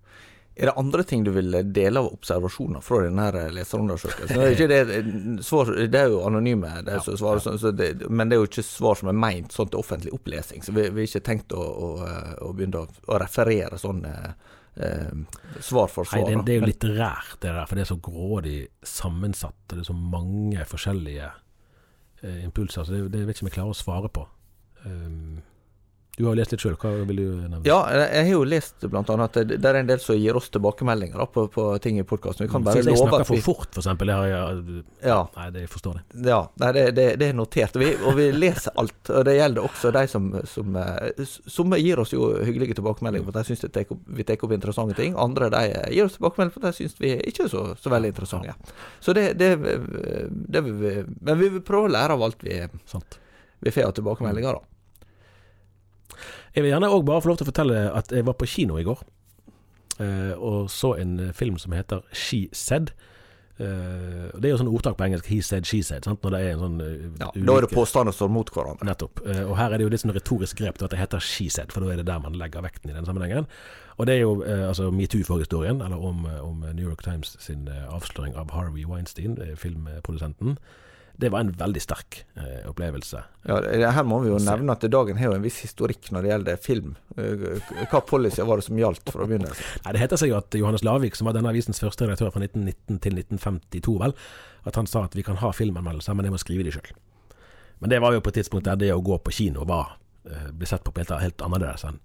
Er 0.56 0.66
det 0.66 0.74
andre 0.78 1.04
ting 1.04 1.24
du 1.24 1.32
vil 1.34 1.56
dele 1.74 2.00
av 2.00 2.12
observasjoner 2.14 2.82
fra 2.86 3.00
denne 3.02 3.24
her 3.26 3.54
leserundersøkelsen? 3.56 4.38
Det 4.38 4.66
er, 4.68 4.86
det, 4.86 5.46
svar, 5.46 5.72
det 5.90 5.98
er 5.98 6.12
jo 6.14 6.20
anonyme, 6.28 6.70
det 6.86 6.94
er 6.94 7.02
så 7.02 7.16
svarer, 7.18 7.42
så, 7.42 7.56
så 7.58 7.72
det, 7.74 8.06
men 8.10 8.30
det 8.30 8.38
er 8.38 8.44
jo 8.44 8.50
ikke 8.52 8.66
svar 8.68 9.00
som 9.00 9.10
er 9.10 9.18
meint 9.18 9.56
sånn 9.56 9.72
til 9.72 9.82
offentlig 9.82 10.14
opplesing. 10.14 10.62
Så 10.62 10.76
vi 10.76 10.86
har 10.86 11.00
ikke 11.08 11.24
tenkt 11.26 11.56
å, 11.58 11.64
å, 11.64 11.88
å 12.46 12.52
begynne 12.54 12.84
å, 12.86 13.18
referere 13.18 13.80
sånne 13.82 14.12
eh, 14.78 15.40
svar 15.58 15.90
for 15.90 16.06
svar. 16.06 16.30
Nei, 16.30 16.44
det, 16.46 16.54
er 16.54 16.62
jo 16.62 16.70
litterært, 16.70 17.40
det 17.40 17.50
der, 17.50 17.66
for 17.66 17.80
det 17.80 17.88
er 17.88 17.90
så 17.96 18.00
grådig 18.12 18.60
sammensatt. 18.94 19.58
og 19.72 19.74
Det 19.74 19.82
er 19.88 19.90
så 19.90 19.98
mange 19.98 20.68
forskjellige 20.70 21.32
eh, 22.22 22.44
impulser. 22.46 22.86
Så 22.86 22.94
det, 22.94 23.08
det 23.16 23.26
vet 23.26 23.40
ikke 23.40 23.48
om 23.48 23.50
jeg 23.50 23.58
klarer 23.58 23.74
å 23.74 23.82
svare 23.82 24.14
på. 24.20 24.28
Um, 24.86 25.42
du 26.18 26.26
har 26.28 26.36
lest 26.38 26.52
litt 26.54 26.62
sjøl. 26.62 26.76
Hva 26.78 26.92
vil 27.10 27.18
du 27.18 27.26
nevne? 27.42 27.62
Ja, 27.66 27.80
jeg 27.90 28.28
har 28.28 28.32
jo 28.36 28.44
lest 28.46 28.84
blant 28.86 29.10
annet 29.10 29.32
at 29.32 29.48
det, 29.50 29.56
det 29.64 29.70
er 29.70 29.80
en 29.80 29.88
del 29.90 30.02
som 30.02 30.18
gir 30.20 30.38
oss 30.38 30.52
tilbakemeldinger 30.54 31.18
da, 31.18 31.26
på, 31.26 31.48
på 31.50 31.64
ting 31.82 31.98
i 31.98 32.04
podkasten. 32.06 32.46
Vi 32.46 32.52
kan 32.52 32.66
bare 32.66 32.84
Syns 32.84 32.92
love 32.92 33.00
snakker 33.08 33.24
at 33.24 33.32
vi 33.32 33.38
for 33.40 33.46
fort, 33.48 33.70
for 33.74 33.82
eksempel. 33.82 34.12
Det 34.12 34.18
har 34.20 34.28
jeg, 34.30 34.84
Ja. 35.08 35.16
Nei, 35.40 35.48
det 35.56 35.64
forstår 35.74 35.96
jeg. 35.98 36.26
Ja, 36.30 36.38
nei, 36.62 36.70
det, 36.78 36.84
det, 37.00 37.06
det 37.18 37.30
er 37.32 37.40
notert. 37.40 37.80
Vi, 37.82 37.88
og 38.06 38.14
vi 38.20 38.28
leser 38.36 38.78
alt. 38.78 39.00
Og 39.10 39.26
det 39.26 39.34
gjelder 39.40 39.66
også 39.66 39.94
de 39.96 40.04
som, 40.12 40.28
som, 40.52 40.78
eh, 40.84 41.24
som 41.56 41.74
gir 41.82 42.02
oss 42.04 42.14
jo 42.14 42.28
hyggelige 42.46 42.78
tilbakemeldinger 42.78 43.26
på 43.26 43.34
at 43.34 43.40
de 43.42 43.50
syns 43.50 43.66
tek 43.74 43.96
vi 44.14 44.26
tar 44.28 44.46
opp 44.46 44.54
interessante 44.54 44.98
ting. 45.00 45.16
Andre 45.18 45.50
de 45.56 45.64
gir 45.96 46.06
oss 46.06 46.20
tilbakemeldinger 46.20 46.60
på 46.60 46.62
at 46.62 46.68
de 46.70 46.78
syns 46.84 47.00
vi 47.02 47.16
ikke 47.32 47.48
er 47.48 47.54
så, 47.56 47.64
så 47.82 47.94
veldig 47.96 48.14
interessante. 48.14 48.54
Så 49.02 49.18
det, 49.18 49.32
det, 49.42 49.56
det 50.30 50.62
vil 50.68 50.78
vi 50.78 50.94
Men 51.26 51.42
vi 51.42 51.50
vil 51.58 51.66
prøve 51.66 51.90
å 51.90 51.96
lære 51.96 52.14
av 52.14 52.28
alt 52.30 52.46
vi, 52.46 52.60
vi 53.66 53.74
får 53.74 53.90
av 53.90 53.98
tilbakemeldinger, 53.98 54.62
da. 54.62 54.70
Jeg 56.54 56.64
vil 56.64 56.70
gjerne 56.70 56.92
òg 56.94 57.06
bare 57.08 57.24
få 57.24 57.32
lov 57.32 57.40
til 57.42 57.48
å 57.48 57.50
fortelle 57.50 57.82
at 57.98 58.12
jeg 58.14 58.26
var 58.28 58.38
på 58.38 58.50
kino 58.50 58.78
i 58.78 58.86
går. 58.86 59.02
Uh, 60.00 60.34
og 60.42 60.70
så 60.74 60.96
en 60.98 61.20
eh, 61.22 61.34
film 61.38 61.60
som 61.62 61.74
heter 61.76 62.02
She 62.14 62.48
Said. 62.54 62.96
Uh, 63.60 64.34
det 64.42 64.48
er 64.48 64.56
jo 64.56 64.60
sånn 64.64 64.72
ordtak 64.72 64.98
på 64.98 65.06
engelsk. 65.06 65.28
He 65.30 65.38
said, 65.46 65.68
she 65.70 65.84
said. 65.86 66.06
Sant? 66.08 66.24
Når 66.26 66.34
det 66.34 66.40
er 66.42 66.56
en 66.56 66.64
sånn 66.64 66.80
uh, 66.82 67.04
Ja, 67.22 67.30
da 67.34 67.58
er 67.58 67.68
det 67.68 67.70
påstander 67.74 68.16
som 68.16 68.26
står 68.26 68.32
mot 68.34 68.54
hverandre. 68.54 68.88
Nettopp. 68.90 69.22
Og 69.24 69.54
her 69.60 69.70
er 69.70 69.78
det 69.78 69.86
jo 69.86 69.92
litt 69.94 70.02
sånn 70.02 70.16
retorisk 70.16 70.58
grep 70.62 70.80
til 70.80 70.90
at 70.90 70.96
det 70.96 71.02
heter 71.02 71.22
she 71.22 71.46
said, 71.54 71.74
for 71.74 71.86
da 71.86 71.94
er 71.94 72.02
det 72.02 72.08
der 72.10 72.22
man 72.24 72.38
legger 72.40 72.66
vekten 72.66 72.90
i 72.90 72.98
den 72.98 73.06
sammenhengen. 73.06 73.46
Og 74.02 74.10
det 74.10 74.18
er 74.18 74.24
jo 74.24 74.40
altså 74.42 74.90
metoo-forhistorien, 74.90 75.84
eller 75.86 76.02
om, 76.02 76.26
om 76.26 76.64
New 76.74 76.88
York 76.88 77.04
Times 77.06 77.36
sin 77.40 77.68
avsløring 77.70 78.34
av 78.34 78.50
Harvey 78.56 78.88
Weinstein, 78.90 79.38
filmprodusenten. 79.62 80.58
Det 81.20 81.30
var 81.30 81.44
en 81.44 81.52
veldig 81.54 81.82
sterk 81.84 82.24
eh, 82.36 82.64
opplevelse. 82.70 83.20
Ja, 83.46 83.60
Her 83.94 84.06
må 84.08 84.18
vi 84.24 84.32
jo 84.32 84.40
nevne 84.42 84.74
at 84.74 84.86
dagen 84.90 85.20
har 85.20 85.30
jo 85.30 85.36
en 85.38 85.44
viss 85.46 85.60
historikk 85.62 86.10
når 86.12 86.26
det 86.26 86.32
gjelder 86.32 86.62
film. 86.64 86.96
Eh, 87.18 87.46
Hva 87.92 88.02
policy 88.02 88.42
var 88.42 88.60
det 88.60 88.66
som 88.66 88.80
gjaldt 88.82 89.14
fra 89.14 89.28
begynnelsen? 89.30 89.68
Nei, 89.86 89.94
Det 89.94 90.02
heter 90.02 90.22
seg 90.24 90.34
jo 90.34 90.40
at 90.40 90.58
Johannes 90.58 90.84
Lavik, 90.84 91.16
som 91.20 91.30
var 91.30 91.38
denne 91.38 91.54
avisens 91.54 91.82
første 91.84 92.08
redaktør 92.08 92.34
fra 92.34 92.42
1919 92.42 92.98
til 93.06 93.20
1952, 93.22 93.98
vel, 94.02 94.16
at 94.66 94.80
han 94.80 94.90
sa 94.90 95.06
at 95.06 95.16
vi 95.16 95.26
kan 95.28 95.38
ha 95.44 95.54
filmanmeldelser, 95.54 96.18
men 96.18 96.26
jeg 96.26 96.34
må 96.34 96.42
skrive 96.42 96.66
de 96.66 96.74
sjøl. 96.74 96.90
Men 97.84 97.94
det 97.94 98.02
var 98.02 98.16
jo 98.16 98.24
på 98.24 98.34
et 98.34 98.42
tidspunkt 98.42 98.66
der 98.66 98.80
det 98.80 98.94
å 98.96 99.02
gå 99.04 99.20
på 99.22 99.36
kino 99.36 99.68
var 99.70 99.98
eh, 100.26 100.50
ble 100.50 100.66
sett 100.70 100.84
på 100.84 100.92
på 100.96 101.04
helt, 101.04 101.14
helt 101.22 101.46
annerledes 101.46 101.86
enn 101.90 102.02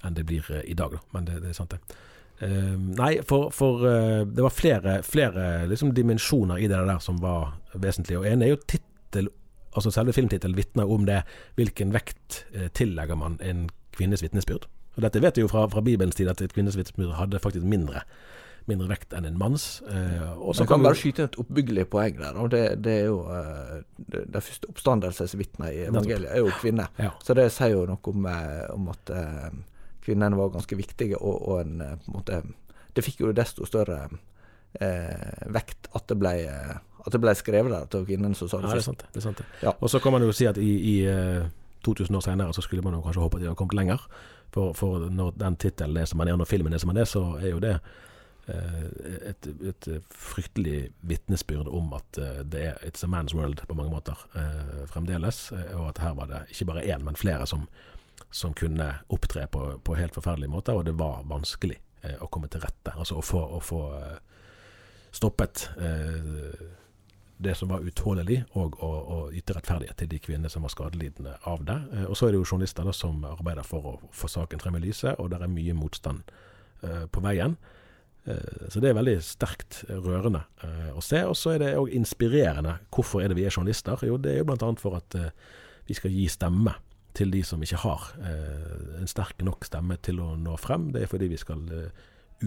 enn 0.00 0.14
det 0.16 0.24
blir 0.24 0.46
eh, 0.50 0.62
i 0.64 0.74
dag, 0.74 0.94
da. 0.96 1.00
Men 1.12 1.26
det, 1.28 1.40
det 1.44 1.50
er 1.52 1.58
sant, 1.58 1.74
det. 1.76 1.98
Eh, 2.40 2.74
nei, 2.96 3.12
for, 3.28 3.50
for 3.52 3.84
uh, 3.84 4.22
det 4.24 4.42
var 4.42 4.54
flere, 4.54 5.02
flere 5.04 5.66
liksom, 5.68 5.92
dimensjoner 5.96 6.56
i 6.58 6.68
det 6.70 6.80
der 6.88 6.98
som 7.04 7.20
var 7.20 7.52
vesentlig. 7.74 8.16
Og 8.18 8.26
en 8.30 8.42
er 8.42 8.54
jo 8.54 8.60
tittel, 8.64 9.28
altså 9.76 9.92
selve 9.94 10.14
filmtittelen 10.16 10.56
vitner 10.56 10.88
om 10.90 11.04
det. 11.08 11.22
Hvilken 11.60 11.92
vekt 11.92 12.44
uh, 12.56 12.68
tillegger 12.72 13.18
man 13.20 13.36
en 13.44 13.66
kvinnes 13.96 14.22
vitnesbyrd? 14.24 14.64
Og 14.96 15.04
dette 15.04 15.20
vet 15.22 15.36
vi 15.38 15.44
jo 15.44 15.48
fra, 15.52 15.66
fra 15.70 15.80
Bibelens 15.84 16.16
tid, 16.18 16.28
at 16.32 16.40
et 16.42 16.52
kvinnes 16.56 16.76
vitnesbyrd 16.76 17.12
hadde 17.18 17.38
faktisk 17.42 17.64
mindre, 17.68 18.00
mindre 18.68 18.88
vekt 18.90 19.14
enn 19.16 19.24
en 19.28 19.36
manns. 19.38 19.80
Eh, 19.88 20.24
og 20.34 20.56
så 20.58 20.66
kan 20.66 20.80
vi- 20.80 20.88
bare 20.88 20.98
skyte 20.98 21.24
et 21.28 21.38
oppbyggelig 21.38 21.84
poeng 21.92 22.18
der. 22.18 22.34
og 22.36 22.50
Det, 22.50 22.62
det 22.82 22.96
er 22.98 23.06
jo 23.06 23.20
eh, 23.30 23.76
det, 23.96 24.24
det 24.34 24.42
første 24.42 24.68
oppstandelsesvitnet 24.72 25.72
i 25.76 25.84
evangeliet 25.86 26.32
er 26.34 26.42
jo 26.42 26.50
kvinner. 26.58 26.90
Ja. 26.98 27.12
Så 27.22 27.36
det 27.38 27.46
sier 27.54 27.76
jo 27.76 27.86
noe 27.86 28.12
om, 28.12 28.26
om 28.74 28.90
at 28.92 29.14
eh, 29.14 29.48
kvinnene 30.04 30.36
var 30.38 30.50
ganske 30.54 30.76
viktige, 30.76 31.16
og, 31.20 31.48
og 31.48 31.60
en 31.64 31.80
eh, 31.80 31.96
på 32.04 32.10
en 32.12 32.16
måte 32.18 32.42
Det 32.96 33.04
fikk 33.04 33.20
jo 33.20 33.32
desto 33.32 33.66
større 33.68 34.08
eh, 34.80 35.46
vekt 35.54 35.88
at 35.94 36.06
det 36.10 36.18
ble 36.18 36.32
eh, 36.46 36.76
at 37.00 37.12
det 37.14 37.20
ble 37.22 37.32
skrevet 37.38 37.72
der 37.72 37.86
til 37.88 38.04
kvinnen 38.04 38.34
som 38.36 38.48
sa 38.50 38.58
det 38.60 38.68
Ja, 38.68 38.74
det 38.74 38.82
er 38.82 38.84
sant. 38.90 39.04
Det 39.14 39.20
er 39.22 39.24
sant. 39.24 39.40
Ja. 39.62 39.72
Og 39.80 39.88
så 39.88 40.00
kan 40.04 40.12
man 40.12 40.22
jo 40.26 40.32
si 40.36 40.44
at 40.50 40.58
i, 40.60 40.70
i 40.90 40.94
eh, 41.08 41.46
2000 41.86 42.16
år 42.18 42.20
senere 42.26 42.52
så 42.52 42.60
skulle 42.60 42.82
man 42.84 42.92
jo 42.92 43.00
kanskje 43.00 43.22
håpe 43.24 43.38
at 43.38 43.40
de 43.40 43.48
hadde 43.48 43.56
kommet 43.56 43.78
lenger. 43.78 44.02
For, 44.52 44.74
for 44.76 45.06
når 45.08 45.30
den 45.40 45.56
tittelen 45.56 45.96
er 45.96 46.04
som 46.10 46.18
man 46.20 46.28
er, 46.28 46.36
når 46.36 46.44
filmen 46.50 46.74
er 46.76 46.82
som 46.82 46.90
den 46.92 47.00
er, 47.00 47.08
så 47.08 47.22
er 47.40 47.54
jo 47.54 47.60
det 47.64 47.72
eh, 48.52 49.30
et, 49.30 49.48
et 49.70 49.88
fryktelig 50.12 50.90
vitnesbyrd 51.08 51.70
om 51.70 51.94
at 51.96 52.20
eh, 52.20 52.42
det 52.44 52.64
er 52.72 52.84
It's 52.84 53.06
a 53.06 53.08
man's 53.08 53.32
world 53.38 53.62
på 53.68 53.78
mange 53.78 53.94
måter 53.94 54.20
eh, 54.36 54.84
fremdeles. 54.92 55.52
eh, 55.56 55.72
Og 55.80 55.88
at 55.94 56.02
her 56.04 56.12
var 56.20 56.28
det 56.34 56.42
ikke 56.52 56.68
bare 56.74 56.84
én, 56.84 57.00
men 57.06 57.16
flere 57.16 57.46
som, 57.48 57.64
som 58.30 58.54
kunne 58.54 58.90
opptre 59.08 59.46
på, 59.50 59.78
på 59.84 59.96
helt 59.98 60.14
forferdelige 60.14 60.50
måter. 60.52 60.76
Og 60.78 60.84
det 60.88 60.96
var 60.98 61.22
vanskelig 61.30 61.78
eh, 62.02 62.18
å 62.22 62.28
komme 62.32 62.48
til 62.52 62.62
rette. 62.64 62.92
Altså 62.96 63.18
å 63.20 63.24
få, 63.24 63.40
å 63.56 63.60
få 63.64 63.80
eh, 63.98 64.18
stoppet 65.16 65.68
eh, 65.80 66.68
det 67.40 67.54
som 67.56 67.70
var 67.72 67.80
utålelig, 67.80 68.42
og 68.60 68.74
å, 68.84 68.90
yte 69.32 69.54
rettferdighet 69.56 69.96
til 70.02 70.10
de 70.12 70.18
kvinnene 70.20 70.50
som 70.52 70.60
var 70.66 70.74
skadelidende 70.74 71.38
av 71.48 71.62
det. 71.64 71.78
Eh, 71.96 72.04
Og 72.10 72.16
så 72.18 72.28
er 72.28 72.34
det 72.34 72.42
jo 72.42 72.48
journalister 72.50 72.84
da, 72.84 72.92
som 72.92 73.24
arbeider 73.24 73.64
for 73.66 73.94
å 73.94 73.98
få 74.12 74.28
saken 74.28 74.60
frem 74.60 74.76
i 74.76 74.82
lyset, 74.84 75.16
og 75.18 75.30
det 75.32 75.40
er 75.40 75.48
mye 75.52 75.76
motstand 75.78 76.20
eh, 76.84 77.06
på 77.08 77.22
veien. 77.24 77.56
Eh, 78.28 78.68
Så 78.68 78.82
det 78.84 78.90
er 78.90 78.98
veldig 79.00 79.16
sterkt 79.24 79.80
rørende 79.88 80.44
å 80.92 81.00
se. 81.00 81.22
Og 81.24 81.32
så 81.40 81.54
er 81.54 81.64
det 81.64 81.72
òg 81.80 81.94
inspirerende. 81.96 82.76
Hvorfor 82.92 83.24
er 83.24 83.32
det 83.32 83.38
vi 83.40 83.46
er 83.48 83.56
journalister? 83.56 83.96
Jo, 84.04 84.20
det 84.20 84.34
er 84.34 84.42
jo 84.42 84.50
bl.a. 84.52 84.68
for 84.78 85.00
at 85.00 85.16
vi 85.88 85.96
skal 85.96 86.12
gi 86.12 86.28
stemme 86.30 86.76
til 87.16 87.30
de 87.34 87.42
som 87.46 87.62
ikke 87.62 87.80
har 87.82 88.10
eh, 88.22 89.00
en 89.00 89.10
sterk 89.10 89.42
nok 89.46 89.64
stemme 89.66 89.96
til 90.02 90.20
å 90.22 90.34
nå 90.38 90.54
frem. 90.60 90.90
Det 90.94 91.02
er 91.04 91.10
fordi 91.10 91.28
vi 91.32 91.38
skal 91.40 91.64
eh, 91.74 91.90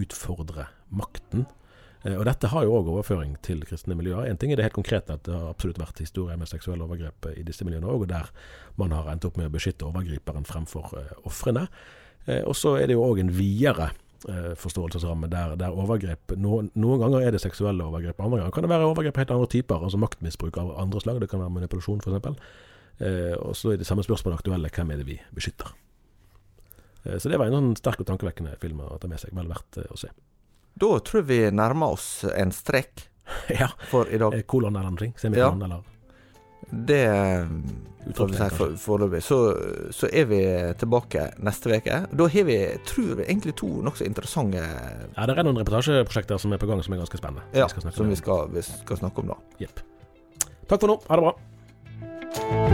utfordre 0.00 0.68
makten. 0.94 1.46
Eh, 2.04 2.16
Og 2.18 2.24
dette 2.28 2.50
har 2.52 2.64
jo 2.66 2.76
òg 2.78 2.88
overføring 2.94 3.36
til 3.44 3.64
kristne 3.68 3.96
miljøer. 3.98 4.28
En 4.28 4.36
ting 4.40 4.52
er 4.52 4.56
det 4.60 4.66
helt 4.68 4.78
konkrete 4.78 5.16
at 5.18 5.24
det 5.28 5.34
har 5.34 5.50
absolutt 5.52 5.80
vært 5.82 6.00
historier 6.04 6.36
med 6.40 6.48
seksuelle 6.50 6.84
overgrep 6.86 7.30
eh, 7.30 7.40
i 7.40 7.44
disse 7.46 7.64
miljøene 7.66 7.90
òg, 7.90 8.06
og 8.06 8.10
der 8.12 8.30
man 8.80 8.92
har 8.96 9.10
endt 9.12 9.24
opp 9.28 9.36
med 9.40 9.50
å 9.50 9.54
beskytte 9.54 9.86
overgriperen 9.88 10.48
fremfor 10.48 10.96
eh, 11.00 11.12
ofrene. 11.28 11.66
Eh, 12.26 12.42
og 12.48 12.56
så 12.56 12.76
er 12.80 12.88
det 12.88 12.96
jo 12.98 13.04
òg 13.04 13.20
en 13.20 13.32
videre 13.36 13.90
eh, 14.28 14.52
forståelsesramme 14.56 15.28
der, 15.32 15.56
der 15.60 15.76
overgrep 15.76 16.32
no, 16.40 16.62
Noen 16.72 17.02
ganger 17.04 17.26
er 17.28 17.36
det 17.36 17.42
seksuelle 17.44 17.84
overgrep, 17.84 18.20
andre 18.24 18.40
ganger 18.40 18.54
kan 18.56 18.64
det 18.64 18.72
være 18.72 18.88
overgrep 18.92 19.20
helt 19.20 19.34
andre 19.36 19.50
typer, 19.52 19.84
altså 19.84 20.00
maktmisbruk 20.00 20.56
av 20.60 20.72
andre 20.80 21.04
slag. 21.04 21.20
Det 21.20 21.28
kan 21.32 21.44
være 21.44 21.52
manipulasjon, 21.60 22.00
f.eks. 22.00 22.40
Eh, 22.98 23.34
og 23.38 23.56
så 23.58 23.72
er 23.72 23.80
det 23.80 23.88
samme 23.88 24.04
spørsmålet 24.06 24.38
aktuelle 24.38 24.70
hvem 24.70 24.92
er 24.94 25.00
det 25.00 25.08
vi 25.08 25.16
beskytter. 25.34 25.72
Eh, 27.04 27.18
så 27.18 27.30
det 27.30 27.40
var 27.40 27.50
en 27.50 27.58
sånn 27.58 27.72
sterk 27.80 28.04
og 28.04 28.10
tankevekkende 28.10 28.54
film 28.62 28.84
å 28.84 28.94
ta 29.00 29.10
med 29.10 29.22
seg. 29.22 29.34
Vel 29.36 29.50
verdt 29.50 29.80
eh, 29.82 29.90
å 29.90 29.98
se. 29.98 30.12
Da 30.74 30.92
tror 31.06 31.22
jeg 31.22 31.30
vi 31.30 31.40
nærmer 31.54 31.96
oss 31.96 32.08
en 32.30 32.54
strek 32.54 33.08
ja. 33.60 33.72
for 33.90 34.10
i 34.10 34.20
dag. 34.20 34.36
Kolon 34.50 34.78
eller 34.78 34.94
noe. 34.94 35.12
Semikolon 35.20 35.66
eller 35.66 35.90
Det 36.64 37.02
får 38.16 38.30
vi 38.30 38.38
si 38.38 38.68
foreløpig. 38.84 39.22
Så, 39.24 39.38
så 39.94 40.10
er 40.10 40.28
vi 40.30 40.40
tilbake 40.80 41.28
neste 41.44 41.72
uke. 41.72 42.00
Da 42.10 42.28
har 42.34 42.46
vi, 42.50 42.58
tror 42.88 43.14
vi, 43.20 43.26
egentlig 43.26 43.56
to 43.60 43.70
nokså 43.86 44.06
interessante 44.08 44.60
Ja, 44.60 45.26
det 45.26 45.38
er 45.38 45.46
noen 45.46 45.60
reportasjeprosjekter 45.62 46.40
som 46.42 46.54
er 46.54 46.62
på 46.62 46.68
gang 46.70 46.82
som 46.84 46.96
er 46.96 47.02
ganske 47.04 47.20
spennende. 47.20 47.46
ja, 47.56 47.68
Vi 47.70 47.96
som 47.96 48.12
vi 48.12 48.20
skal, 48.20 48.48
vi 48.54 48.64
skal 48.66 49.02
snakke 49.02 49.24
om 49.24 49.34
da. 49.34 49.40
Jepp. 49.62 49.84
Takk 50.68 50.80
for 50.80 50.94
nå. 50.94 51.02
Ha 51.08 51.20
det 51.20 51.28
bra. 51.28 52.73